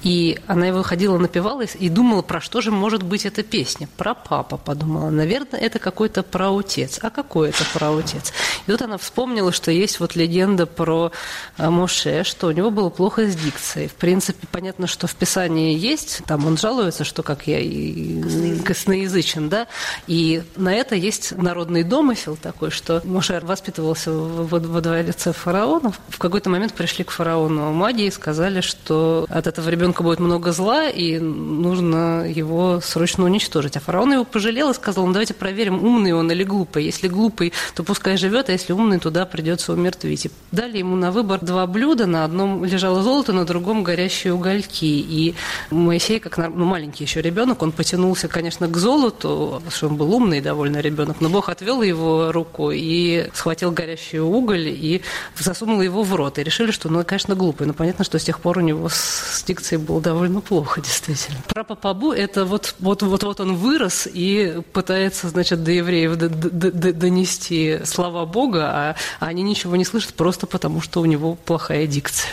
И 0.03 0.38
она 0.46 0.66
его 0.66 0.82
ходила, 0.82 1.18
напевала 1.18 1.62
и 1.62 1.88
думала, 1.88 2.22
про 2.22 2.40
что 2.40 2.61
же 2.61 2.70
может 2.70 3.03
быть 3.03 3.26
эта 3.26 3.42
песня. 3.42 3.88
Про 3.96 4.14
папа 4.14 4.57
подумала. 4.57 5.11
Наверное, 5.11 5.61
это 5.61 5.78
какой-то 5.78 6.22
праотец. 6.22 6.98
А 7.03 7.11
какой 7.11 7.51
это 7.51 7.64
праотец? 7.74 8.32
И 8.66 8.70
вот 8.70 8.80
она 8.82 8.96
вспомнила, 8.98 9.53
что 9.53 9.70
есть 9.70 10.01
вот 10.01 10.16
легенда 10.16 10.66
про 10.66 11.12
э, 11.59 11.68
Моше, 11.68 12.24
что 12.24 12.48
у 12.48 12.51
него 12.53 12.70
было 12.70 12.88
плохо 12.88 13.30
с 13.30 13.34
дикцией. 13.34 13.88
В 13.88 13.94
принципе, 13.94 14.46
понятно, 14.51 14.86
что 14.86 15.07
в 15.07 15.14
Писании 15.14 15.76
есть, 15.76 16.22
там 16.26 16.46
он 16.46 16.57
жалуется, 16.57 17.05
что 17.05 17.22
как 17.22 17.46
я 17.46 17.59
и 17.61 18.59
косноязычен, 18.61 19.48
да, 19.48 19.66
и 20.07 20.42
на 20.57 20.72
это 20.74 20.94
есть 20.94 21.36
народный 21.36 21.84
домысел 21.84 22.36
такой, 22.36 22.70
что 22.70 23.03
Моше 23.05 23.40
воспитывался 23.40 24.12
во, 24.12 24.59
во 24.59 24.80
дворце 24.80 25.32
фараонов. 25.32 26.01
В 26.09 26.18
какой-то 26.18 26.48
момент 26.51 26.72
пришли 26.74 27.05
к 27.05 27.11
фараону 27.11 27.72
маги 27.72 28.03
и 28.03 28.11
сказали, 28.11 28.61
что 28.61 29.26
от 29.28 29.46
этого 29.46 29.68
ребенка 29.68 29.89
будет 29.99 30.20
много 30.20 30.53
зла, 30.53 30.88
и 30.88 31.18
нужно 31.18 32.26
его 32.28 32.80
срочно 32.80 33.24
уничтожить. 33.24 33.76
А 33.76 33.80
фараон 33.80 34.12
его 34.12 34.24
пожалел 34.24 34.70
и 34.70 34.74
сказал, 34.74 35.07
ну 35.07 35.12
давайте 35.12 35.34
проверим, 35.34 35.82
умный 35.84 36.12
он 36.12 36.30
или 36.30 36.45
глупый. 36.45 36.84
Если 36.84 37.09
глупый, 37.09 37.53
то 37.74 37.82
пускай 37.82 38.16
живет, 38.16 38.49
а 38.49 38.53
если 38.53 38.72
умный, 38.72 38.99
туда 38.99 39.26
придется 39.26 39.72
умертвить. 39.72 40.26
И 40.26 40.30
дали 40.53 40.78
ему 40.78 40.97
на 40.97 41.11
выбор 41.11 41.41
два 41.41 41.66
блюда, 41.66 42.07
на 42.07 42.24
одном 42.24 42.64
лежало 42.64 43.03
золото, 43.03 43.32
на 43.32 43.45
другом 43.45 43.84
горящие 43.84 44.34
угольки. 44.34 44.84
И 44.84 45.34
Моисей, 45.70 46.20
как 46.20 46.38
ну, 46.38 46.64
маленький 46.64 47.05
еще 47.05 47.20
ребенок, 47.20 47.62
он 47.62 47.72
потянулся, 47.72 48.28
конечно, 48.28 48.68
к 48.68 48.76
золоту, 48.76 49.55
потому 49.55 49.70
что 49.70 49.88
он 49.88 49.97
был 49.97 50.14
умный 50.14 50.41
довольно 50.41 50.78
ребенок, 50.78 51.20
но 51.20 51.28
Бог 51.28 51.49
отвел 51.49 51.82
его 51.82 52.32
руку 52.32 52.70
и 52.70 53.28
схватил 53.34 53.72
горящий 53.72 54.20
уголь 54.20 54.68
и 54.68 55.03
засунул 55.38 55.80
его 55.80 56.03
в 56.03 56.14
рот. 56.14 56.38
И 56.38 56.43
решили, 56.43 56.70
что, 56.70 56.88
ну, 56.88 57.05
конечно, 57.05 57.34
глупый. 57.34 57.66
Но 57.66 57.72
понятно, 57.72 58.05
что 58.05 58.18
с 58.18 58.24
тех 58.24 58.41
пор 58.41 58.59
у 58.59 58.61
него 58.61 58.88
с 58.88 59.20
с 59.41 59.43
было 59.81 60.01
довольно 60.01 60.41
плохо, 60.41 60.81
действительно. 60.81 61.39
Про 61.49 61.64
Папабу 61.64 62.12
это 62.12 62.45
вот, 62.45 62.74
вот, 62.78 63.03
вот, 63.03 63.22
вот 63.22 63.41
он 63.41 63.57
вырос 63.57 64.09
и 64.12 64.62
пытается, 64.72 65.28
значит, 65.28 65.62
до 65.64 65.70
евреев 65.70 66.16
донести 66.16 67.81
слова 67.85 68.26
Бога, 68.26 68.70
а 68.70 68.97
они 69.18 69.43
ничего 69.43 69.76
не 69.76 69.85
слышат 69.85 70.14
просто 70.14 70.47
потому, 70.47 70.81
что 70.81 71.01
у 71.01 71.05
него 71.05 71.35
плохая 71.35 71.87
дикция. 71.87 72.31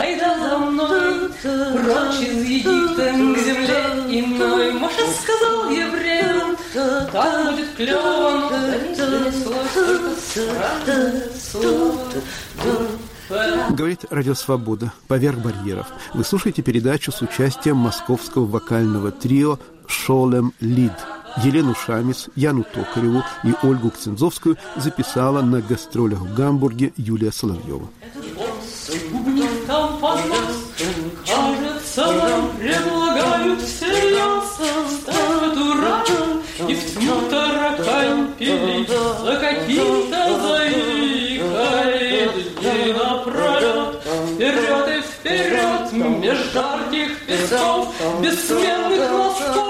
Айда 0.00 0.38
за 0.38 0.58
мной, 0.58 1.28
прочь 1.42 2.20
из 2.20 2.44
Египта 2.44 3.12
к 3.12 3.38
земле 3.44 4.20
иной. 4.20 4.72
Маша 4.72 5.06
там 7.06 7.54
будет 7.54 7.74
клево, 7.74 8.50
но. 8.50 8.58
Говорит 13.70 14.04
Радио 14.10 14.34
Свобода. 14.34 14.92
Поверх 15.06 15.38
барьеров. 15.38 15.86
Вы 16.14 16.24
слушаете 16.24 16.62
передачу 16.62 17.12
с 17.12 17.20
участием 17.20 17.76
московского 17.76 18.46
вокального 18.46 19.10
трио 19.10 19.58
«Шолем 19.86 20.52
Лид». 20.60 20.92
Елену 21.44 21.74
Шамис, 21.74 22.28
Яну 22.34 22.64
Токареву 22.64 23.22
и 23.44 23.54
Ольгу 23.62 23.90
Кцензовскую 23.90 24.56
записала 24.76 25.42
на 25.42 25.60
гастролях 25.60 26.20
в 26.20 26.34
Гамбурге 26.34 26.92
Юлия 26.96 27.30
Соловьева. 27.30 27.88
Кажется, 31.26 32.06
предлагают 32.58 33.60
всерьез 33.60 35.27
и 36.68 36.74
в 36.74 36.94
тьму 36.94 37.22
таракань 37.30 38.34
пилить 38.38 38.88
за 38.88 39.36
каким-то 39.36 40.40
заикает 40.40 42.32
дни 42.60 42.92
напролет. 42.92 44.02
Вперед 44.34 44.88
и 44.88 45.00
вперед, 45.00 45.92
меж 45.92 46.38
жарких 46.52 47.26
песков, 47.26 47.94
бессменных 48.20 49.10
мостов, 49.12 49.68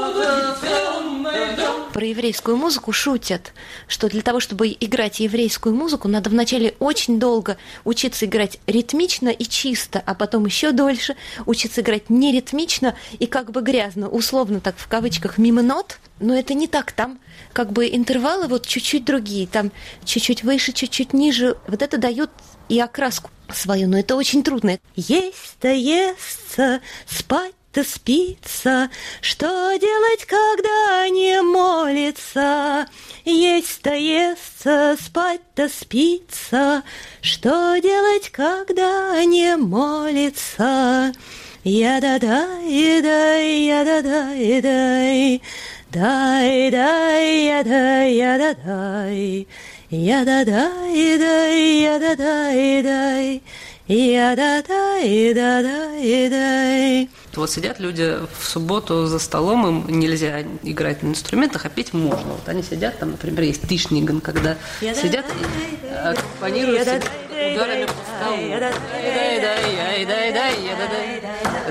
про 1.98 2.06
еврейскую 2.06 2.56
музыку 2.56 2.92
шутят, 2.92 3.52
что 3.88 4.08
для 4.08 4.22
того, 4.22 4.38
чтобы 4.38 4.68
играть 4.68 5.18
еврейскую 5.18 5.74
музыку, 5.74 6.06
надо 6.06 6.30
вначале 6.30 6.76
очень 6.78 7.18
долго 7.18 7.56
учиться 7.84 8.26
играть 8.26 8.60
ритмично 8.68 9.30
и 9.30 9.42
чисто, 9.42 10.00
а 10.06 10.14
потом 10.14 10.46
еще 10.46 10.70
дольше 10.70 11.16
учиться 11.44 11.80
играть 11.80 12.08
не 12.08 12.30
ритмично 12.30 12.94
и 13.18 13.26
как 13.26 13.50
бы 13.50 13.62
грязно, 13.62 14.08
условно 14.08 14.60
так 14.60 14.76
в 14.78 14.86
кавычках 14.86 15.38
мимо 15.38 15.60
нот, 15.60 15.98
но 16.20 16.38
это 16.38 16.54
не 16.54 16.68
так, 16.68 16.92
там 16.92 17.18
как 17.52 17.72
бы 17.72 17.88
интервалы 17.88 18.46
вот 18.46 18.64
чуть-чуть 18.64 19.04
другие, 19.04 19.48
там 19.48 19.72
чуть-чуть 20.04 20.44
выше, 20.44 20.70
чуть-чуть 20.70 21.12
ниже, 21.12 21.56
вот 21.66 21.82
это 21.82 21.98
дает 21.98 22.30
и 22.68 22.78
окраску 22.78 23.30
свою, 23.52 23.88
но 23.88 23.98
это 23.98 24.14
очень 24.14 24.44
трудно. 24.44 24.78
Есть-то 24.94 25.72
естся, 25.72 26.80
спать 27.08 27.57
то 27.72 27.84
спится, 27.84 28.90
что 29.20 29.76
делать, 29.78 30.24
когда 30.24 31.08
не 31.08 31.42
молится? 31.42 32.88
Есть-то 33.24 33.94
естся, 33.94 34.96
спать-то 35.00 35.68
спится, 35.68 36.82
что 37.20 37.76
делать, 37.78 38.30
когда 38.30 39.22
не 39.24 39.56
молится? 39.56 41.12
Я-да-дай, 41.64 43.02
дай, 43.02 43.64
я-да-дай, 43.64 44.60
дай, 44.62 45.42
дай-дай, 45.90 47.44
я-дай, 47.44 48.14
я-да-дай, 48.14 49.48
я-да-дай, 49.90 51.18
дай, 51.18 51.82
я-да-дай, 51.82 52.82
дай, 52.82 53.42
я-да-дай, 53.88 55.34
да-дай, 55.34 56.28
дай. 56.28 57.10
Вот 57.34 57.50
сидят 57.50 57.80
люди 57.80 58.16
в 58.38 58.46
субботу 58.46 59.06
за 59.06 59.18
столом, 59.18 59.86
им 59.88 59.98
нельзя 59.98 60.42
играть 60.62 61.02
на 61.02 61.08
инструментах, 61.08 61.64
а 61.66 61.68
петь 61.68 61.94
можно. 61.94 62.32
Вот 62.32 62.48
они 62.48 62.62
сидят, 62.62 62.98
там, 62.98 63.12
например, 63.12 63.42
есть 63.42 63.66
тишниган, 63.66 64.20
когда 64.20 64.56
сидят 64.80 65.24
и 65.26 65.86
аккомпанируют 65.94 66.88
ударами 67.54 67.86
по. 67.86 67.92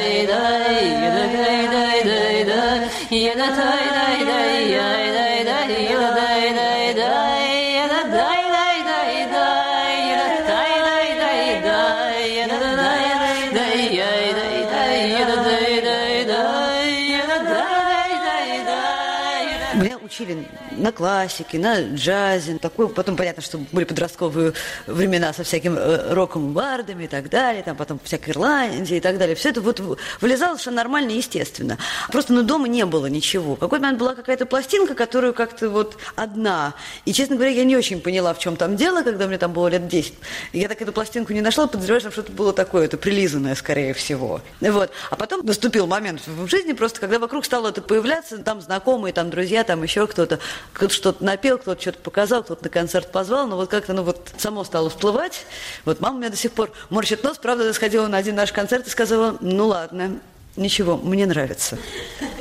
учили 20.20 20.46
на 20.80 20.92
классике, 20.92 21.58
на 21.58 21.80
джазе, 21.80 22.58
такой, 22.58 22.88
потом 22.88 23.16
понятно, 23.16 23.42
что 23.42 23.58
были 23.72 23.84
подростковые 23.84 24.52
времена 24.86 25.32
со 25.32 25.44
всяким 25.44 25.76
э, 25.76 26.12
роком, 26.12 26.52
бардами 26.52 27.04
и 27.04 27.08
так 27.08 27.28
далее, 27.28 27.62
там 27.62 27.76
потом 27.76 28.00
всякой 28.02 28.30
Ирландии 28.30 28.96
и 28.96 29.00
так 29.00 29.18
далее. 29.18 29.36
Все 29.36 29.50
это 29.50 29.60
вот 29.60 29.80
вылезало 30.20 30.58
что 30.58 30.70
нормально 30.70 31.10
и 31.10 31.16
естественно. 31.16 31.78
Просто 32.10 32.32
ну, 32.32 32.42
дома 32.42 32.68
не 32.68 32.84
было 32.86 33.06
ничего. 33.06 33.56
Какой-то 33.56 33.82
момент 33.82 34.00
была 34.00 34.14
какая-то 34.14 34.46
пластинка, 34.46 34.94
которую 34.94 35.34
как-то 35.34 35.68
вот 35.68 35.96
одна. 36.16 36.74
И, 37.04 37.12
честно 37.12 37.36
говоря, 37.36 37.52
я 37.52 37.64
не 37.64 37.76
очень 37.76 38.00
поняла, 38.00 38.34
в 38.34 38.38
чем 38.38 38.56
там 38.56 38.76
дело, 38.76 39.02
когда 39.02 39.26
мне 39.26 39.38
там 39.38 39.52
было 39.52 39.68
лет 39.68 39.88
10. 39.88 40.14
Я 40.52 40.68
так 40.68 40.80
эту 40.80 40.92
пластинку 40.92 41.32
не 41.32 41.40
нашла, 41.40 41.66
подозреваю, 41.66 42.00
что 42.00 42.10
что-то 42.10 42.32
было 42.32 42.52
такое, 42.52 42.86
это 42.86 42.96
прилизанное, 42.96 43.54
скорее 43.54 43.94
всего. 43.94 44.40
Вот. 44.60 44.90
А 45.10 45.16
потом 45.16 45.44
наступил 45.44 45.86
момент 45.86 46.22
в 46.26 46.46
жизни 46.48 46.72
просто, 46.72 47.00
когда 47.00 47.18
вокруг 47.18 47.44
стало 47.44 47.68
это 47.68 47.82
появляться, 47.82 48.38
там 48.38 48.60
знакомые, 48.60 49.12
там 49.12 49.30
друзья, 49.30 49.64
там 49.64 49.82
еще 49.82 50.06
кто-то, 50.06 50.38
кто-то 50.72 50.92
что-то 50.92 51.24
напел, 51.24 51.58
кто-то 51.58 51.80
что-то 51.80 51.98
показал, 51.98 52.42
кто-то 52.42 52.64
на 52.64 52.70
концерт 52.70 53.10
позвал, 53.10 53.46
но 53.46 53.56
вот 53.56 53.68
как-то, 53.68 53.92
ну 53.92 54.02
вот 54.02 54.30
само 54.38 54.64
стало 54.64 54.90
всплывать. 54.90 55.46
Вот 55.84 56.00
мама 56.00 56.16
у 56.16 56.18
меня 56.18 56.30
до 56.30 56.36
сих 56.36 56.52
пор 56.52 56.72
морщит 56.88 57.22
нос, 57.22 57.38
правда, 57.38 57.72
сходила 57.72 58.06
на 58.06 58.16
один 58.16 58.34
наш 58.34 58.52
концерт 58.52 58.86
и 58.86 58.90
сказала, 58.90 59.36
ну 59.40 59.66
ладно, 59.66 60.20
ничего, 60.56 60.96
мне 60.96 61.26
нравится. 61.26 61.78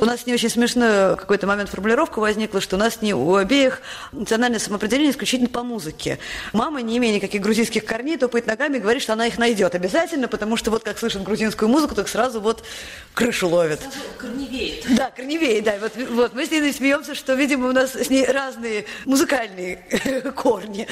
У 0.00 0.04
нас 0.04 0.26
не 0.26 0.34
очень 0.34 0.48
смешно 0.48 1.16
какой-то 1.18 1.46
момент 1.46 1.70
формулировка 1.70 2.18
возникла, 2.18 2.60
что 2.60 2.76
у 2.76 2.78
нас 2.78 3.02
не 3.02 3.14
у 3.14 3.34
обеих 3.34 3.82
национальное 4.12 4.58
самоопределение 4.58 5.12
исключительно 5.12 5.48
по 5.48 5.62
музыке. 5.62 6.18
Мама, 6.52 6.82
не 6.82 6.96
имея 6.98 7.14
никаких 7.14 7.40
грузинских 7.40 7.84
корней, 7.84 8.16
топает 8.16 8.46
ногами 8.46 8.78
и 8.78 8.80
говорит, 8.80 9.02
что 9.02 9.12
она 9.12 9.26
их 9.26 9.38
найдет 9.38 9.74
обязательно, 9.74 10.28
потому 10.28 10.56
что 10.56 10.70
вот 10.70 10.84
как 10.84 10.98
слышит 10.98 11.22
грузинскую 11.22 11.68
музыку, 11.68 11.94
так 11.94 12.08
сразу 12.08 12.40
вот 12.40 12.64
крышу 13.14 13.48
ловит. 13.48 13.80
Корневеет. 14.18 14.84
Да, 14.96 15.10
корневеет, 15.10 15.64
да. 15.64 15.74
Вот, 15.80 15.92
вот 16.10 16.34
мы 16.34 16.46
с 16.46 16.50
ней 16.50 16.72
смеемся, 16.72 17.14
что, 17.14 17.34
видимо, 17.34 17.68
у 17.68 17.72
нас 17.72 17.94
с 17.94 18.10
ней 18.10 18.26
разные 18.26 18.86
музыкальные 19.04 19.84
корни. 20.36 20.86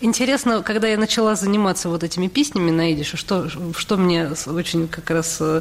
Интересно, 0.00 0.62
когда 0.62 0.88
я 0.88 0.96
начала 0.96 1.34
заниматься 1.34 1.88
вот 1.88 2.02
этими 2.02 2.28
песнями 2.28 2.70
на 2.70 2.92
идише, 2.92 3.16
что, 3.16 3.48
что 3.76 3.96
мне 3.96 4.30
очень 4.46 4.88
как 4.88 5.10
раз 5.10 5.38
э, 5.40 5.60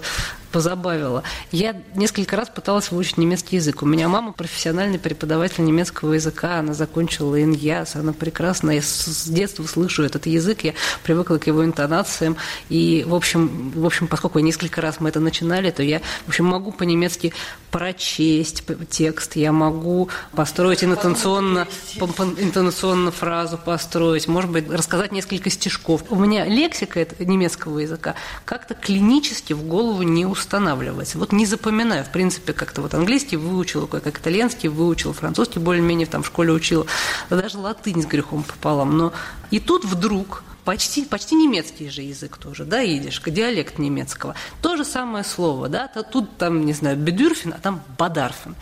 позабавило. 0.51 1.23
Я 1.51 1.75
несколько 1.95 2.35
раз 2.35 2.49
пыталась 2.49 2.91
выучить 2.91 3.17
немецкий 3.17 3.57
язык. 3.57 3.81
У 3.81 3.85
меня 3.85 4.09
мама 4.09 4.31
профессиональный 4.31 4.99
преподаватель 4.99 5.63
немецкого 5.63 6.13
языка, 6.13 6.59
она 6.59 6.73
закончила 6.73 7.41
ИНЯС, 7.41 7.95
она 7.95 8.13
прекрасна. 8.13 8.71
Я 8.71 8.81
с 8.81 9.27
детства 9.27 9.63
слышу 9.65 10.03
этот 10.03 10.25
язык, 10.25 10.61
я 10.63 10.73
привыкла 11.03 11.37
к 11.37 11.47
его 11.47 11.63
интонациям. 11.63 12.37
И, 12.69 13.03
в 13.07 13.15
общем, 13.15 13.71
в 13.75 13.85
общем, 13.85 14.07
поскольку 14.07 14.39
несколько 14.39 14.81
раз 14.81 14.99
мы 14.99 15.09
это 15.09 15.19
начинали, 15.19 15.71
то 15.71 15.83
я, 15.83 16.01
в 16.25 16.29
общем, 16.29 16.45
могу 16.45 16.71
по-немецки 16.71 17.33
прочесть 17.71 18.63
текст, 18.89 19.35
я 19.35 19.51
могу 19.51 20.09
построить 20.31 20.83
интонационно, 20.83 21.67
интонационно 21.97 23.11
фразу 23.11 23.57
построить, 23.57 24.27
может 24.27 24.51
быть, 24.51 24.69
рассказать 24.69 25.11
несколько 25.11 25.49
стишков. 25.49 26.03
У 26.09 26.15
меня 26.15 26.45
лексика 26.45 27.05
немецкого 27.19 27.79
языка 27.79 28.15
как-то 28.45 28.73
клинически 28.73 29.53
в 29.53 29.63
голову 29.63 30.03
не 30.03 30.25
устанавливается. 30.39 31.17
Вот 31.17 31.31
не 31.31 31.45
запоминаю, 31.45 32.03
в 32.03 32.11
принципе, 32.11 32.53
как-то 32.53 32.81
вот 32.81 32.93
английский 32.93 33.37
выучила, 33.37 33.85
как 33.87 34.19
итальянский 34.19 34.69
выучила, 34.69 35.13
французский 35.13 35.59
более-менее 35.59 36.07
там 36.07 36.23
в 36.23 36.27
школе 36.27 36.51
учила, 36.51 36.85
даже 37.29 37.57
латынь 37.57 38.01
с 38.01 38.05
грехом 38.05 38.43
пополам. 38.43 38.97
Но 38.97 39.13
и 39.51 39.59
тут 39.59 39.85
вдруг 39.85 40.43
почти, 40.65 41.05
почти 41.05 41.35
немецкий 41.35 41.89
же 41.89 42.01
язык 42.01 42.37
тоже, 42.37 42.65
да, 42.65 42.83
идиш, 42.83 43.21
диалект 43.25 43.79
немецкого. 43.79 44.35
То 44.61 44.77
же 44.77 44.85
самое 44.85 45.23
слово, 45.23 45.69
да, 45.69 45.87
то 45.87 46.03
тут 46.03 46.37
там, 46.37 46.65
не 46.65 46.73
знаю, 46.73 46.97
бедюрфин, 46.97 47.53
а 47.53 47.59
там 47.59 47.83
бадарфин. 47.97 48.55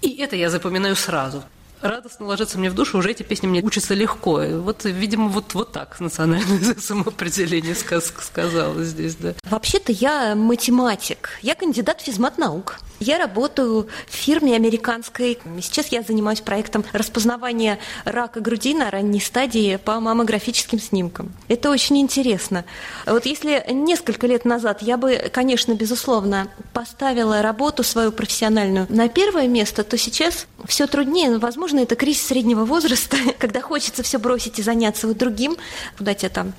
И 0.00 0.16
это 0.16 0.36
я 0.36 0.50
запоминаю 0.50 0.96
сразу 0.96 1.42
радостно 1.82 2.26
ложится 2.26 2.58
мне 2.58 2.70
в 2.70 2.74
душу, 2.74 2.98
уже 2.98 3.10
эти 3.10 3.22
песни 3.22 3.46
мне 3.46 3.60
учатся 3.62 3.94
легко. 3.94 4.42
И 4.42 4.54
вот, 4.54 4.84
видимо, 4.84 5.28
вот, 5.28 5.54
вот 5.54 5.72
так 5.72 5.98
национальное 6.00 6.74
самоопределение 6.78 7.74
сказ 7.74 8.12
сказала 8.22 8.82
здесь, 8.84 9.16
да. 9.16 9.34
Вообще-то 9.44 9.92
я 9.92 10.34
математик, 10.34 11.38
я 11.42 11.54
кандидат 11.54 12.00
физмат 12.00 12.38
наук. 12.38 12.78
Я 13.00 13.18
работаю 13.18 13.88
в 14.08 14.14
фирме 14.14 14.54
американской. 14.54 15.36
Сейчас 15.60 15.88
я 15.88 16.02
занимаюсь 16.02 16.40
проектом 16.40 16.84
распознавания 16.92 17.80
рака 18.04 18.40
груди 18.40 18.74
на 18.74 18.92
ранней 18.92 19.20
стадии 19.20 19.74
по 19.76 19.98
маммографическим 19.98 20.78
снимкам. 20.78 21.32
Это 21.48 21.70
очень 21.70 21.98
интересно. 21.98 22.64
Вот 23.04 23.26
если 23.26 23.64
несколько 23.72 24.28
лет 24.28 24.44
назад 24.44 24.82
я 24.82 24.96
бы, 24.96 25.30
конечно, 25.32 25.74
безусловно, 25.74 26.48
поставила 26.72 27.42
работу 27.42 27.82
свою 27.82 28.12
профессиональную 28.12 28.86
на 28.88 29.08
первое 29.08 29.48
место, 29.48 29.82
то 29.82 29.98
сейчас 29.98 30.46
все 30.66 30.86
труднее. 30.86 31.38
Возможно, 31.38 31.80
это 31.80 31.96
кризис 31.96 32.26
среднего 32.26 32.64
возраста, 32.64 33.16
когда 33.38 33.60
хочется 33.60 34.02
все 34.02 34.18
бросить 34.18 34.58
и 34.58 34.62
заняться 34.62 35.06
вот 35.06 35.16
другим, 35.16 35.56
куда 35.98 36.14
тебя 36.14 36.28
там 36.30 36.52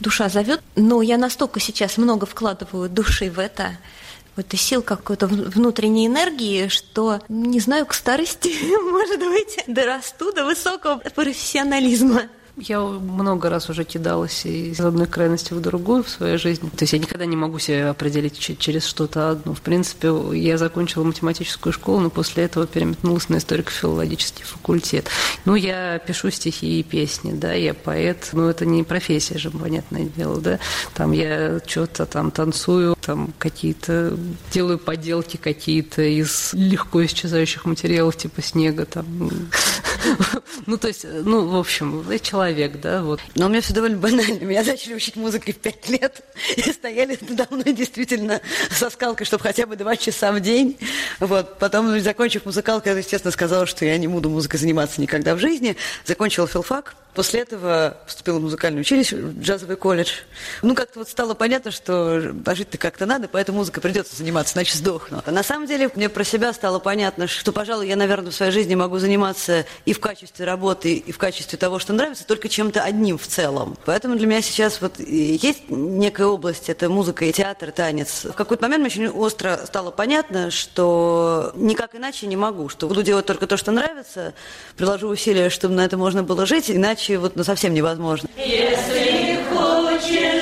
душа 0.00 0.28
зовет. 0.28 0.60
Но 0.76 1.02
я 1.02 1.18
настолько 1.18 1.60
сейчас 1.60 1.96
много 1.96 2.26
вкладываю 2.26 2.88
души 2.88 3.30
в 3.30 3.38
это, 3.38 3.78
какой-то 4.30 4.56
сил, 4.56 4.82
какой-то 4.82 5.26
внутренней 5.26 6.06
энергии, 6.06 6.68
что, 6.68 7.20
не 7.28 7.60
знаю, 7.60 7.86
к 7.86 7.94
старости, 7.94 8.48
может 8.90 9.18
быть, 9.18 9.64
дорасту 9.66 10.32
до 10.32 10.44
высокого 10.44 10.96
профессионализма. 11.14 12.22
Я 12.60 12.80
много 12.80 13.48
раз 13.48 13.70
уже 13.70 13.84
кидалась 13.84 14.44
из 14.44 14.80
одной 14.80 15.06
крайности 15.06 15.54
в 15.54 15.60
другую 15.60 16.04
в 16.04 16.10
своей 16.10 16.36
жизни. 16.36 16.68
То 16.68 16.82
есть 16.82 16.92
я 16.92 16.98
никогда 16.98 17.24
не 17.24 17.36
могу 17.36 17.58
себя 17.58 17.90
определить 17.90 18.38
через 18.58 18.84
что-то 18.84 19.30
одно. 19.30 19.54
В 19.54 19.62
принципе, 19.62 20.12
я 20.34 20.58
закончила 20.58 21.04
математическую 21.04 21.72
школу, 21.72 22.00
но 22.00 22.10
после 22.10 22.44
этого 22.44 22.66
переметнулась 22.66 23.30
на 23.30 23.38
историко-филологический 23.38 24.44
факультет. 24.44 25.08
Ну, 25.46 25.54
я 25.54 25.98
пишу 25.98 26.30
стихи 26.30 26.80
и 26.80 26.82
песни, 26.82 27.32
да, 27.32 27.54
я 27.54 27.72
поэт, 27.72 28.28
но 28.32 28.50
это 28.50 28.66
не 28.66 28.82
профессия 28.82 29.38
же, 29.38 29.50
понятное 29.50 30.04
дело, 30.04 30.38
да. 30.38 30.58
Там 30.94 31.12
я 31.12 31.60
что-то 31.66 32.04
там 32.04 32.30
танцую, 32.30 32.94
там 33.00 33.32
какие-то 33.38 34.16
делаю 34.52 34.78
поделки 34.78 35.38
какие-то 35.38 36.02
из 36.02 36.52
легко 36.52 37.04
исчезающих 37.06 37.64
материалов 37.64 38.16
типа 38.16 38.42
снега, 38.42 38.84
там. 38.84 39.30
Ну, 40.66 40.76
то 40.76 40.88
есть, 40.88 41.06
ну, 41.24 41.46
в 41.46 41.56
общем, 41.56 42.04
человек 42.22 42.49
человек, 42.50 42.80
да, 42.80 43.02
вот. 43.02 43.20
Но 43.34 43.46
у 43.46 43.48
меня 43.48 43.60
все 43.60 43.72
довольно 43.72 43.96
банально. 43.98 44.44
Меня 44.44 44.62
начали 44.62 44.94
учить 44.94 45.16
музыкой 45.16 45.54
в 45.54 45.58
пять 45.58 45.88
лет. 45.88 46.22
И 46.56 46.62
стояли 46.72 47.18
надо 47.28 47.46
мной 47.50 47.72
действительно 47.72 48.40
со 48.70 48.90
скалкой, 48.90 49.26
чтобы 49.26 49.42
хотя 49.42 49.66
бы 49.66 49.76
два 49.76 49.96
часа 49.96 50.32
в 50.32 50.40
день. 50.40 50.78
Вот. 51.18 51.58
Потом, 51.58 51.98
закончив 52.00 52.44
музыкалку, 52.44 52.88
я, 52.88 52.96
естественно, 52.96 53.32
сказала, 53.32 53.66
что 53.66 53.84
я 53.84 53.96
не 53.98 54.08
буду 54.08 54.30
музыкой 54.30 54.58
заниматься 54.58 55.00
никогда 55.00 55.34
в 55.34 55.38
жизни. 55.38 55.76
Закончила 56.04 56.46
филфак. 56.46 56.94
После 57.14 57.40
этого 57.40 57.98
поступила 58.06 58.38
в 58.38 58.42
музыкальное 58.42 58.82
училище, 58.82 59.16
в 59.16 59.40
джазовый 59.40 59.76
колледж. 59.76 60.10
Ну, 60.62 60.76
как-то 60.76 61.00
вот 61.00 61.08
стало 61.08 61.34
понятно, 61.34 61.72
что 61.72 62.20
жить-то 62.20 62.78
как-то 62.78 63.04
надо, 63.04 63.26
поэтому 63.26 63.58
музыкой 63.58 63.82
придется 63.82 64.14
заниматься, 64.14 64.56
иначе 64.56 64.78
сдохну. 64.78 65.20
А 65.26 65.30
на 65.32 65.42
самом 65.42 65.66
деле 65.66 65.90
мне 65.96 66.08
про 66.08 66.22
себя 66.22 66.52
стало 66.52 66.78
понятно, 66.78 67.26
что, 67.26 67.50
пожалуй, 67.50 67.88
я, 67.88 67.96
наверное, 67.96 68.30
в 68.30 68.34
своей 68.34 68.52
жизни 68.52 68.76
могу 68.76 68.98
заниматься 68.98 69.66
и 69.86 69.92
в 69.92 69.98
качестве 69.98 70.44
работы, 70.44 70.94
и 70.94 71.10
в 71.10 71.18
качестве 71.18 71.58
того, 71.58 71.80
что 71.80 71.92
нравится, 71.92 72.24
только 72.24 72.39
чем-то 72.48 72.82
одним 72.82 73.18
в 73.18 73.26
целом. 73.26 73.76
Поэтому 73.84 74.16
для 74.16 74.26
меня 74.26 74.42
сейчас 74.42 74.80
вот 74.80 74.98
есть 74.98 75.68
некая 75.68 76.26
область, 76.26 76.68
это 76.68 76.88
музыка 76.88 77.24
и 77.24 77.32
театр, 77.32 77.70
танец. 77.70 78.24
В 78.24 78.32
какой-то 78.32 78.62
момент 78.62 78.80
мне 78.80 78.88
очень 78.88 79.08
остро 79.08 79.60
стало 79.66 79.90
понятно, 79.90 80.50
что 80.50 81.52
никак 81.54 81.94
иначе 81.94 82.26
не 82.26 82.36
могу, 82.36 82.68
что 82.68 82.88
буду 82.88 83.02
делать 83.02 83.26
только 83.26 83.46
то, 83.46 83.56
что 83.56 83.72
нравится, 83.72 84.34
приложу 84.76 85.08
усилия, 85.08 85.50
чтобы 85.50 85.74
на 85.74 85.84
это 85.84 85.96
можно 85.96 86.22
было 86.22 86.46
жить, 86.46 86.70
иначе 86.70 87.18
вот 87.18 87.36
ну, 87.36 87.44
совсем 87.44 87.74
невозможно. 87.74 88.28
Если 88.36 89.38
хочешь 89.52 90.39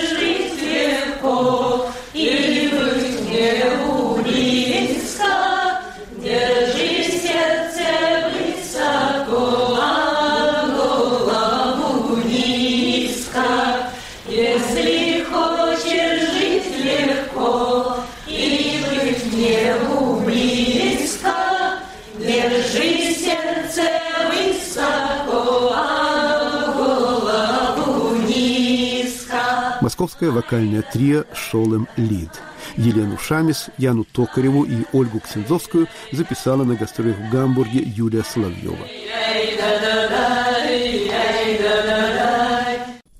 Московское 29.99 30.31
вокальное 30.31 30.83
трио 30.83 31.25
«Шолем 31.35 31.89
Лид». 31.97 32.31
Елену 32.77 33.19
Шамис, 33.19 33.67
Яну 33.79 34.05
Токареву 34.05 34.63
и 34.63 34.85
Ольгу 34.93 35.19
Ксензовскую 35.19 35.89
записала 36.13 36.63
на 36.63 36.77
гастролях 36.77 37.17
в 37.17 37.33
Гамбурге 37.33 37.81
Юлия 37.81 38.23
Соловьева. 38.23 38.87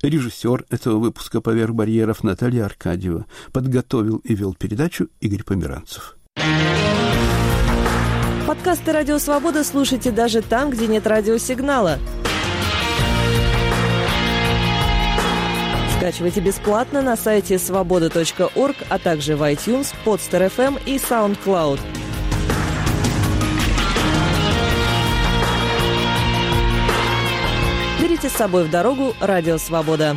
Режиссер 0.03 0.67
этого 0.71 0.99
выпуска 0.99 1.41
«Поверх 1.41 1.73
барьеров» 1.73 2.23
Наталья 2.23 2.67
Аркадьева 2.67 3.27
подготовил 3.53 4.19
и 4.19 4.37
вел 4.37 4.55
передачу 4.55 5.09
Игорь 5.19 5.43
Померанцев. 5.43 6.17
Подкасты 8.47 8.93
«Радио 8.93 9.19
Свобода» 9.19 9.65
слушайте 9.65 10.13
даже 10.13 10.43
там, 10.43 10.71
где 10.71 10.87
нет 10.87 11.09
радиосигнала– 11.09 11.99
Скачивайте 15.99 16.41
бесплатно 16.41 17.03
на 17.03 17.17
сайте 17.17 17.59
свобода.орг, 17.59 18.77
а 18.89 18.99
также 19.01 19.35
в 19.35 19.43
iTunes, 19.43 19.93
Podster.fm 20.05 20.81
и 20.87 20.97
SoundCloud. 20.97 21.81
Берите 28.01 28.29
с 28.29 28.33
собой 28.33 28.63
в 28.63 28.71
дорогу 28.71 29.13
«Радио 29.19 29.59
Свобода». 29.59 30.17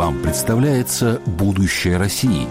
Вам 0.00 0.16
представляется 0.22 1.20
будущее 1.26 1.98
России? 1.98 2.46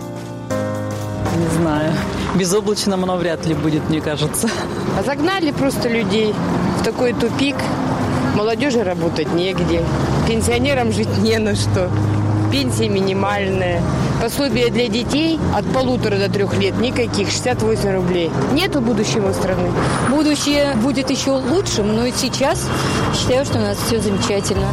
Не 1.35 1.47
знаю. 1.57 1.91
Безоблачным 2.35 3.03
оно 3.05 3.17
вряд 3.17 3.43
ли 3.47 3.55
будет, 3.55 3.89
мне 3.89 4.01
кажется. 4.01 4.47
А 4.99 5.01
загнали 5.01 5.51
просто 5.51 5.89
людей 5.89 6.35
в 6.79 6.83
такой 6.83 7.13
тупик. 7.13 7.55
Молодежи 8.35 8.83
работать 8.83 9.33
негде. 9.33 9.83
Пенсионерам 10.27 10.91
жить 10.91 11.17
не 11.23 11.39
на 11.39 11.55
что. 11.55 11.89
Пенсия 12.51 12.87
минимальная. 12.87 13.81
Пособие 14.21 14.69
для 14.69 14.87
детей 14.87 15.39
от 15.55 15.65
полутора 15.73 16.17
до 16.19 16.29
трех 16.29 16.55
лет 16.55 16.79
никаких, 16.79 17.29
68 17.29 17.95
рублей. 17.95 18.29
Нету 18.53 18.79
будущего 18.79 19.33
страны. 19.33 19.71
Будущее 20.11 20.75
будет 20.83 21.09
еще 21.09 21.31
лучшим, 21.31 21.95
но 21.95 22.05
и 22.05 22.11
сейчас 22.11 22.69
считаю, 23.15 23.43
что 23.43 23.57
у 23.57 23.61
нас 23.61 23.79
все 23.87 23.99
замечательно. 23.99 24.67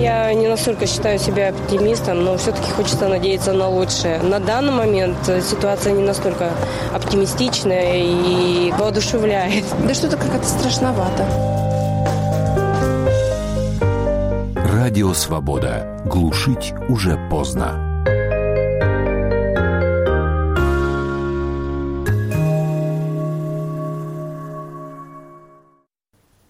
Я 0.00 0.32
не 0.32 0.48
настолько 0.48 0.86
считаю 0.86 1.18
себя 1.18 1.50
оптимистом, 1.50 2.24
но 2.24 2.38
все-таки 2.38 2.70
хочется 2.70 3.06
надеяться 3.06 3.52
на 3.52 3.68
лучшее. 3.68 4.18
На 4.22 4.40
данный 4.40 4.72
момент 4.72 5.18
ситуация 5.26 5.92
не 5.92 6.02
настолько 6.02 6.50
оптимистичная 6.94 7.96
и 7.96 8.72
воодушевляет. 8.78 9.64
Да 9.86 9.94
что-то 9.94 10.16
как-то 10.16 10.46
страшновато. 10.46 11.24
Радио 14.54 15.12
«Свобода». 15.12 16.02
Глушить 16.06 16.72
уже 16.88 17.18
поздно. 17.30 17.89